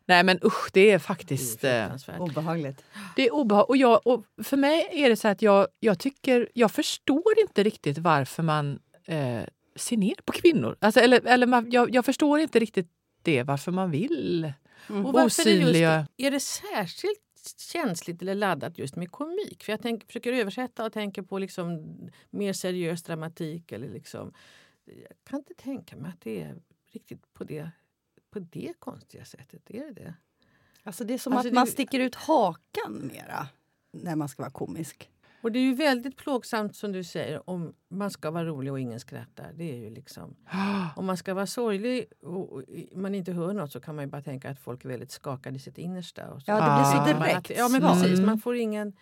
Nej 0.07 0.23
men 0.23 0.39
usch, 0.45 0.71
det 0.73 0.81
är 0.81 0.85
Det 0.85 0.93
är 0.93 0.99
faktiskt... 0.99 1.65
eh, 1.65 1.87
obehagligt. 2.19 2.85
Det 3.17 3.27
är 3.27 3.35
obehag. 3.35 3.71
Och, 3.71 3.77
jag, 3.77 4.07
och 4.07 4.25
för 4.43 4.57
mig 4.57 4.89
är 4.93 5.09
det 5.09 5.17
så 5.17 5.29
att 5.29 5.43
jag, 5.43 5.67
jag 5.81 5.99
tycker, 5.99 6.49
jag 6.55 6.71
förstår 6.71 7.39
inte 7.41 7.63
riktigt 7.63 7.99
varför 7.99 8.43
man 8.43 8.79
eh, 9.05 9.43
ser 9.77 9.97
ner 9.97 10.15
på 10.25 10.33
kvinnor. 10.33 10.77
Alltså, 10.81 11.01
eller, 11.01 11.27
eller 11.27 11.47
man, 11.47 11.71
jag, 11.71 11.95
jag 11.95 12.05
förstår 12.05 12.41
inte 12.41 12.59
riktigt 12.59 12.89
det, 13.23 13.43
varför 13.43 13.73
man 13.73 13.91
vill 13.91 14.53
Mm. 14.89 15.07
Och 15.07 15.13
varför 15.13 15.43
är, 15.43 15.45
det 15.45 15.51
just, 15.51 15.65
osynliga. 15.65 16.07
är 16.17 16.31
det 16.31 16.41
särskilt 16.41 17.21
känsligt 17.47 18.22
eller 18.22 18.34
laddat 18.34 18.78
just 18.78 18.97
med 18.97 19.11
komik? 19.11 19.62
För 19.64 19.72
jag 19.72 19.82
tänker, 19.82 20.07
försöker 20.07 20.32
översätta 20.32 20.84
och 20.86 20.93
tänker 20.93 21.22
på 21.22 21.38
liksom 21.38 21.82
mer 22.30 22.53
seriös 22.53 23.03
dramatik. 23.03 23.72
Eller 23.72 23.88
liksom, 23.88 24.32
jag 24.84 24.97
kan 25.24 25.38
inte 25.38 25.55
tänka 25.55 25.97
mig 25.97 26.09
att 26.11 26.20
det 26.20 26.43
är 26.43 26.57
riktigt 26.93 27.34
på 27.34 27.45
det, 27.45 27.70
på 28.30 28.38
det 28.38 28.72
konstiga 28.78 29.24
sättet. 29.24 29.70
Är 29.70 29.78
det 29.86 29.93
det? 29.93 30.14
Alltså 30.82 31.05
det 31.05 31.14
är 31.14 31.18
som 31.18 31.32
Alltså 31.32 31.49
att 31.49 31.53
det- 31.53 31.55
man 31.55 31.66
sticker 31.66 32.01
ut 32.01 32.14
hakan 32.14 33.11
mera 33.12 33.49
när 33.93 34.16
man 34.16 34.28
ska 34.28 34.43
vara 34.43 34.53
komisk. 34.53 35.11
Och 35.43 35.53
det 35.53 35.59
är 35.59 35.62
ju 35.62 35.74
väldigt 35.74 36.16
plågsamt 36.16 36.76
som 36.76 36.93
du 36.93 37.05
säger 37.05 37.51
om 37.51 37.74
man 37.90 38.11
ska 38.11 38.30
vara 38.30 38.45
rolig 38.45 38.72
och 38.72 38.80
ingen 38.80 39.01
skrattar. 39.01 39.51
Det 39.55 39.70
är 39.72 39.76
ju 39.76 39.90
liksom, 39.90 40.36
om 40.97 41.07
man 41.07 41.16
ska 41.16 41.34
vara 41.34 41.47
sorglig 41.47 42.05
och 42.22 42.62
man 42.95 43.14
inte 43.14 43.32
hör 43.32 43.53
något 43.53 43.72
så 43.72 43.80
kan 43.80 43.97
man 43.97 44.05
ju 44.05 44.11
bara 44.11 44.22
tänka 44.22 44.51
att 44.51 44.59
folk 44.61 44.84
är 44.84 44.88
väldigt 44.88 45.11
skakade 45.11 45.57
i 45.57 45.59
sitt 45.59 45.78
innersta. 45.78 46.30
Och 46.30 46.43
så. 46.43 46.51
Ja, 46.51 46.55
det 46.55 46.61
blir 47.07 47.14
så 47.14 47.18
direkt 47.20 47.51
att- 47.51 47.59
Ja, 47.59 47.68
men 47.68 47.80
precis. 47.80 48.12
Mm. 48.18 48.26
Man 48.26 48.38
får 48.38 48.57
ingen 48.57 48.93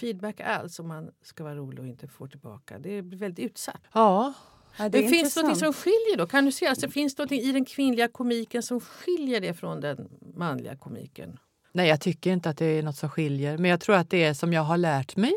feedback 0.00 0.40
alls 0.40 0.78
om 0.78 0.88
man 0.88 1.10
ska 1.22 1.44
vara 1.44 1.54
rolig 1.56 1.80
och 1.80 1.86
inte 1.86 2.08
får 2.08 2.26
tillbaka. 2.28 2.78
Det 2.78 3.02
blir 3.02 3.18
väldigt 3.18 3.50
utsatt. 3.50 3.80
Ja, 3.92 4.32
Ja, 4.80 4.88
det 4.88 4.98
är 4.98 5.02
Det 5.02 5.08
finns 5.08 5.36
något 5.36 5.58
som 5.58 5.72
skiljer 5.72 6.16
då? 6.18 6.26
Kan 6.26 6.44
du 6.44 6.52
se, 6.52 6.66
alltså, 6.66 6.88
finns 6.88 7.14
det 7.14 7.22
något 7.22 7.32
i 7.32 7.52
den 7.52 7.64
kvinnliga 7.64 8.08
komiken 8.08 8.62
som 8.62 8.80
skiljer 8.80 9.40
det 9.40 9.54
från 9.54 9.80
den 9.80 10.08
manliga 10.34 10.76
komiken? 10.76 11.38
Nej, 11.72 11.88
jag 11.88 12.00
tycker 12.00 12.32
inte 12.32 12.50
att 12.50 12.56
det 12.56 12.64
är 12.66 12.82
något 12.82 12.96
som 12.96 13.08
skiljer. 13.10 13.58
Men 13.58 13.70
jag 13.70 13.80
tror 13.80 13.96
att 13.96 14.10
det 14.10 14.24
är 14.24 14.34
som 14.34 14.52
jag 14.52 14.62
har 14.62 14.76
lärt 14.76 15.16
mig. 15.16 15.32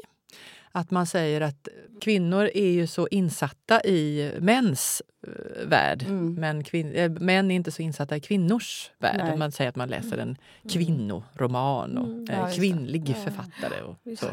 Att 0.72 0.92
man 0.92 1.06
säger 1.06 1.42
att 1.42 1.68
kvinnor 2.02 2.50
är 2.54 2.68
ju 2.72 2.88
så 2.88 3.08
insatta 3.12 3.82
i 3.84 4.32
mäns 4.40 5.02
eh, 5.28 5.68
värld. 5.68 6.04
Mm. 6.04 6.34
Men 6.34 6.64
kvin- 6.64 6.94
eh, 6.96 7.10
män 7.10 7.52
är 7.52 7.56
inte 7.56 7.72
så 7.72 7.82
insatta 7.82 8.16
i 8.16 8.20
kvinnors 8.20 8.92
värld. 9.00 9.22
Nej. 9.24 9.38
Man 9.38 9.52
säger 9.52 9.70
att 9.70 9.76
man 9.76 9.90
läser 9.90 10.18
en 10.18 10.38
kvinnoroman 10.70 11.98
och 11.98 12.08
Mm. 12.08 12.26
Ja, 12.30 12.50
kvinnlig 12.56 13.10
Ja. 13.10 13.14
författare. 13.14 13.82
Och 13.82 13.98
så. 14.20 14.26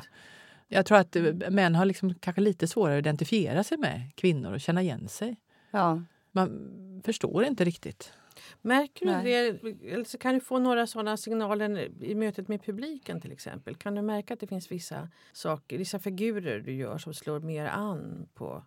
Jag 0.68 0.86
tror 0.86 0.99
att 0.99 1.16
eh, 1.16 1.22
män 1.51 1.74
har 1.74 1.84
liksom 1.84 2.14
kanske 2.14 2.40
lite 2.40 2.68
svårare 2.68 2.94
att 2.96 3.03
identifiera 3.03 3.64
sig 3.64 3.78
med 3.78 4.11
kvinnor 4.14 4.53
och 4.53 4.61
känna 4.61 4.82
igen 4.82 5.09
sig. 5.09 5.36
Ja. 5.70 6.03
Man 6.32 7.03
förstår 7.05 7.44
inte 7.44 7.64
riktigt. 7.64 8.12
Märker 8.62 9.07
du 9.07 9.12
Nej. 9.12 9.24
det? 9.62 9.92
Eller 9.92 10.05
så 10.05 10.18
kan 10.18 10.34
du 10.34 10.40
få 10.40 10.59
några 10.59 10.86
sådana 10.86 11.16
signaler 11.16 11.90
i 12.05 12.14
mötet 12.14 12.49
med 12.49 12.64
publiken 12.64 13.20
till 13.20 13.32
exempel? 13.32 13.74
Kan 13.74 13.94
du 13.94 14.03
märka 14.03 14.34
att 14.34 14.40
det 14.40 14.46
finns 14.46 14.72
vissa 14.72 15.09
saker, 15.32 15.78
vissa 15.78 15.99
figurer 15.99 16.61
du 16.61 16.72
gör 16.72 16.99
som 16.99 17.14
slår 17.14 17.40
mer 17.40 17.66
an 17.66 18.28
på 18.34 18.62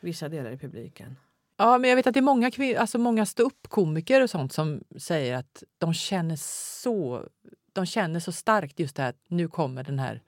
vissa 0.00 0.28
delar 0.28 0.50
i 0.50 0.58
publiken? 0.58 1.16
Ja, 1.56 1.78
men 1.78 1.90
jag 1.90 1.96
vet 1.96 2.06
att 2.06 2.14
det 2.14 2.20
är 2.20 2.22
många, 2.22 2.50
alltså 2.78 2.98
många 2.98 3.26
ståuppkomiker 3.26 4.22
och 4.22 4.30
sånt 4.30 4.52
som 4.52 4.84
säger 4.98 5.36
att 5.36 5.62
de 5.78 5.94
känner 5.94 6.36
så, 6.82 7.24
de 7.72 7.86
känner 7.86 8.20
så 8.20 8.32
starkt 8.32 8.80
just 8.80 8.96
det 8.96 9.02
här 9.02 9.10
att 9.10 9.20
nu 9.28 9.48
kommer 9.48 9.84
den 9.84 9.98
här 9.98 10.22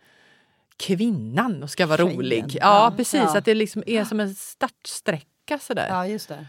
kvinnan 0.77 1.63
och 1.63 1.71
ska 1.71 1.87
vara 1.87 1.97
Tjejen. 1.99 2.17
rolig. 2.17 2.45
Ja, 2.49 2.55
Ja, 2.61 2.95
precis. 2.97 3.21
ja. 3.21 3.39
Att 3.39 3.45
det 3.45 3.55
liksom 3.55 3.83
är 3.87 4.05
som 4.05 4.21
en 4.21 4.35
startsträcka 4.35 5.59
sådär. 5.59 5.89
ja, 5.89 6.07
just 6.07 6.29
det. 6.29 6.47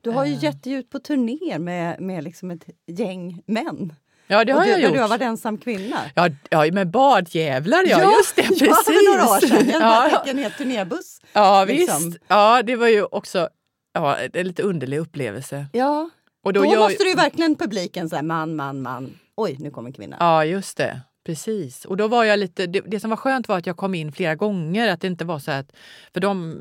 Du 0.00 0.10
har 0.10 0.24
ju 0.24 0.34
gett 0.34 0.62
dig 0.62 0.72
ut 0.72 0.90
på 0.90 0.98
turné 0.98 1.58
med, 1.58 2.00
med 2.00 2.24
liksom 2.24 2.50
ett 2.50 2.64
gäng 2.86 3.42
män. 3.46 3.94
Ja, 4.26 4.44
det 4.44 4.52
har 4.52 4.64
du, 4.64 4.70
jag 4.70 4.80
gjort. 4.80 4.92
du 4.92 5.00
har 5.00 5.08
varit 5.08 5.22
ensam 5.22 5.58
kvinna. 5.58 5.96
Ja, 6.14 6.28
ja, 6.50 6.72
med 6.72 6.90
badjävlar, 6.90 7.82
ja, 7.86 8.00
Ja, 8.00 8.12
just 8.18 8.36
det. 8.36 8.42
Precis. 8.48 8.62
Ja, 8.68 8.74
för 8.84 9.12
några 9.18 9.36
år 9.36 9.40
sedan. 9.40 9.68
Jag 9.68 9.82
ja, 9.82 10.22
en 10.26 10.38
hel 10.38 10.52
turnébuss. 10.52 11.20
ja, 11.32 11.64
liksom. 11.64 12.04
visst. 12.10 12.18
Ja, 12.28 12.62
det 12.62 12.76
var 12.76 12.88
ju 12.88 13.04
också 13.04 13.48
ja, 13.92 14.16
en 14.32 14.46
lite 14.46 14.62
underlig 14.62 14.98
upplevelse. 14.98 15.66
Ja, 15.72 16.10
Och 16.44 16.52
då, 16.52 16.64
gör- 16.64 16.78
måste 16.78 17.04
du 17.04 17.14
verkligen 17.14 17.56
publiken 17.56 18.08
säga 18.08 18.22
man, 18.22 18.56
man, 18.56 18.82
man. 18.82 19.18
Oj, 19.36 19.56
nu 19.58 19.70
kommer 19.70 19.92
kvinnan. 19.92 20.16
Ja, 20.20 20.44
just 20.44 20.76
det. 20.76 21.00
Precis. 21.30 21.84
Och 21.84 21.96
då 21.96 22.08
var 22.08 22.24
jag 22.24 22.38
lite, 22.38 22.66
det, 22.66 22.80
det 22.80 23.00
som 23.00 23.10
var 23.10 23.16
skönt 23.16 23.48
var 23.48 23.58
att 23.58 23.66
jag 23.66 23.76
kom 23.76 23.94
in 23.94 24.12
flera 24.12 24.34
gånger. 24.34 24.88
Att 24.88 25.00
det 25.00 25.06
inte 25.06 25.24
var 25.24 25.38
så 25.38 25.50
att, 25.50 25.72
för 26.12 26.20
de, 26.20 26.58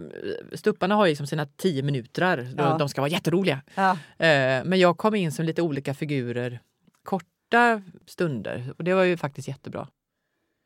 stupparna 0.53 0.95
har 0.95 1.05
ju 1.05 1.09
liksom 1.11 1.27
sina 1.27 1.45
tio 1.45 1.83
minuter. 1.83 2.53
Ja. 2.57 2.77
De 2.77 2.89
ska 2.89 3.01
vara 3.01 3.11
jätteroliga. 3.11 3.61
Ja. 3.75 3.91
Eh, 4.25 4.63
men 4.65 4.79
jag 4.79 4.97
kom 4.97 5.15
in 5.15 5.31
som 5.31 5.45
lite 5.45 5.61
olika 5.61 5.93
figurer 5.93 6.59
korta 7.03 7.81
stunder. 8.05 8.73
Och 8.77 8.83
det 8.83 8.93
var 8.93 9.03
ju 9.03 9.17
faktiskt 9.17 9.47
jättebra. 9.47 9.87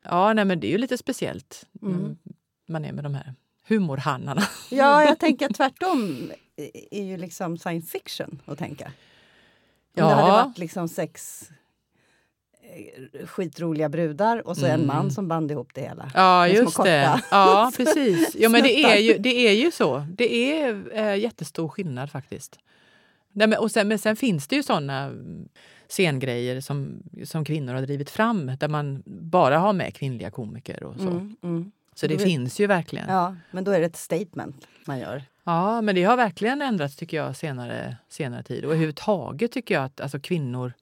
Ja, 0.06 0.34
nej 0.34 0.46
men 0.46 0.60
det 0.60 0.68
är 0.68 0.72
ju 0.72 0.78
lite 0.78 0.98
speciellt. 0.98 1.66
Mm. 1.82 2.18
Man 2.68 2.86
är 2.86 2.92
med 2.92 3.04
de 3.04 3.16
här 3.16 3.34
humorhannarna. 3.68 4.42
ja, 4.72 5.04
jag 5.04 5.20
tänker 5.20 5.48
tvärtom 5.54 6.32
är 6.92 7.04
ju 7.04 7.18
liksom 7.18 7.58
science 7.58 7.88
fiction 8.00 8.42
att 8.46 8.58
tänka. 8.58 8.86
Om 8.86 8.92
Ja. 9.96 10.10
det 10.10 10.16
hade 10.16 10.32
varit 10.32 10.58
liksom 10.58 10.88
sex 10.90 11.44
eh, 11.50 11.56
skitroliga 13.26 13.90
brudar 13.90 14.48
och 14.48 14.58
så 14.58 14.66
en 14.66 14.74
Mm. 14.74 14.88
man 14.88 15.12
som 15.12 15.28
band 15.28 15.52
ihop 15.52 15.70
det 15.74 15.82
hela. 15.82 16.12
Ja, 16.14 16.48
just 16.48 16.84
det. 16.84 17.22
Ja, 17.32 17.72
precis. 17.78 18.36
Ja, 18.40 18.50
men 18.50 18.64
det 18.64 18.84
är, 18.84 18.98
ju, 19.00 19.18
det 19.18 19.48
är 19.48 19.54
ju 19.54 19.72
så. 19.72 20.06
Det 20.10 20.60
är 20.62 20.84
eh, 20.94 21.16
jättestor 21.16 21.68
skillnad 21.68 22.12
faktiskt. 22.12 22.60
Nej, 23.32 23.48
men, 23.48 23.60
och 23.60 23.72
sen, 23.72 23.88
men 23.88 24.00
sen 24.00 24.16
finns 24.16 24.48
det 24.48 24.56
ju 24.56 24.64
såna 24.64 25.04
mm, 25.04 25.50
scengrejer 25.90 26.62
som, 26.62 27.04
som 27.24 27.46
kvinnor 27.46 27.74
har 27.74 27.82
drivit 27.82 28.10
fram 28.10 28.52
där 28.60 28.68
man 28.68 29.04
bara 29.06 29.58
har 29.58 29.74
med 29.74 29.96
kvinnliga 29.96 30.32
komiker 30.32 30.84
och 30.84 30.96
så. 30.96 31.02
Mm, 31.08 31.36
mm. 31.44 31.72
Så 31.96 32.08
det 32.08 32.18
finns 32.18 32.60
ju 32.60 32.68
verkligen. 32.68 33.06
Ja. 33.10 33.14
Ja, 33.14 33.36
men 33.52 33.64
då 33.64 33.72
är 33.72 33.80
det 33.80 33.86
ett 33.86 33.96
statement 33.96 34.68
man 34.86 35.00
gör. 35.00 35.24
men 35.82 35.96
det 35.96 36.04
har 36.04 36.18
verkligen 36.18 36.62
ändrats 36.62 36.96
tycker 36.96 37.18
jag 37.18 37.36
senare, 37.36 37.98
senare 38.10 38.44
tid. 38.44 38.66
Och 38.66 38.72
överhuvudtaget 38.72 39.52
tycker 39.52 39.76
jag 39.76 39.84
att 39.84 40.02
alltså, 40.02 40.20
kvinnor 40.20 40.74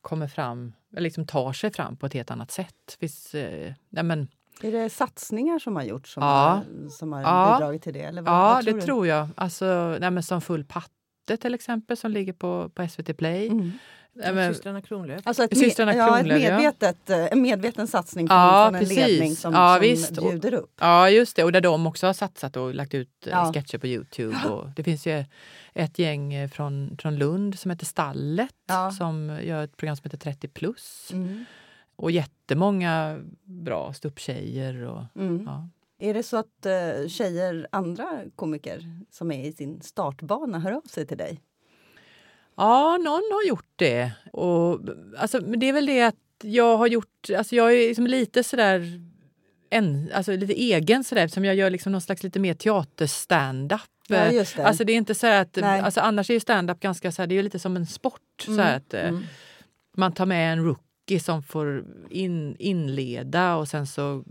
kommer 0.00 0.28
fram, 0.28 0.72
liksom 0.96 1.26
tar 1.26 1.52
sig 1.52 1.72
fram 1.72 1.96
på 1.96 2.06
ett 2.06 2.12
helt 2.14 2.30
annat 2.30 2.50
sätt. 2.50 2.96
Finns, 3.00 3.34
eh, 3.34 3.72
nej, 3.88 4.04
men, 4.04 4.28
Är 4.62 4.72
det 4.72 4.90
satsningar 4.90 5.58
som 5.58 5.76
har 5.76 5.82
gjorts 5.82 6.12
som, 6.14 6.22
Ja. 6.22 6.28
har, 6.28 6.88
som 6.88 7.12
har 7.12 7.22
Ja. 7.22 7.56
bidragit 7.58 7.82
till 7.82 7.92
det? 7.92 8.00
Eller 8.02 8.22
vad, 8.22 8.34
Ja, 8.34 8.54
vad 8.54 8.64
det 8.64 8.72
du? 8.72 8.80
tror 8.80 9.06
jag. 9.06 9.28
Alltså, 9.36 9.96
nej, 10.00 10.10
men 10.10 10.22
som 10.22 10.40
Full 10.40 10.64
patte 10.64 11.36
till 11.40 11.54
exempel 11.54 11.96
som 11.96 12.10
ligger 12.10 12.32
på, 12.32 12.68
på 12.68 12.88
SVT 12.88 13.14
Play. 13.18 13.48
Mm. 13.48 13.72
Men, 14.18 14.54
Systrarna 14.54 14.82
Kronlöf. 14.82 15.20
Alltså 15.26 15.42
ett, 15.44 15.58
Systrarna 15.58 15.94
ja, 15.94 16.18
ett 16.18 16.26
Kronlöf, 16.26 16.42
ja. 16.42 16.56
medvetet, 16.56 17.10
eh, 17.10 17.32
en 17.32 17.42
medveten 17.42 17.86
satsning 17.86 18.28
från, 18.28 18.36
Ja, 18.38 18.66
från 18.72 18.80
en 18.82 18.88
ledning 18.88 19.36
som, 19.36 19.52
Ja, 19.54 19.74
som 19.74 19.80
visst. 19.82 20.20
bjuder 20.22 20.54
upp. 20.54 20.72
ja, 20.80 21.10
just 21.10 21.36
det. 21.36 21.44
Och 21.44 21.52
där 21.52 21.60
de 21.60 21.86
också 21.86 22.06
har 22.06 22.12
satsat 22.12 22.56
och 22.56 22.74
lagt 22.74 22.94
ut 22.94 23.26
eh, 23.26 23.30
Ja. 23.32 23.52
sketcher 23.54 23.78
på 23.78 23.86
Youtube. 23.86 24.36
Och 24.48 24.68
det 24.76 24.82
finns 24.84 25.06
ju 25.06 25.24
ett 25.74 25.98
gäng 25.98 26.34
eh, 26.34 26.48
från, 26.50 26.96
från 27.02 27.16
Lund 27.16 27.58
som 27.58 27.70
heter 27.70 27.86
Stallet 27.86 28.54
Ja. 28.68 28.90
som 28.90 29.38
gör 29.42 29.64
ett 29.64 29.76
program 29.76 29.96
som 29.96 30.04
heter 30.04 30.18
30 30.18 30.48
plus. 30.48 31.10
Mm. 31.12 31.44
Och 31.96 32.10
jättemånga 32.10 33.18
bra 33.44 33.92
ståupptjejer. 33.92 34.82
Och, 34.84 35.02
Mm. 35.16 35.42
ja. 35.46 35.68
Är 36.00 36.14
det 36.14 36.22
så 36.22 36.36
att 36.36 36.66
tjejer, 37.08 37.66
andra 37.72 38.08
komiker 38.36 38.82
som 39.10 39.32
är 39.32 39.44
i 39.48 39.52
sin 39.52 39.80
startbana 39.80 40.58
hör 40.58 40.72
av 40.72 40.80
sig 40.80 41.06
till 41.06 41.18
dig? 41.18 41.40
Ja, 42.58 42.96
någon 42.96 43.22
har 43.32 43.48
gjort 43.48 43.72
det. 43.76 44.12
Och, 44.32 44.80
alltså, 45.18 45.40
men 45.40 45.60
det 45.60 45.68
är 45.68 45.72
väl 45.72 45.86
det 45.86 46.02
att 46.02 46.14
jag 46.42 46.76
har 46.76 46.86
gjort... 46.86 47.26
Alltså, 47.38 47.56
jag 47.56 47.72
är 47.74 47.88
liksom 47.88 48.06
lite 48.06 48.44
sådär... 48.44 49.00
En, 49.70 50.10
alltså 50.14 50.32
lite 50.36 50.52
egen 50.52 51.04
sådär 51.04 51.24
eftersom 51.24 51.44
jag 51.44 51.54
gör 51.54 51.70
liksom 51.70 51.92
någon 51.92 52.00
slags 52.00 52.22
lite 52.22 52.40
mer 52.40 52.54
teaterstandup. 52.54 53.80
Ja, 54.08 54.30
just 54.32 54.56
det. 54.56 54.66
Alltså 54.66 54.84
det 54.84 54.92
är 54.92 54.96
inte 54.96 55.14
så 55.14 55.26
att... 55.26 55.56
Nej. 55.56 55.80
Alltså, 55.80 56.00
annars 56.00 56.30
är 56.30 56.34
ju 56.34 56.40
standup 56.40 56.80
ganska 56.80 57.12
så 57.12 57.22
här, 57.22 57.26
det 57.26 57.38
är 57.38 57.42
lite 57.42 57.58
som 57.58 57.76
en 57.76 57.86
sport. 57.86 58.20
Så 58.44 58.56
här 58.60 58.76
att, 58.76 58.94
eh, 58.94 59.08
Mm. 59.08 59.22
Man 59.96 60.12
tar 60.12 60.26
med 60.26 60.52
en 60.52 60.64
rookie 60.64 61.20
som 61.20 61.42
får 61.42 61.84
in, 62.10 62.56
inleda 62.58 63.56
och 63.56 63.68
sen 63.68 63.86
så 63.86 64.24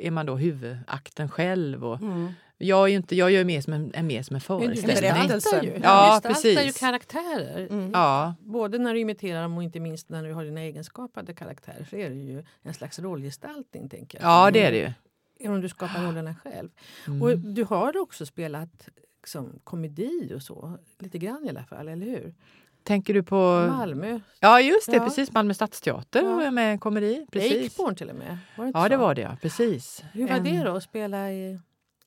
är 0.00 0.10
man 0.10 0.26
då 0.26 0.36
huvudakten 0.36 1.28
själv. 1.28 1.84
Och 1.84 2.00
Mm. 2.00 2.32
Jag, 2.58 2.84
är 2.84 2.86
ju 2.88 2.96
inte, 2.96 3.16
jag 3.16 3.30
gör 3.30 3.44
mer 3.44 3.60
som 3.60 3.72
en, 3.72 3.90
en, 3.94 4.06
mer 4.06 4.22
som 4.22 4.36
en 4.36 4.40
du 4.40 4.44
föreställning. 4.44 5.02
berättelse. 5.02 5.34
gestaltar 5.34 5.62
ju. 5.66 5.80
Ja, 5.82 6.20
du 6.22 6.28
gestaltar 6.28 6.50
ju 6.50 6.56
precis. 6.56 6.80
karaktärer. 6.80 7.66
Mm. 7.70 7.90
Ja, 7.94 8.34
Både 8.40 8.78
när 8.78 8.94
du 8.94 9.00
imiterar 9.00 9.42
dem 9.42 9.56
och 9.56 9.62
inte 9.62 9.80
minst 9.80 10.08
när 10.08 10.22
du 10.24 10.32
har 10.32 10.44
dina 10.44 10.60
egenskapade 10.60 11.34
karaktärer 11.34 11.86
så 11.90 11.96
är 11.96 12.10
det 12.10 12.16
ju 12.16 12.44
en 12.62 12.74
slags 12.74 12.98
rollgestaltning. 12.98 13.88
Tänker 13.88 14.18
jag. 14.22 14.28
ja, 14.30 14.50
det 14.50 14.62
är 14.62 14.72
det 14.72 14.78
ju. 14.78 14.92
Även 15.40 15.54
om 15.54 15.60
du 15.60 15.68
skapar 15.68 16.02
rollerna 16.06 16.34
själv. 16.34 16.68
Mm. 17.06 17.22
Och 17.22 17.38
du 17.38 17.64
har 17.64 17.96
också 17.96 18.26
spelat 18.26 18.88
liksom, 19.22 19.60
komedi 19.64 20.32
och 20.36 20.42
så, 20.42 20.78
lite 20.98 21.18
grann 21.18 21.44
i 21.46 21.48
alla 21.48 21.64
fall, 21.64 21.88
eller 21.88 22.06
hur? 22.06 22.34
Tänker 22.82 23.14
du 23.14 23.22
på... 23.22 23.66
Malmö, 23.70 24.20
Ja, 24.40 24.60
just 24.60 24.90
det. 24.90 24.96
Ja. 24.96 25.04
Precis. 25.04 25.32
Malmö 25.32 25.54
stadsteater 25.54 26.22
Ja. 26.22 26.34
var 26.34 26.42
jag 26.42 26.54
med 26.54 26.74
i 26.74 26.78
komedi. 26.78 27.26
Precis. 27.32 27.72
Akeborn 27.78 27.94
till 27.96 28.10
och 28.10 28.16
med. 28.16 28.38
Var 28.56 28.64
det 28.64 28.68
inte 28.68 28.78
Ja, 28.78 28.82
så? 28.84 28.88
det 28.88 28.96
var 28.96 29.14
det. 29.14 29.22
Ja. 29.22 29.36
Precis. 29.42 30.04
Hur 30.12 30.28
var 30.28 30.36
En- 30.36 30.44
det 30.44 30.62
då 30.64 30.76
att 30.76 30.82
spela 30.82 31.32
i 31.32 31.58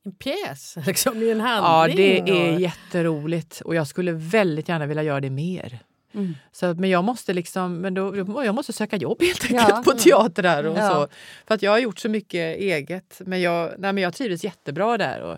en 0.06 0.12
pjäs, 0.16 0.78
liksom, 0.86 1.22
i 1.24 1.32
en 1.32 1.40
Ja, 1.40 1.46
handling? 1.46 2.26
det 2.26 2.32
är 2.32 2.54
och... 2.56 2.62
jätteroligt 2.62 3.62
och 3.62 3.76
jag 3.76 3.88
skulle 3.88 4.12
väldigt 4.12 4.70
gärna 4.70 4.86
vilja 4.86 5.04
göra 5.04 5.20
det 5.22 5.30
mer. 5.30 5.80
Mm. 6.14 6.36
Så, 6.52 6.74
men 6.74 6.90
jag 6.90 7.04
måste 7.04 7.34
liksom, 7.34 7.78
men 7.82 7.94
då, 7.94 8.16
jag 8.46 8.56
måste 8.56 8.74
söka 8.74 8.96
jobb 8.98 9.18
helt 9.22 9.42
enkelt 9.44 9.70
Ja. 9.70 9.82
på 9.86 9.92
teater 9.92 10.44
där 10.44 10.66
och 10.66 10.78
Ja. 10.78 10.90
så. 10.90 11.08
För 11.48 11.56
att 11.56 11.62
jag 11.62 11.72
har 11.72 11.80
gjort 11.80 12.00
så 12.00 12.10
mycket 12.10 12.58
eget. 12.58 13.22
Men 13.26 13.42
jag, 13.42 13.72
nej, 13.78 13.94
men 13.94 14.04
jag 14.04 14.14
trivdes 14.14 14.44
jättebra 14.44 14.98
där 14.98 15.22
och 15.22 15.38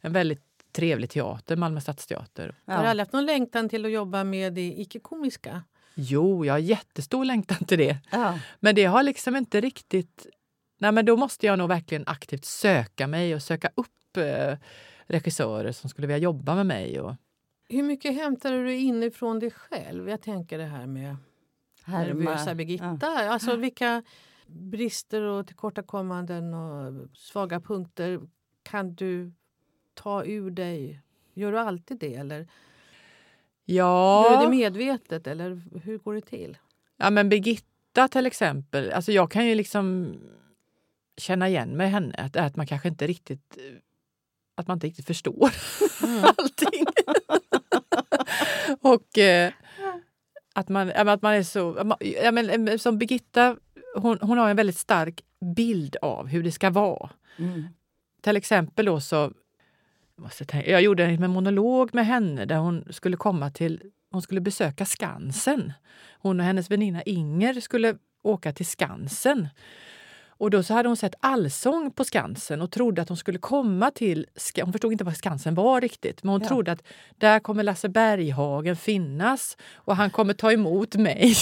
en 0.00 0.12
väldigt 0.12 0.42
trevlig 0.72 1.10
teater, 1.10 1.56
Malmö 1.56 1.80
stadsteater. 1.80 2.42
Har 2.66 2.76
du 2.78 2.84
Ja. 2.84 2.88
aldrig 2.90 3.00
haft 3.00 3.12
någon 3.12 3.26
längtan 3.26 3.68
till 3.68 3.84
att 3.84 3.90
jobba 3.92 4.24
med 4.24 4.52
det 4.52 4.74
icke-komiska? 4.80 5.62
Jo, 5.94 6.44
jag 6.44 6.54
har 6.54 6.58
jättestor 6.58 7.24
längtan 7.24 7.64
till 7.64 7.78
det. 7.78 7.96
Ja. 8.10 8.38
Men 8.60 8.74
det 8.74 8.84
har 8.84 9.02
liksom 9.02 9.36
inte 9.36 9.60
riktigt... 9.60 10.26
Nej, 10.80 10.92
men 10.92 11.04
då 11.04 11.16
måste 11.16 11.46
jag 11.46 11.58
nog 11.58 11.68
verkligen 11.68 12.04
aktivt 12.06 12.44
söka 12.44 13.06
mig 13.06 13.34
och 13.34 13.42
söka 13.42 13.70
upp 13.74 13.86
eh, 14.20 14.58
regissörer 15.06 15.72
som 15.72 15.90
skulle 15.90 16.06
vilja 16.06 16.18
jobba 16.18 16.54
med 16.54 16.66
mig. 16.66 17.00
Och, 17.00 17.14
Hur 17.68 17.82
mycket 17.82 18.14
hämtar 18.14 18.52
du 18.52 18.74
inifrån 18.74 19.38
dig 19.38 19.50
själv? 19.50 20.08
Jag 20.08 20.22
tänker 20.22 20.58
det 20.58 20.64
här 20.64 20.86
med 20.86 21.16
nervösa. 21.84 22.54
Birgitta. 22.54 23.06
Alltså 23.06 23.56
vilka, 23.56 24.02
brister 24.46 25.22
och 25.22 25.46
tillkortakommanden 25.46 26.54
och 26.54 27.08
svaga 27.16 27.60
punkter 27.60 28.20
kan 28.62 28.94
du 28.94 29.32
ta 29.94 30.24
ur 30.24 30.50
dig? 30.50 31.00
Gör 31.34 31.52
du 31.52 31.58
alltid 31.58 31.98
det? 31.98 32.14
Eller 32.14 32.48
Ja. 33.64 34.24
Gör 34.30 34.38
du 34.38 34.44
det 34.44 34.50
medvetet 34.50 35.26
eller 35.26 35.62
hur 35.82 35.98
går 35.98 36.14
det 36.14 36.20
till? 36.20 36.58
Ja, 36.96 37.10
men 37.10 37.28
Birgitta 37.28 38.08
till 38.08 38.26
exempel, 38.26 38.92
alltså 38.92 39.12
jag 39.12 39.30
kan 39.30 39.46
ju 39.46 39.54
liksom 39.54 40.16
känna 41.16 41.48
igen 41.48 41.76
mig 41.76 41.86
i 41.86 41.90
henne. 41.90 42.14
Att, 42.18 42.36
att 42.36 42.56
man 42.56 42.66
kanske 42.66 42.88
inte 42.88 43.06
riktigt 43.06 43.58
att 44.58 44.68
man 44.68 44.76
inte 44.76 44.86
riktigt 44.86 45.06
förstår 45.06 45.50
allting. 46.36 46.84
och 48.80 49.18
eh, 49.18 49.52
att, 50.52 50.68
man, 50.68 50.92
att 50.94 51.22
man 51.22 51.34
är 51.34 51.42
så... 51.42 51.94
Ja, 52.00 52.32
men, 52.32 52.68
eh, 52.68 52.76
som 52.76 52.98
Birgitta, 52.98 53.56
hon, 53.96 54.18
hon 54.20 54.38
har 54.38 54.50
en 54.50 54.56
väldigt 54.56 54.78
stark 54.78 55.24
bild 55.56 55.96
av 56.02 56.26
hur 56.26 56.42
det 56.42 56.52
ska 56.52 56.70
vara. 56.70 57.10
Mm. 57.38 57.64
Till 58.20 58.36
exempel 58.36 58.86
då 58.86 59.00
så... 59.00 59.16
Jag, 60.16 60.22
måste 60.22 60.44
tänka, 60.44 60.70
jag 60.70 60.82
gjorde 60.82 61.04
en 61.04 61.30
monolog 61.30 61.94
med 61.94 62.06
henne 62.06 62.44
där 62.44 62.56
hon 62.56 62.84
skulle 62.90 63.16
komma 63.16 63.50
till... 63.50 63.82
Hon 64.10 64.22
skulle 64.22 64.40
besöka 64.40 64.86
Skansen. 64.86 65.72
Hon 66.18 66.40
och 66.40 66.46
hennes 66.46 66.70
väninna 66.70 67.02
Inger 67.02 67.60
skulle 67.60 67.96
åka 68.22 68.52
till 68.52 68.66
Skansen. 68.66 69.48
Och 70.38 70.50
då 70.50 70.62
så 70.62 70.74
hade 70.74 70.88
hon 70.88 70.96
sett 70.96 71.14
Allsång 71.20 71.90
på 71.90 72.04
Skansen 72.04 72.62
och 72.62 72.70
trodde 72.70 73.02
att 73.02 73.08
hon 73.08 73.16
skulle 73.16 73.38
komma 73.38 73.90
till... 73.90 74.26
Hon 74.62 74.72
förstod 74.72 74.92
inte 74.92 75.04
vad 75.04 75.16
Skansen 75.16 75.54
var 75.54 75.80
riktigt, 75.80 76.22
men 76.22 76.32
hon 76.32 76.42
ja. 76.42 76.48
trodde 76.48 76.72
att 76.72 76.82
där 77.18 77.40
kommer 77.40 77.62
Lasse 77.62 77.88
Berghagen 77.88 78.76
finnas 78.76 79.56
och 79.74 79.96
han 79.96 80.10
kommer 80.10 80.34
ta 80.34 80.52
emot 80.52 80.94
mig. 80.94 81.34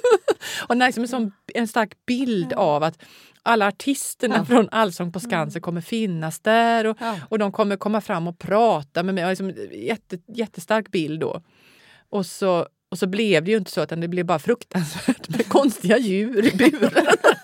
och 0.68 0.76
liksom 0.76 1.02
en, 1.02 1.08
sån, 1.08 1.32
en 1.54 1.68
stark 1.68 2.06
bild 2.06 2.52
av 2.52 2.82
att 2.82 3.02
alla 3.42 3.66
artisterna 3.66 4.36
ja. 4.36 4.44
från 4.44 4.68
Allsång 4.70 5.12
på 5.12 5.20
Skansen 5.20 5.58
mm. 5.58 5.62
kommer 5.62 5.80
finnas 5.80 6.40
där 6.40 6.86
och, 6.86 6.96
ja. 7.00 7.16
och 7.28 7.38
de 7.38 7.52
kommer 7.52 7.76
komma 7.76 8.00
fram 8.00 8.28
och 8.28 8.38
prata 8.38 9.02
med 9.02 9.14
mig. 9.14 9.28
Liksom, 9.28 9.54
jätte, 9.72 10.18
jättestark 10.34 10.90
bild 10.90 11.20
då. 11.20 11.42
Och 12.10 12.26
så, 12.26 12.66
och 12.90 12.98
så 12.98 13.06
blev 13.06 13.44
det 13.44 13.50
ju 13.50 13.56
inte 13.56 13.70
så, 13.70 13.82
utan 13.82 14.00
det 14.00 14.08
blev 14.08 14.26
bara 14.26 14.38
fruktansvärt 14.38 15.28
med 15.28 15.48
konstiga 15.48 15.98
djur 15.98 16.46
i 16.46 16.56
buren. 16.56 17.06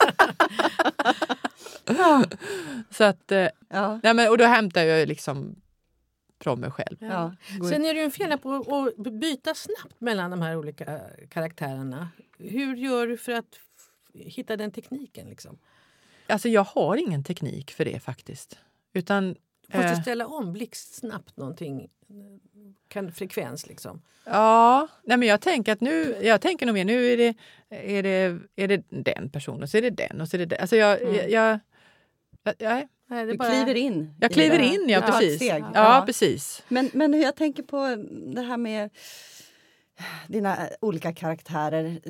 Så 2.91 3.05
att, 3.05 3.33
eh, 3.33 3.49
ja. 3.69 4.01
Nej, 4.03 4.15
men, 4.15 4.31
och 4.31 4.39
då 4.39 4.45
hämtar 4.45 4.83
jag 4.83 5.09
liksom 5.09 5.57
från 6.41 6.61
mig 6.61 6.71
själv. 6.71 6.97
Ja. 7.01 7.35
Sen 7.71 7.85
är 7.85 7.95
det 7.95 8.01
ju 8.01 8.05
en 8.05 8.11
fel 8.11 8.39
på 8.39 8.93
att 8.99 9.13
byta 9.13 9.55
snabbt 9.55 10.01
mellan 10.01 10.31
de 10.31 10.43
här 10.43 10.57
olika 10.57 11.01
karaktärerna. 11.31 12.09
Hur 12.39 12.77
gör 12.77 13.07
du 13.07 13.17
för 13.17 13.33
att 13.33 13.59
hitta 14.15 14.57
den 14.57 14.71
tekniken? 14.71 15.29
Liksom? 15.29 15.59
Alltså 16.27 16.49
jag 16.49 16.65
har 16.65 16.97
ingen 16.97 17.25
teknik 17.25 17.71
för 17.71 17.85
det 17.85 18.01
faktiskt. 18.01 18.59
Utan, 18.93 19.35
du 19.69 19.79
måste 19.79 19.93
eh, 19.93 20.01
ställa 20.01 20.27
om 20.27 20.53
blixtsnabbt 20.53 21.37
någonting 21.37 21.89
kan, 22.89 23.13
frekvens 23.13 23.67
liksom? 23.67 24.03
Ja, 24.25 24.89
nej 25.03 25.17
men 25.17 25.29
jag 25.29 25.41
tänker 25.41 25.73
att 25.73 25.81
nu, 25.81 26.17
jag 26.23 26.41
tänker 26.41 26.67
nog 26.67 26.75
mer 26.75 26.85
nu 26.85 27.07
är 27.07 27.17
det, 27.17 27.35
är 27.69 28.03
det, 28.03 28.39
är 28.57 28.69
det 28.69 28.83
den 28.89 29.31
personen 29.31 29.63
och 29.63 29.69
så 29.69 29.77
är 29.77 29.83
det 29.83 29.91
den 29.91 30.21
och 30.21 30.29
så 30.29 30.37
är 30.37 30.39
det 30.39 30.47
den. 30.47 30.61
Alltså 30.61 30.77
jag, 30.77 31.03
mm. 31.03 31.15
jag, 31.15 31.31
jag, 31.31 31.59
jag, 32.47 32.55
jag 32.59 32.89
Nej, 33.09 33.27
du 33.27 33.37
bara... 33.37 33.51
kliver 33.51 33.75
in. 33.75 34.15
Jag 34.21 34.31
kliver 34.31 34.59
in, 34.59 34.85
ja, 34.89 35.01
ja 35.01 35.01
precis. 35.01 35.43
Ja. 35.43 35.71
ja, 35.75 36.03
precis. 36.07 36.63
Men, 36.69 36.91
men 36.93 37.15
hur 37.15 37.23
jag 37.23 37.37
tänker 37.37 37.63
på 37.63 38.07
det 38.35 38.41
här 38.41 38.57
med 38.57 38.91
dina 40.29 40.57
olika 40.81 41.13
karaktärer. 41.15 42.01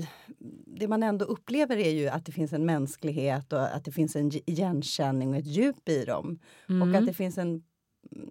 Det 0.67 0.89
man 0.89 1.03
ändå 1.03 1.25
upplever 1.25 1.77
är 1.77 1.91
ju 1.91 2.09
att 2.09 2.27
det 2.27 2.33
finns 2.33 2.53
en 2.53 2.67
mänsklighet 2.67 3.53
och 3.53 3.75
att 3.75 3.85
det 3.85 3.93
finns 3.93 4.17
en 4.17 4.31
igenkänning 4.47 5.31
och 5.31 5.37
ett 5.37 5.47
djup 5.47 5.89
i 5.89 6.05
dem. 6.05 6.39
Mm. 6.69 6.83
Och 6.83 6.99
att 6.99 7.07
det 7.07 7.15
finns 7.15 7.39
en 7.39 7.63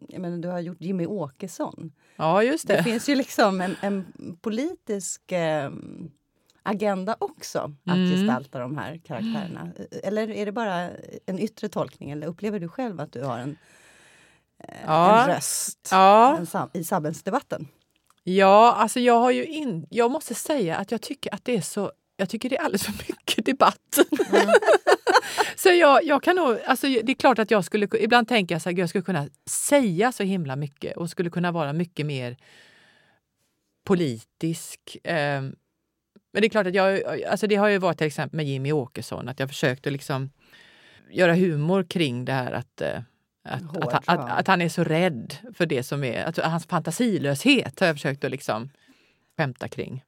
jag 0.10 0.22
menar, 0.22 0.38
du 0.38 0.48
har 0.48 0.60
gjort 0.60 0.82
Jimmy 0.82 1.06
Åkesson. 1.06 1.92
Ja, 2.16 2.44
just 2.44 2.68
det. 2.68 2.76
Det 2.78 2.84
finns 2.84 3.10
ju 3.10 3.16
liksom 3.16 3.62
en, 3.62 3.76
en 3.82 4.06
politisk 4.42 5.32
eh, 5.32 5.72
agenda 6.66 7.16
också 7.20 7.60
att 7.86 7.96
mm. 7.96 8.10
gestalta 8.10 8.60
de 8.60 8.78
här 8.78 8.98
karaktärerna. 8.98 9.72
Eller 10.04 10.30
är 10.30 10.46
det 10.46 10.52
bara 10.52 10.90
en 11.26 11.40
yttre 11.40 11.70
tolkning? 11.70 12.12
Eller 12.12 12.28
upplever 12.28 12.60
du 12.60 12.68
själv 12.68 13.00
att 13.00 13.12
du 13.12 13.24
har 13.24 13.40
en, 13.40 13.58
eh, 14.64 14.76
ja. 14.86 15.22
en 15.22 15.28
röst 15.28 15.90
ja. 15.92 16.38
en, 16.38 16.70
i 16.74 16.84
samhällsdebatten? 16.84 17.68
Ja, 18.24 18.74
alltså 18.74 19.00
jag 19.00 19.20
har 19.20 19.32
ju 19.32 19.46
in, 19.46 19.88
jag 19.90 20.12
måste 20.12 20.36
säga 20.36 20.78
att 20.78 20.92
jag 20.92 21.02
tycker 21.02 21.34
att 21.34 21.46
det 21.46 21.56
är 21.56 21.62
så 21.62 21.92
jag 22.18 22.30
tycker 22.30 22.50
det 22.50 22.58
är 22.58 22.62
alldeles 22.62 22.86
för 22.86 22.94
mycket 23.08 23.46
debatt. 23.46 23.98
Mm. 24.32 24.50
så 25.56 25.70
jag, 25.70 26.04
jag 26.04 26.24
kan 26.24 26.36
nog, 26.36 26.60
alltså 26.66 26.88
det 26.88 27.12
är 27.12 27.16
klart 27.16 27.40
att 27.40 27.52
jag 27.52 27.66
skulle, 27.66 27.88
ibland 28.00 28.28
tänker 28.28 28.56
jag 28.56 28.62
så 28.62 28.70
här, 28.70 28.78
jag 28.78 28.90
skulle 28.90 29.04
kunna 29.04 29.30
säga 29.50 30.12
så 30.12 30.24
himla 30.24 30.56
mycket 30.56 30.98
och 30.98 31.10
skulle 31.10 31.30
kunna 31.30 31.52
vara 31.52 31.74
mycket 31.74 32.06
mer 32.06 32.38
politisk. 33.86 34.98
Eh, 35.04 35.42
men 36.36 36.42
det 36.42 36.48
är 36.48 36.50
klart 36.50 36.68
att 36.68 36.76
jag, 36.76 37.24
alltså 37.24 37.48
det 37.48 37.56
har 37.56 37.68
ju 37.68 37.78
varit 37.78 37.98
till 37.98 38.08
exempel 38.08 38.38
med 38.38 38.46
Jimmy 38.46 38.72
Åkesson, 38.72 39.30
att 39.30 39.40
jag 39.40 39.50
försökte 39.50 39.90
liksom 39.90 40.30
göra 41.10 41.36
humor 41.36 41.84
kring 41.84 42.26
det 42.26 42.34
här 42.34 42.52
att 42.52 42.82
eh, 42.82 43.00
att, 43.44 43.62
Hård, 43.62 43.84
att, 43.84 44.04
att, 44.10 44.40
att, 44.40 44.48
han 44.48 44.62
är 44.62 44.70
så 44.70 44.84
rädd 44.84 45.36
för 45.54 45.66
det 45.66 45.84
som 45.84 46.04
är, 46.04 46.24
att, 46.24 46.38
hans 46.38 46.66
fantasilöshet 46.66 47.80
har 47.80 47.88
jag 47.88 47.96
försökt 47.96 48.24
att 48.24 48.32
liksom 48.32 48.70
skämta 49.38 49.68
kring. 49.68 50.04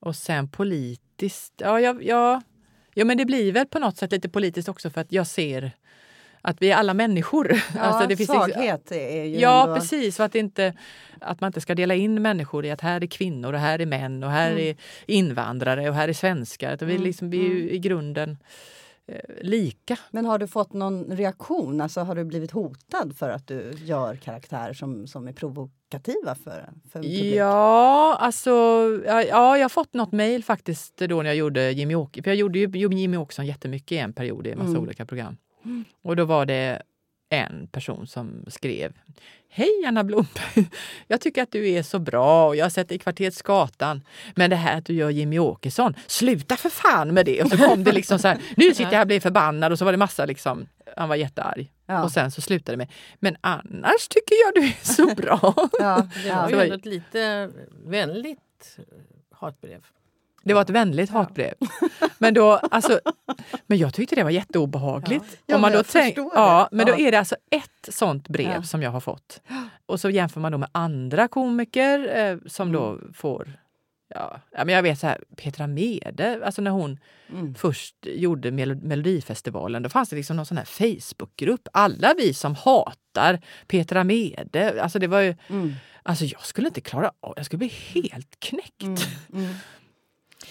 Och 0.00 0.16
sen 0.16 0.48
politiskt, 0.48 1.52
ja, 1.56 1.80
ja, 1.80 1.94
ja, 2.00 2.42
ja 2.94 3.04
men 3.04 3.16
det 3.16 3.24
blir 3.24 3.52
väl 3.52 3.66
på 3.66 3.78
något 3.78 3.96
sätt 3.96 4.12
lite 4.12 4.28
politiskt 4.28 4.68
också 4.68 4.90
för 4.90 5.00
att 5.00 5.12
jag 5.12 5.26
ser 5.26 5.72
att 6.44 6.62
vi 6.62 6.70
är 6.70 6.76
alla 6.76 6.94
människor. 6.94 7.52
Ja, 7.74 7.80
alltså 7.80 8.08
det 8.08 8.16
finns 8.16 8.30
svaghet 8.30 8.92
är 8.92 9.24
ju 9.24 9.38
Ja, 9.38 9.62
ändå... 9.62 9.74
precis. 9.74 10.20
Att, 10.20 10.34
inte, 10.34 10.74
att 11.20 11.40
man 11.40 11.48
inte 11.48 11.60
ska 11.60 11.74
dela 11.74 11.94
in 11.94 12.22
människor 12.22 12.64
i 12.64 12.70
att 12.70 12.80
här 12.80 13.02
är 13.02 13.06
kvinnor 13.06 13.52
och 13.52 13.58
här 13.58 13.78
är 13.78 13.86
män 13.86 14.24
och 14.24 14.30
här 14.30 14.50
mm. 14.50 14.62
är 14.62 14.76
invandrare 15.06 15.88
och 15.88 15.94
här 15.94 16.08
är 16.08 16.12
svenskar. 16.12 16.82
Mm. 16.82 16.86
Vi, 16.86 16.98
liksom, 16.98 17.30
vi 17.30 17.38
är 17.38 17.48
ju 17.48 17.62
mm. 17.62 17.74
i 17.74 17.78
grunden 17.78 18.38
eh, 19.06 19.18
lika. 19.42 19.96
Men 20.10 20.24
har 20.24 20.38
du 20.38 20.46
fått 20.46 20.72
någon 20.72 21.04
reaktion? 21.04 21.80
Alltså 21.80 22.00
har 22.00 22.14
du 22.14 22.24
blivit 22.24 22.50
hotad 22.50 23.16
för 23.18 23.30
att 23.30 23.46
du 23.46 23.72
gör 23.84 24.16
karaktärer 24.16 24.72
som, 24.72 25.06
som 25.06 25.28
är 25.28 25.32
provokativa 25.32 26.34
för, 26.34 26.68
för 26.92 27.00
publik? 27.00 27.34
Ja, 27.34 28.16
alltså 28.20 28.50
ja, 29.06 29.22
jag 29.58 29.64
har 29.64 29.68
fått 29.68 29.94
något 29.94 30.12
mejl 30.12 30.44
faktiskt 30.44 30.96
då 30.96 31.22
när 31.22 31.30
jag 31.30 31.36
gjorde 31.36 31.70
Jimmy 31.70 31.94
Åkesson. 31.94 32.24
För 32.24 32.30
jag 32.30 32.38
gjorde 32.38 32.58
ju 32.58 32.68
Jimmy 32.98 33.16
Åkesson 33.16 33.46
jättemycket 33.46 33.92
i 33.92 33.98
en 33.98 34.12
period 34.12 34.46
i 34.46 34.50
en 34.50 34.58
massa 34.58 34.70
mm. 34.70 34.82
olika 34.82 35.06
program. 35.06 35.36
Och 36.02 36.16
då 36.16 36.24
var 36.24 36.46
det 36.46 36.82
en 37.30 37.68
person 37.72 38.06
som 38.06 38.44
skrev 38.48 38.92
Hej 39.56 39.84
Anna 39.86 40.04
Blomberg! 40.04 40.70
Jag 41.06 41.20
tycker 41.20 41.42
att 41.42 41.52
du 41.52 41.70
är 41.70 41.82
så 41.82 41.98
bra 41.98 42.46
och 42.46 42.56
jag 42.56 42.64
har 42.64 42.70
sett 42.70 42.88
dig 42.88 42.96
i 42.96 42.98
Kvarteret 42.98 43.34
Skatan. 43.34 44.02
Men 44.34 44.50
det 44.50 44.56
här 44.56 44.78
att 44.78 44.84
du 44.84 44.94
gör 44.94 45.10
Jimmy 45.10 45.38
Åkesson, 45.38 45.94
sluta 46.06 46.56
för 46.56 46.68
fan 46.68 47.14
med 47.14 47.26
det! 47.26 47.42
Och 47.42 47.50
så 47.50 47.56
kom 47.56 47.84
det 47.84 47.92
liksom 47.92 48.18
så 48.18 48.28
här, 48.28 48.38
nu 48.56 48.64
sitter 48.70 48.82
jag 48.84 48.90
här 48.90 49.00
och 49.00 49.06
blir 49.06 49.20
förbannad 49.20 49.72
och 49.72 49.78
så 49.78 49.84
var 49.84 49.92
det 49.92 49.98
massa 49.98 50.24
liksom, 50.24 50.66
han 50.96 51.08
var 51.08 51.16
jättearg. 51.16 51.72
Ja. 51.86 52.04
Och 52.04 52.12
sen 52.12 52.30
så 52.30 52.40
slutade 52.40 52.72
det 52.72 52.76
med, 52.76 52.92
men 53.18 53.36
annars 53.40 54.08
tycker 54.08 54.34
jag 54.44 54.54
du 54.54 54.68
är 54.68 54.94
så 54.94 55.14
bra. 55.14 55.68
Ja, 55.78 56.08
det 56.24 56.30
var 56.30 56.48
ju 56.48 56.60
ändå 56.60 56.74
ett 56.74 56.86
lite 56.86 57.50
vänligt 57.84 58.78
hatbrev. 59.30 59.84
Det 60.44 60.54
var 60.54 60.62
ett 60.62 60.70
vänligt 60.70 61.10
hatbrev. 61.10 61.54
Men, 62.18 62.34
då, 62.34 62.52
alltså, 62.52 63.00
men 63.66 63.78
jag 63.78 63.94
tyckte 63.94 64.14
det 64.14 64.22
var 64.22 64.30
jätteobehagligt. 64.30 65.38
Ja, 65.46 65.54
Om 65.54 65.60
man 65.60 65.72
då 65.72 65.82
tänk, 65.82 66.18
ja, 66.18 66.68
men 66.72 66.86
då 66.86 66.98
är 66.98 67.12
det 67.12 67.18
alltså 67.18 67.36
ett 67.50 67.94
sånt 67.94 68.28
brev 68.28 68.62
som 68.62 68.82
jag 68.82 68.90
har 68.90 69.00
fått. 69.00 69.40
Och 69.86 70.00
så 70.00 70.10
jämför 70.10 70.40
man 70.40 70.52
då 70.52 70.58
med 70.58 70.68
andra 70.72 71.28
komiker 71.28 72.16
eh, 72.16 72.38
som 72.46 72.68
mm. 72.68 72.80
då 72.80 72.98
får 73.14 73.48
Ja, 74.08 74.40
men 74.52 74.68
jag 74.68 74.82
vet 74.82 74.98
så 74.98 75.06
här, 75.06 75.24
Petra 75.36 75.66
Mede, 75.66 76.40
alltså 76.44 76.62
när 76.62 76.70
hon 76.70 76.98
mm. 77.32 77.54
först 77.54 77.94
gjorde 78.02 78.50
Melodifestivalen, 78.50 79.82
då 79.82 79.88
fanns 79.88 80.08
det 80.08 80.16
liksom 80.16 80.36
någon 80.36 80.46
sån 80.46 80.56
här 80.56 80.64
Facebookgrupp. 80.64 81.68
Alla 81.72 82.14
vi 82.18 82.34
som 82.34 82.54
hatar 82.54 83.40
Petra 83.66 84.04
Mede. 84.04 84.82
Alltså 84.82 84.98
det 84.98 85.06
var 85.06 85.20
ju, 85.20 85.36
mm. 85.48 85.74
alltså 86.02 86.24
jag 86.24 86.46
skulle 86.46 86.68
inte 86.68 86.80
klara 86.80 87.12
av, 87.20 87.34
jag 87.36 87.46
skulle 87.46 87.58
bli 87.58 87.72
helt 87.94 88.40
knäckt. 88.40 89.08
Mm. 89.32 89.54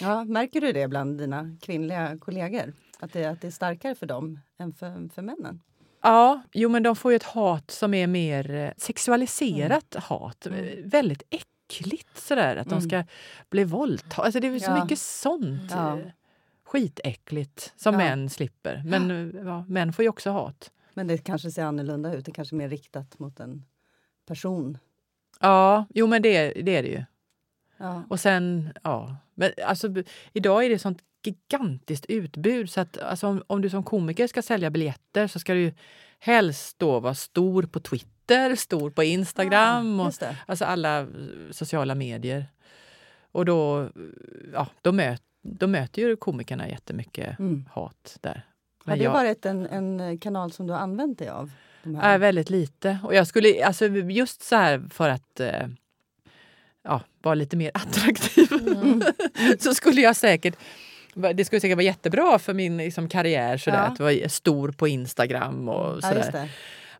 Ja, 0.03 0.23
märker 0.23 0.61
du 0.61 0.71
det 0.71 0.87
bland 0.87 1.17
dina 1.17 1.57
kvinnliga 1.61 2.17
kollegor? 2.17 2.73
Att 2.99 3.13
det, 3.13 3.25
att 3.25 3.41
det 3.41 3.47
är 3.47 3.51
starkare 3.51 3.95
för 3.95 4.05
dem 4.05 4.39
än 4.57 4.73
för, 4.73 5.09
för 5.13 5.21
männen? 5.21 5.61
Ja, 6.01 6.41
jo 6.53 6.69
men 6.69 6.83
de 6.83 6.95
får 6.95 7.11
ju 7.11 7.15
ett 7.15 7.23
hat 7.23 7.71
som 7.71 7.93
är 7.93 8.07
mer 8.07 8.53
eh, 8.55 8.71
sexualiserat 8.77 9.95
mm. 9.95 10.03
hat. 10.03 10.45
Mm. 10.45 10.89
Väldigt 10.89 11.23
äckligt 11.29 12.17
sådär, 12.17 12.55
att 12.55 12.67
mm. 12.67 12.79
de 12.79 12.89
ska 12.89 13.03
bli 13.49 13.63
våldtagna. 13.63 14.25
Alltså 14.25 14.39
det 14.39 14.47
är 14.47 14.59
så 14.59 14.71
ja. 14.71 14.83
mycket 14.83 14.99
sånt. 14.99 15.71
Ja. 15.71 15.99
Skitäckligt 16.63 17.73
som 17.75 17.93
ja. 17.93 17.97
män 17.97 18.29
slipper. 18.29 18.81
Men 18.85 19.11
eh, 19.11 19.41
ja, 19.45 19.65
män 19.67 19.93
får 19.93 20.03
ju 20.03 20.09
också 20.09 20.31
hat. 20.31 20.71
Men 20.93 21.07
det 21.07 21.17
kanske 21.17 21.51
ser 21.51 21.63
annorlunda 21.63 22.13
ut. 22.13 22.25
Det 22.25 22.31
kanske 22.31 22.55
är 22.55 22.57
mer 22.57 22.69
riktat 22.69 23.19
mot 23.19 23.39
en 23.39 23.65
person. 24.25 24.77
Ja, 25.39 25.85
jo 25.89 26.07
men 26.07 26.21
det, 26.21 26.53
det 26.53 26.75
är 26.75 26.83
det 26.83 26.89
ju. 26.89 27.03
Ja. 27.77 28.03
Och 28.09 28.19
sen, 28.19 28.73
ja. 28.83 29.15
Men 29.35 29.51
alltså, 29.65 29.87
idag 30.33 30.65
är 30.65 30.69
det 30.69 30.79
sånt 30.79 30.99
gigantiskt 31.25 32.05
utbud. 32.05 32.69
Så 32.69 32.81
att, 32.81 32.97
alltså, 32.97 33.27
om, 33.27 33.43
om 33.47 33.61
du 33.61 33.69
som 33.69 33.83
komiker 33.83 34.27
ska 34.27 34.41
sälja 34.41 34.69
biljetter 34.69 35.27
så 35.27 35.39
ska 35.39 35.53
du 35.53 35.73
helst 36.19 36.79
då 36.79 36.99
vara 36.99 37.13
stor 37.15 37.63
på 37.63 37.79
Twitter, 37.79 38.55
stor 38.55 38.89
på 38.89 39.03
Instagram 39.03 39.99
och 39.99 40.05
Just 40.05 40.19
det. 40.19 40.37
alltså 40.45 40.65
alla 40.65 40.99
eh, 40.99 41.07
sociala 41.51 41.95
medier. 41.95 42.47
Och 43.31 43.45
då, 43.45 43.89
ja, 44.53 44.67
då, 44.81 44.91
möt, 44.91 45.21
då 45.41 45.67
möter 45.67 46.01
ju 46.01 46.15
komikerna 46.15 46.69
jättemycket 46.69 47.39
Mm. 47.39 47.65
hat 47.71 48.17
där. 48.21 48.45
Har 48.85 48.91
Men 48.91 48.97
det 48.97 49.03
jag 49.03 49.11
varit 49.11 49.45
en, 49.45 49.65
en 49.67 50.17
kanal 50.17 50.51
som 50.51 50.67
du 50.67 50.73
har 50.73 50.79
använt 50.79 51.19
dig 51.19 51.29
av? 51.29 51.51
Är 52.01 52.17
väldigt 52.17 52.49
lite. 52.49 52.99
Och 53.03 53.15
jag 53.15 53.27
skulle, 53.27 53.65
alltså 53.65 53.87
just 53.87 54.41
så 54.43 54.55
här 54.55 54.83
för 54.89 55.09
att 55.09 55.39
eh, 55.39 55.67
ja, 56.83 57.01
vara 57.21 57.35
lite 57.35 57.57
mer 57.57 57.71
attraktiv 57.73 58.47
så 59.59 59.73
skulle 59.75 60.01
jag 60.01 60.15
säkert 60.15 60.55
det 61.35 61.45
skulle 61.45 61.59
säkert 61.61 61.75
vara 61.77 61.83
jättebra 61.85 62.39
för 62.39 62.53
min 62.53 62.77
liksom, 62.77 63.09
karriär 63.09 63.57
sådär, 63.57 63.77
Ja. 63.77 63.83
att 63.83 63.99
vara 63.99 64.29
stor 64.29 64.71
på 64.71 64.87
Instagram 64.87 65.69
och 65.69 65.97
ja, 66.01 66.01
sådär. 66.01 66.31
det. 66.31 66.49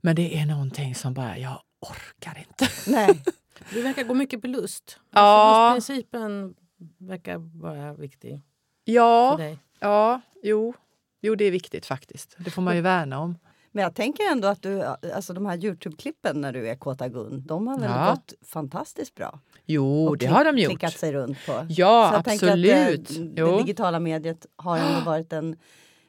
Men 0.02 0.16
det 0.16 0.38
är 0.40 0.46
någonting 0.46 0.96
som 0.96 1.14
bara, 1.14 1.38
jag 1.38 1.60
orkar 1.82 2.38
inte. 2.38 2.68
Nej. 2.92 3.24
Du 3.70 3.82
verkar 3.82 4.04
gå 4.04 4.14
mycket 4.14 4.42
på 4.42 4.48
lust. 4.48 5.00
Ja. 5.12 5.74
Lustprincipen 5.76 6.54
verkar 6.98 7.38
vara 7.62 7.94
viktig 7.94 8.42
Ja, 8.86 9.32
för 9.38 9.44
dig. 9.44 9.58
ja, 9.80 10.22
jo. 10.44 10.74
Jo, 11.22 11.36
det 11.36 11.46
är 11.46 11.52
viktigt 11.52 11.86
faktiskt. 11.86 12.36
Det 12.38 12.52
får 12.52 12.62
man 12.62 12.76
ju 12.76 12.82
värna 12.82 13.20
om. 13.20 13.38
Men 13.76 13.84
jag 13.84 13.96
tänker 13.96 14.24
ändå 14.32 14.48
att 14.48 14.62
du, 14.62 14.84
alltså 14.84 15.34
de 15.34 15.46
här 15.46 15.58
Youtube-klippen 15.58 16.42
när 16.42 16.54
du 16.54 16.70
är 16.70 16.76
Kåta 16.76 17.08
Gun, 17.10 17.44
de 17.46 17.68
har 17.68 17.80
väl 17.80 17.92
Ja. 17.92 18.10
gått 18.12 18.34
fantastiskt 18.48 19.16
bra? 19.16 19.40
Jo, 19.66 20.08
Och 20.08 20.18
det 20.18 20.26
har 20.26 20.46
de 20.46 20.58
gjort. 20.58 20.70
Klickat 20.72 20.94
sig 20.94 21.14
runt 21.14 21.38
på. 21.46 21.66
Ja, 21.70 22.10
Så 22.26 22.32
absolut. 22.32 23.08
Det 23.36 23.42
Jo. 23.42 23.58
digitala 23.58 24.00
mediet 24.00 24.46
har 24.56 24.78
ändå 24.78 25.00
varit 25.06 25.34
en 25.34 25.56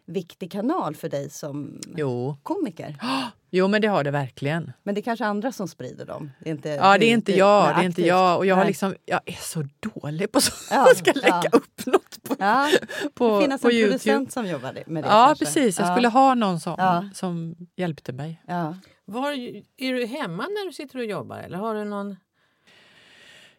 viktig 0.06 0.52
kanal 0.52 0.96
för 0.96 1.08
dig 1.08 1.30
som 1.30 1.80
Jo. 1.96 2.36
komiker. 2.42 2.96
jo, 3.56 3.68
men 3.68 3.82
det 3.82 3.88
har 3.88 4.04
det 4.04 4.10
verkligen. 4.10 4.72
Men 4.82 4.94
det 4.94 5.00
är 5.00 5.02
kanske 5.02 5.24
andra 5.26 5.52
som 5.52 5.68
sprider 5.68 6.06
dem? 6.06 6.30
Det 6.40 6.48
är 6.50 6.54
inte, 6.54 6.68
Ja, 6.68 6.98
det 6.98 7.06
är 7.06 7.10
inte 7.12 7.32
jag. 7.32 7.76
Det 7.76 7.80
är 7.80 7.84
inte 7.84 8.02
jag. 8.06 8.38
Och 8.38 8.46
jag, 8.46 8.56
har 8.56 8.64
liksom, 8.64 8.94
jag 9.04 9.20
är 9.26 9.38
så 9.40 9.64
dålig 9.80 10.32
på 10.32 10.40
så. 10.40 10.52
Ja, 10.70 10.86
jag 10.88 10.96
ska 10.96 11.12
lägga 11.12 11.42
ja. 11.42 11.48
upp 11.52 11.86
något 11.86 12.22
på, 12.22 12.36
Ja, 12.38 12.70
på, 13.14 13.40
det 13.40 13.46
finns 13.46 13.62
på 13.62 13.68
en 13.68 13.74
Youtube. 13.74 13.90
producent 13.90 14.32
som 14.32 14.46
jobbar 14.46 14.82
med 14.86 15.04
det. 15.04 15.08
Ja, 15.08 15.26
kanske. 15.26 15.44
precis. 15.44 15.78
Jag 15.78 15.88
Ja, 15.88 15.94
skulle 15.94 16.08
ha 16.08 16.34
någon 16.34 16.60
som, 16.60 16.74
Ja. 16.78 17.08
som 17.14 17.54
hjälpte 17.76 18.12
mig. 18.12 18.42
Ja. 18.46 18.76
Var, 19.04 19.32
är 19.76 19.92
du 19.94 20.06
hemma 20.06 20.42
när 20.42 20.66
du 20.66 20.72
sitter 20.72 20.98
och 20.98 21.04
jobbar 21.04 21.38
eller 21.38 21.58
har 21.58 21.74
du 21.74 21.84
någon... 21.84 22.16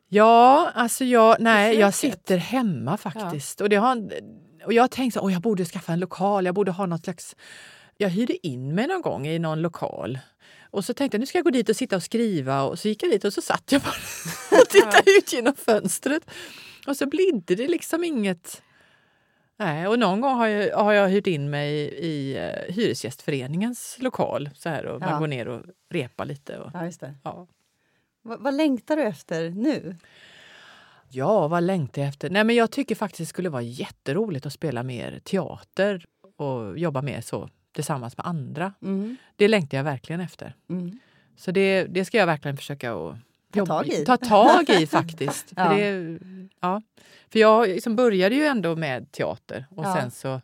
Ja, 0.07 0.71
alltså 0.75 1.05
jag, 1.05 1.35
nej, 1.39 1.79
jag 1.79 1.93
sitter 1.93 2.37
hemma 2.37 2.97
faktiskt. 2.97 3.61
Och, 3.61 3.69
det 3.69 3.75
har, 3.75 4.09
och 4.65 4.73
jag 4.73 4.83
har 4.83 4.87
tänkt 4.87 5.13
så, 5.13 5.19
åh, 5.19 5.33
jag 5.33 5.41
borde 5.41 5.65
skaffa 5.65 5.93
en 5.93 5.99
lokal, 5.99 6.45
jag 6.45 6.55
borde 6.55 6.71
ha 6.71 6.85
något 6.85 7.03
slags... 7.03 7.35
Jag 7.97 8.09
hyrde 8.09 8.47
in 8.47 8.75
mig 8.75 8.87
någon 8.87 9.01
gång 9.01 9.27
i 9.27 9.39
någon 9.39 9.61
lokal. 9.61 10.19
Och 10.71 10.85
så 10.85 10.93
tänkte 10.93 11.15
jag, 11.15 11.19
nu 11.19 11.25
ska 11.25 11.37
jag 11.37 11.45
gå 11.45 11.51
dit 11.51 11.69
och 11.69 11.75
sitta 11.75 11.95
och 11.95 12.03
skriva. 12.03 12.63
Och 12.63 12.79
så 12.79 12.87
gick 12.87 13.03
jag 13.03 13.11
dit 13.11 13.23
och 13.25 13.33
så 13.33 13.41
satt 13.41 13.71
jag 13.71 13.81
bara 13.81 13.91
och 14.61 14.69
tittade 14.69 15.11
ut 15.19 15.33
genom 15.33 15.55
fönstret. 15.55 16.31
Och 16.87 16.97
så 16.97 17.05
blidde 17.05 17.55
det 17.55 17.67
liksom 17.67 18.03
inget... 18.03 18.61
Nej, 19.57 19.87
och 19.87 19.99
någon 19.99 20.21
gång 20.21 20.33
har 20.33 20.47
jag, 20.47 20.77
har 20.77 20.93
jag 20.93 21.09
hyrt 21.09 21.27
in 21.27 21.49
mig 21.49 21.73
i 21.97 22.37
uh, 22.39 22.73
Hyresgästföreningens 22.75 23.97
lokal. 23.99 24.49
Så 24.55 24.69
här, 24.69 24.85
och 24.85 25.01
Ja. 25.01 25.09
man 25.09 25.19
går 25.19 25.27
ner 25.27 25.47
och 25.47 25.61
repar 25.89 26.25
lite. 26.25 26.57
Och, 26.59 26.71
Ja, 26.73 26.91
ja. 27.23 27.47
Vad, 28.21 28.39
vad 28.39 28.53
längtar 28.53 28.95
du 28.95 29.03
efter 29.03 29.49
nu? 29.49 29.95
Ja, 31.09 31.47
vad 31.47 31.63
längtar 31.63 32.01
jag 32.01 32.09
efter? 32.09 32.29
Nej, 32.29 32.43
men 32.43 32.55
jag 32.55 32.71
tycker 32.71 32.95
faktiskt 32.95 33.19
det 33.19 33.25
skulle 33.25 33.49
vara 33.49 33.61
jätteroligt 33.61 34.45
att 34.45 34.53
spela 34.53 34.83
mer 34.83 35.19
teater 35.19 36.05
och 36.37 36.79
jobba 36.79 37.01
mer 37.01 37.21
så 37.21 37.49
tillsammans 37.75 38.17
med 38.17 38.27
andra. 38.27 38.73
Mm. 38.81 39.17
Det 39.35 39.47
längtar 39.47 39.77
jag 39.77 39.83
verkligen 39.83 40.21
efter. 40.21 40.55
Mm. 40.69 40.99
Så 41.35 41.51
det, 41.51 41.83
det 41.83 42.05
ska 42.05 42.17
jag 42.17 42.25
verkligen 42.25 42.57
försöka 42.57 42.93
att 42.95 43.15
Ta 43.53 43.65
tag 43.65 43.87
i. 43.87 44.05
ta 44.05 44.17
tag 44.17 44.69
i 44.69 44.87
faktiskt. 44.87 45.53
Ja. 45.55 45.69
För, 45.69 45.75
det, 45.77 46.19
ja. 46.59 46.81
För 47.29 47.39
jag 47.39 47.67
liksom 47.67 47.95
började 47.95 48.35
ju 48.35 48.45
ändå 48.45 48.75
med 48.75 49.11
teater 49.11 49.65
och 49.69 49.85
Ja. 49.85 49.95
sen 49.95 50.11
så 50.11 50.41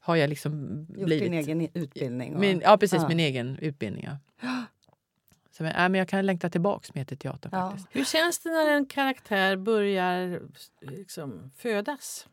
har 0.00 0.16
jag 0.16 0.30
liksom 0.30 0.86
Gjort 0.96 1.06
blivit... 1.06 1.24
din 1.24 1.34
egen 1.34 1.68
utbildning? 1.74 2.34
Och, 2.34 2.40
min, 2.40 2.60
ja, 2.64 2.76
precis. 2.78 3.02
Ja. 3.02 3.08
Min 3.08 3.20
egen 3.20 3.58
utbildning. 3.58 4.08
Ja. 4.40 4.48
Så, 5.56 5.62
men, 5.62 5.72
ja, 5.76 5.88
men 5.88 5.98
jag 5.98 6.08
kan 6.08 6.26
längta 6.26 6.50
tillbaks 6.50 6.94
mer 6.94 7.04
till 7.04 7.18
teatern 7.18 7.50
Ja. 7.54 7.70
faktiskt. 7.70 7.88
Hur 7.96 8.04
känns 8.04 8.38
det 8.38 8.48
när 8.50 8.70
en 8.70 8.86
karaktär 8.86 9.56
börjar 9.56 10.40
liksom, 10.80 11.50
födas? 11.56 12.26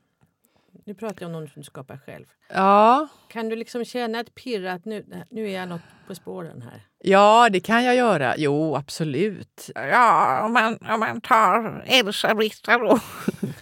Nu 0.90 0.96
pratar 0.96 1.22
jag 1.22 1.28
om 1.28 1.32
någon 1.32 1.48
som 1.48 1.62
du 1.62 1.64
skapar 1.64 2.00
själv. 2.06 2.26
Ja, 2.54 3.08
Kan 3.28 3.50
du 3.50 3.56
liksom 3.56 3.86
känna 3.86 4.20
ett 4.20 4.36
pirr 4.36 4.66
att 4.66 4.86
nu, 4.86 5.06
nu 5.30 5.50
är 5.50 5.60
jag 5.60 5.70
något 5.70 5.82
på 6.08 6.16
spåren 6.16 6.62
här? 6.62 6.82
ja, 7.00 7.50
det 7.52 7.60
kan 7.60 7.84
jag 7.84 7.96
göra. 7.96 8.34
Jo, 8.38 8.76
absolut. 8.76 9.70
Ja, 9.76 10.42
om 10.46 10.54
man, 10.54 10.78
om 10.90 11.00
man 11.00 11.22
tar 11.22 11.84
Elsa 11.88 12.36
Britta 12.36 12.78
då. 12.78 13.00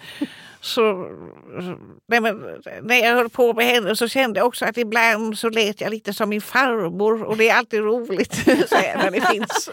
Så, 0.62 1.12
nej 2.08 2.22
men, 2.22 2.62
när 2.82 2.96
jag 2.96 3.16
höll 3.16 3.30
på 3.30 3.54
med 3.54 3.66
henne 3.66 3.96
så 3.96 4.08
kände 4.08 4.40
jag 4.40 4.48
också 4.48 4.66
att 4.66 4.78
ibland 4.78 5.38
så 5.38 5.50
lät 5.50 5.82
jag 5.82 5.92
lite 5.92 6.14
som 6.14 6.30
min 6.30 6.42
farmor 6.42 7.24
och 7.24 7.38
det 7.38 7.50
är 7.50 7.56
alltid 7.56 7.80
roligt 7.80 8.44
när, 8.48 9.12
det 9.12 9.22
finns, 9.22 9.70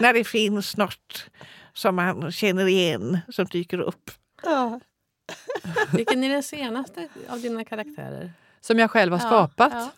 när 0.00 0.12
det 0.12 0.24
finns 0.24 0.76
något 0.76 1.30
som 1.72 1.96
man 1.96 2.32
känner 2.32 2.66
igen 2.66 3.18
som 3.28 3.44
dyker 3.44 3.78
upp. 3.78 4.10
Ja. 4.42 4.80
Vilken 5.92 6.24
är 6.24 6.28
den 6.28 6.42
senaste 6.42 7.08
av 7.28 7.40
dina 7.40 7.64
karaktärer? 7.64 8.32
Som 8.60 8.78
jag 8.78 8.90
själv 8.90 9.12
har 9.12 9.18
Ja, 9.20 9.26
skapat. 9.26 9.72
ja. 9.72 9.90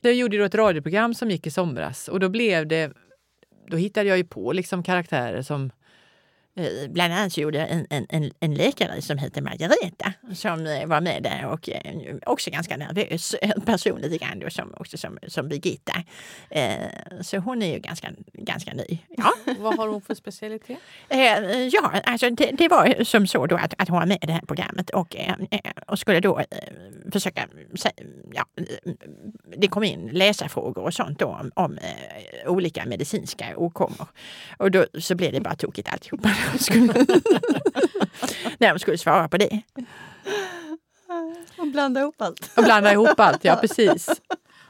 Jag 0.00 0.14
gjorde 0.14 0.38
då 0.38 0.44
ett 0.44 0.54
radioprogram 0.54 1.14
som 1.14 1.30
gick 1.30 1.46
i 1.46 1.50
somras 1.50 2.08
och 2.08 2.20
då 2.20 2.28
blev 2.28 2.66
det... 2.66 2.92
Då 3.66 3.76
hittade 3.76 4.08
jag 4.08 4.18
ju 4.18 4.24
på 4.24 4.52
liksom 4.52 4.82
karaktärer 4.82 5.42
som... 5.42 5.70
Eh, 6.56 6.90
Bland 6.90 7.12
annat 7.12 7.32
så 7.32 7.40
gjorde 7.40 7.58
jag 7.58 7.70
en, 7.70 7.86
en, 7.90 8.06
en, 8.08 8.30
en 8.40 8.54
läkare 8.54 9.02
som 9.02 9.18
heter 9.18 9.42
Margareta 9.42 10.12
som 10.34 10.66
eh, 10.66 10.86
var 10.86 11.00
med 11.00 11.22
där 11.22 11.46
och 11.46 11.68
eh, 11.68 12.16
också 12.26 12.50
ganska 12.50 12.76
nervös 12.76 13.34
person 13.66 14.00
lite 14.00 14.18
grann 14.18 14.38
då, 14.38 14.50
som, 14.50 14.74
också 14.76 14.98
som, 14.98 15.18
som 15.26 15.48
Birgitta. 15.48 15.92
Så 17.20 17.38
hon 17.38 17.62
är 17.62 17.72
ju 17.72 17.78
ganska, 17.78 18.08
ganska 18.32 18.74
ny. 18.74 18.98
Ja, 19.08 19.32
Vad 19.58 19.76
har 19.76 19.88
hon 19.88 20.02
för 20.02 20.14
specialitet? 20.14 20.78
ja 21.72 21.92
alltså 22.04 22.30
det, 22.30 22.50
det 22.58 22.68
var 22.68 23.04
som 23.04 23.26
så 23.26 23.46
då 23.46 23.56
att, 23.56 23.74
att 23.78 23.88
hon 23.88 23.98
var 23.98 24.06
med 24.06 24.18
i 24.22 24.26
det 24.26 24.32
här 24.32 24.42
programmet 24.46 24.90
och, 24.90 25.16
och 25.86 25.98
skulle 25.98 26.20
då 26.20 26.42
försöka... 27.12 27.48
Ja, 28.32 28.44
det 29.56 29.68
kom 29.68 29.84
in 29.84 30.10
läsarfrågor 30.12 30.82
och 30.82 30.94
sånt 30.94 31.18
då 31.18 31.26
om, 31.26 31.50
om 31.54 31.78
olika 32.46 32.84
medicinska 32.86 33.56
åkommor. 33.56 34.06
Och 34.58 34.70
då 34.70 34.86
så 34.98 35.14
blev 35.14 35.32
det 35.32 35.40
bara 35.40 35.56
tokigt 35.56 35.92
alltihopa. 35.92 36.30
De 36.52 36.58
skulle- 36.58 36.86
När 38.58 38.72
de 38.72 38.78
skulle 38.78 38.98
svara 38.98 39.28
på 39.28 39.36
det. 39.36 39.62
Och 41.58 41.66
blanda 41.66 42.00
ihop 42.00 42.22
allt. 42.22 42.50
Och 42.56 42.64
blanda 42.64 42.92
ihop 42.92 43.20
allt, 43.20 43.44
ja 43.44 43.56
precis. 43.56 44.08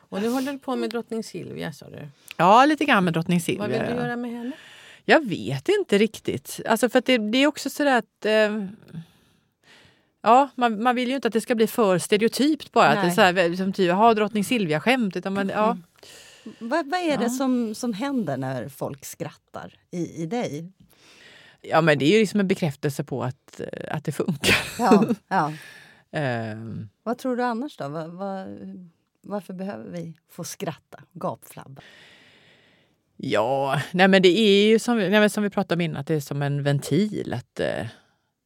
Och 0.08 0.22
nu 0.22 0.28
håller 0.28 0.52
du 0.52 0.58
på 0.58 0.76
med 0.76 0.90
drottning 0.90 1.24
Silvia 1.24 1.72
sa 1.72 1.88
du. 1.90 2.08
Ja, 2.36 2.64
lite 2.64 2.84
grann 2.84 3.04
med 3.04 3.12
drottning 3.12 3.40
Vad 3.58 3.68
vill 3.68 3.78
Silvia. 3.78 3.94
du 3.94 4.02
göra 4.02 4.16
med 4.16 4.30
henne? 4.30 4.52
Jag 5.04 5.28
vet 5.28 5.68
inte 5.68 5.98
riktigt. 5.98 6.60
Alltså 6.68 6.88
för 6.88 6.98
att 6.98 7.04
det, 7.06 7.18
det 7.18 7.38
är 7.38 7.46
också 7.46 7.70
sådär 7.70 7.98
att... 7.98 8.24
Eh, 8.26 8.64
ja, 10.22 10.48
man, 10.54 10.82
man 10.82 10.96
vill 10.96 11.08
ju 11.08 11.14
inte 11.14 11.28
att 11.28 11.34
det 11.34 11.40
ska 11.40 11.54
bli 11.54 11.66
för 11.66 11.98
stereotypt 11.98 12.72
bara. 12.72 12.88
Att 12.88 12.94
det 12.94 13.00
är 13.00 13.04
Nej. 13.04 13.14
så 13.14 13.20
här, 13.50 13.56
som 13.56 13.72
typ, 13.72 13.92
ha 13.92 14.14
drottning 14.14 14.44
Silvia-skämt. 14.44 15.16
Utan 15.16 15.32
man, 15.34 15.48
ja. 15.48 15.78
Vad, 16.58 16.90
vad 16.90 17.00
är 17.00 17.16
det 17.18 17.24
Ja. 17.24 17.28
som, 17.30 17.74
som 17.74 17.92
händer 17.92 18.36
när 18.36 18.68
folk 18.68 19.04
skrattar 19.04 19.74
i, 19.90 20.22
i 20.22 20.26
dig? 20.26 20.72
Ja, 21.62 21.80
men 21.80 21.98
det 21.98 22.04
är 22.04 22.12
ju 22.12 22.18
liksom 22.18 22.40
en 22.40 22.48
bekräftelse 22.48 23.04
på 23.04 23.22
att, 23.24 23.60
eh, 23.60 23.96
att 23.96 24.04
det 24.04 24.12
funkar. 24.12 24.56
Ja, 24.78 25.04
ja. 25.28 25.52
Ehm, 26.14 26.88
Vad 27.02 27.18
tror 27.18 27.36
du 27.36 27.42
annars 27.42 27.76
då? 27.76 27.88
Vad, 27.88 28.10
vad, 28.10 28.46
varför 29.22 29.54
behöver 29.54 29.90
vi 29.90 30.14
få 30.30 30.44
skratta, 30.44 31.02
gapflabba? 31.12 31.82
Ja, 33.16 33.80
nej 33.92 34.08
men 34.08 34.22
det 34.22 34.38
är 34.38 34.68
ju 34.68 34.78
som, 34.78 34.98
nej 34.98 35.30
som 35.30 35.42
vi 35.42 35.50
pratade 35.50 35.74
om 35.74 35.80
innan, 35.80 35.96
att 35.96 36.06
det 36.06 36.14
är 36.14 36.20
som 36.20 36.42
en 36.42 36.62
ventil. 36.62 37.32
Att, 37.32 37.60
eh, 37.60 37.86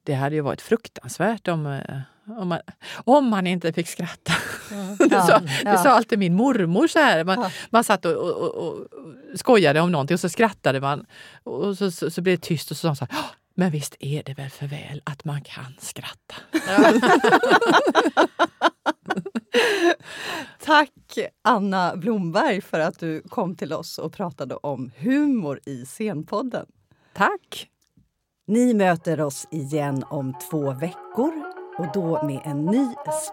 det 0.07 0.15
hade 0.15 0.35
ju 0.37 0.41
varit 0.43 0.61
fruktansvärt 0.61 1.49
om, 1.49 1.67
eh, 1.67 2.01
om, 2.39 2.49
man, 2.49 2.61
om 3.05 3.29
man 3.29 3.47
inte 3.47 3.73
fick 3.73 3.89
skratta. 3.89 4.33
det, 4.99 5.09
Ja, 5.11 5.27
sa, 5.27 5.41
ja. 5.65 5.73
det 5.73 5.79
sa 5.79 5.89
alltid 5.91 6.19
min 6.19 6.35
mormor. 6.35 6.87
Så 6.87 6.99
här. 6.99 7.25
Man, 7.25 7.41
Ja. 7.41 7.51
man 7.71 7.85
satt 7.85 8.05
och, 8.05 8.13
och, 8.15 8.55
och, 8.69 8.87
skojade 9.35 9.81
om 9.81 9.93
någonting 9.93 10.15
och 10.15 10.21
så 10.21 10.29
skrattade 10.29 10.81
man. 10.81 11.07
Och 11.43 11.79
så, 11.79 11.91
så, 11.91 12.11
så 12.11 12.23
blev 12.23 12.37
det 12.37 12.43
tyst 12.43 12.71
och 12.71 12.77
så 12.77 12.81
sa 12.81 12.89
hon 12.89 12.97
så 12.97 13.05
här, 13.11 13.19
"Ja, 13.19 13.25
men 13.55 13.71
visst 13.71 13.97
är 14.01 14.23
det 14.23 14.35
väl 14.35 14.51
för 14.51 14.67
väl 14.67 15.03
att 15.05 15.25
man 15.25 15.41
kan 15.41 15.75
skratta. 15.79 16.35
Tack 20.65 21.19
Anna 21.45 21.97
Blomberg 21.97 22.61
för 22.61 22.81
att 22.81 22.99
du 22.99 23.23
kom 23.29 23.55
till 23.57 23.73
oss 23.73 23.99
och 23.99 24.13
pratade 24.13 24.55
om 24.57 24.91
humor 24.97 25.61
i 25.67 25.85
Scenpodden. 25.87 26.67
Tack! 27.15 27.69
Ni 28.49 28.75
möter 28.75 29.21
oss 29.21 29.47
igen 29.51 30.05
om 30.11 30.35
två 30.51 30.73
veckor. 30.73 31.33
och 31.79 31.87
då 31.95 32.27
med 32.27 32.41
en 32.45 32.65
ny 32.65 32.87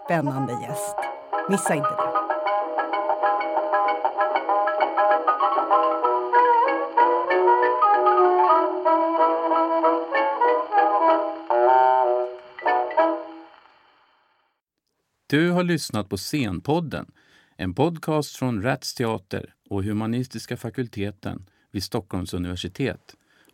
spännande 0.04 0.52
gäst. 0.52 0.96
Missa 1.50 1.74
inte 1.74 1.88
det. 1.88 2.12
Du 15.26 15.50
har 15.50 15.62
lyssnat 15.62 16.08
på 16.08 16.16
Scenpodden, 16.16 17.12
en 17.56 17.74
podcast 17.74 18.36
från 18.36 18.62
Rats 18.62 18.94
Teater 18.94 19.54
och 19.70 19.84
Humanistiska 19.84 20.56
fakulteten 20.56 21.46
vid 21.70 21.84
Stockholms 21.84 22.34
universitet. 22.34 23.16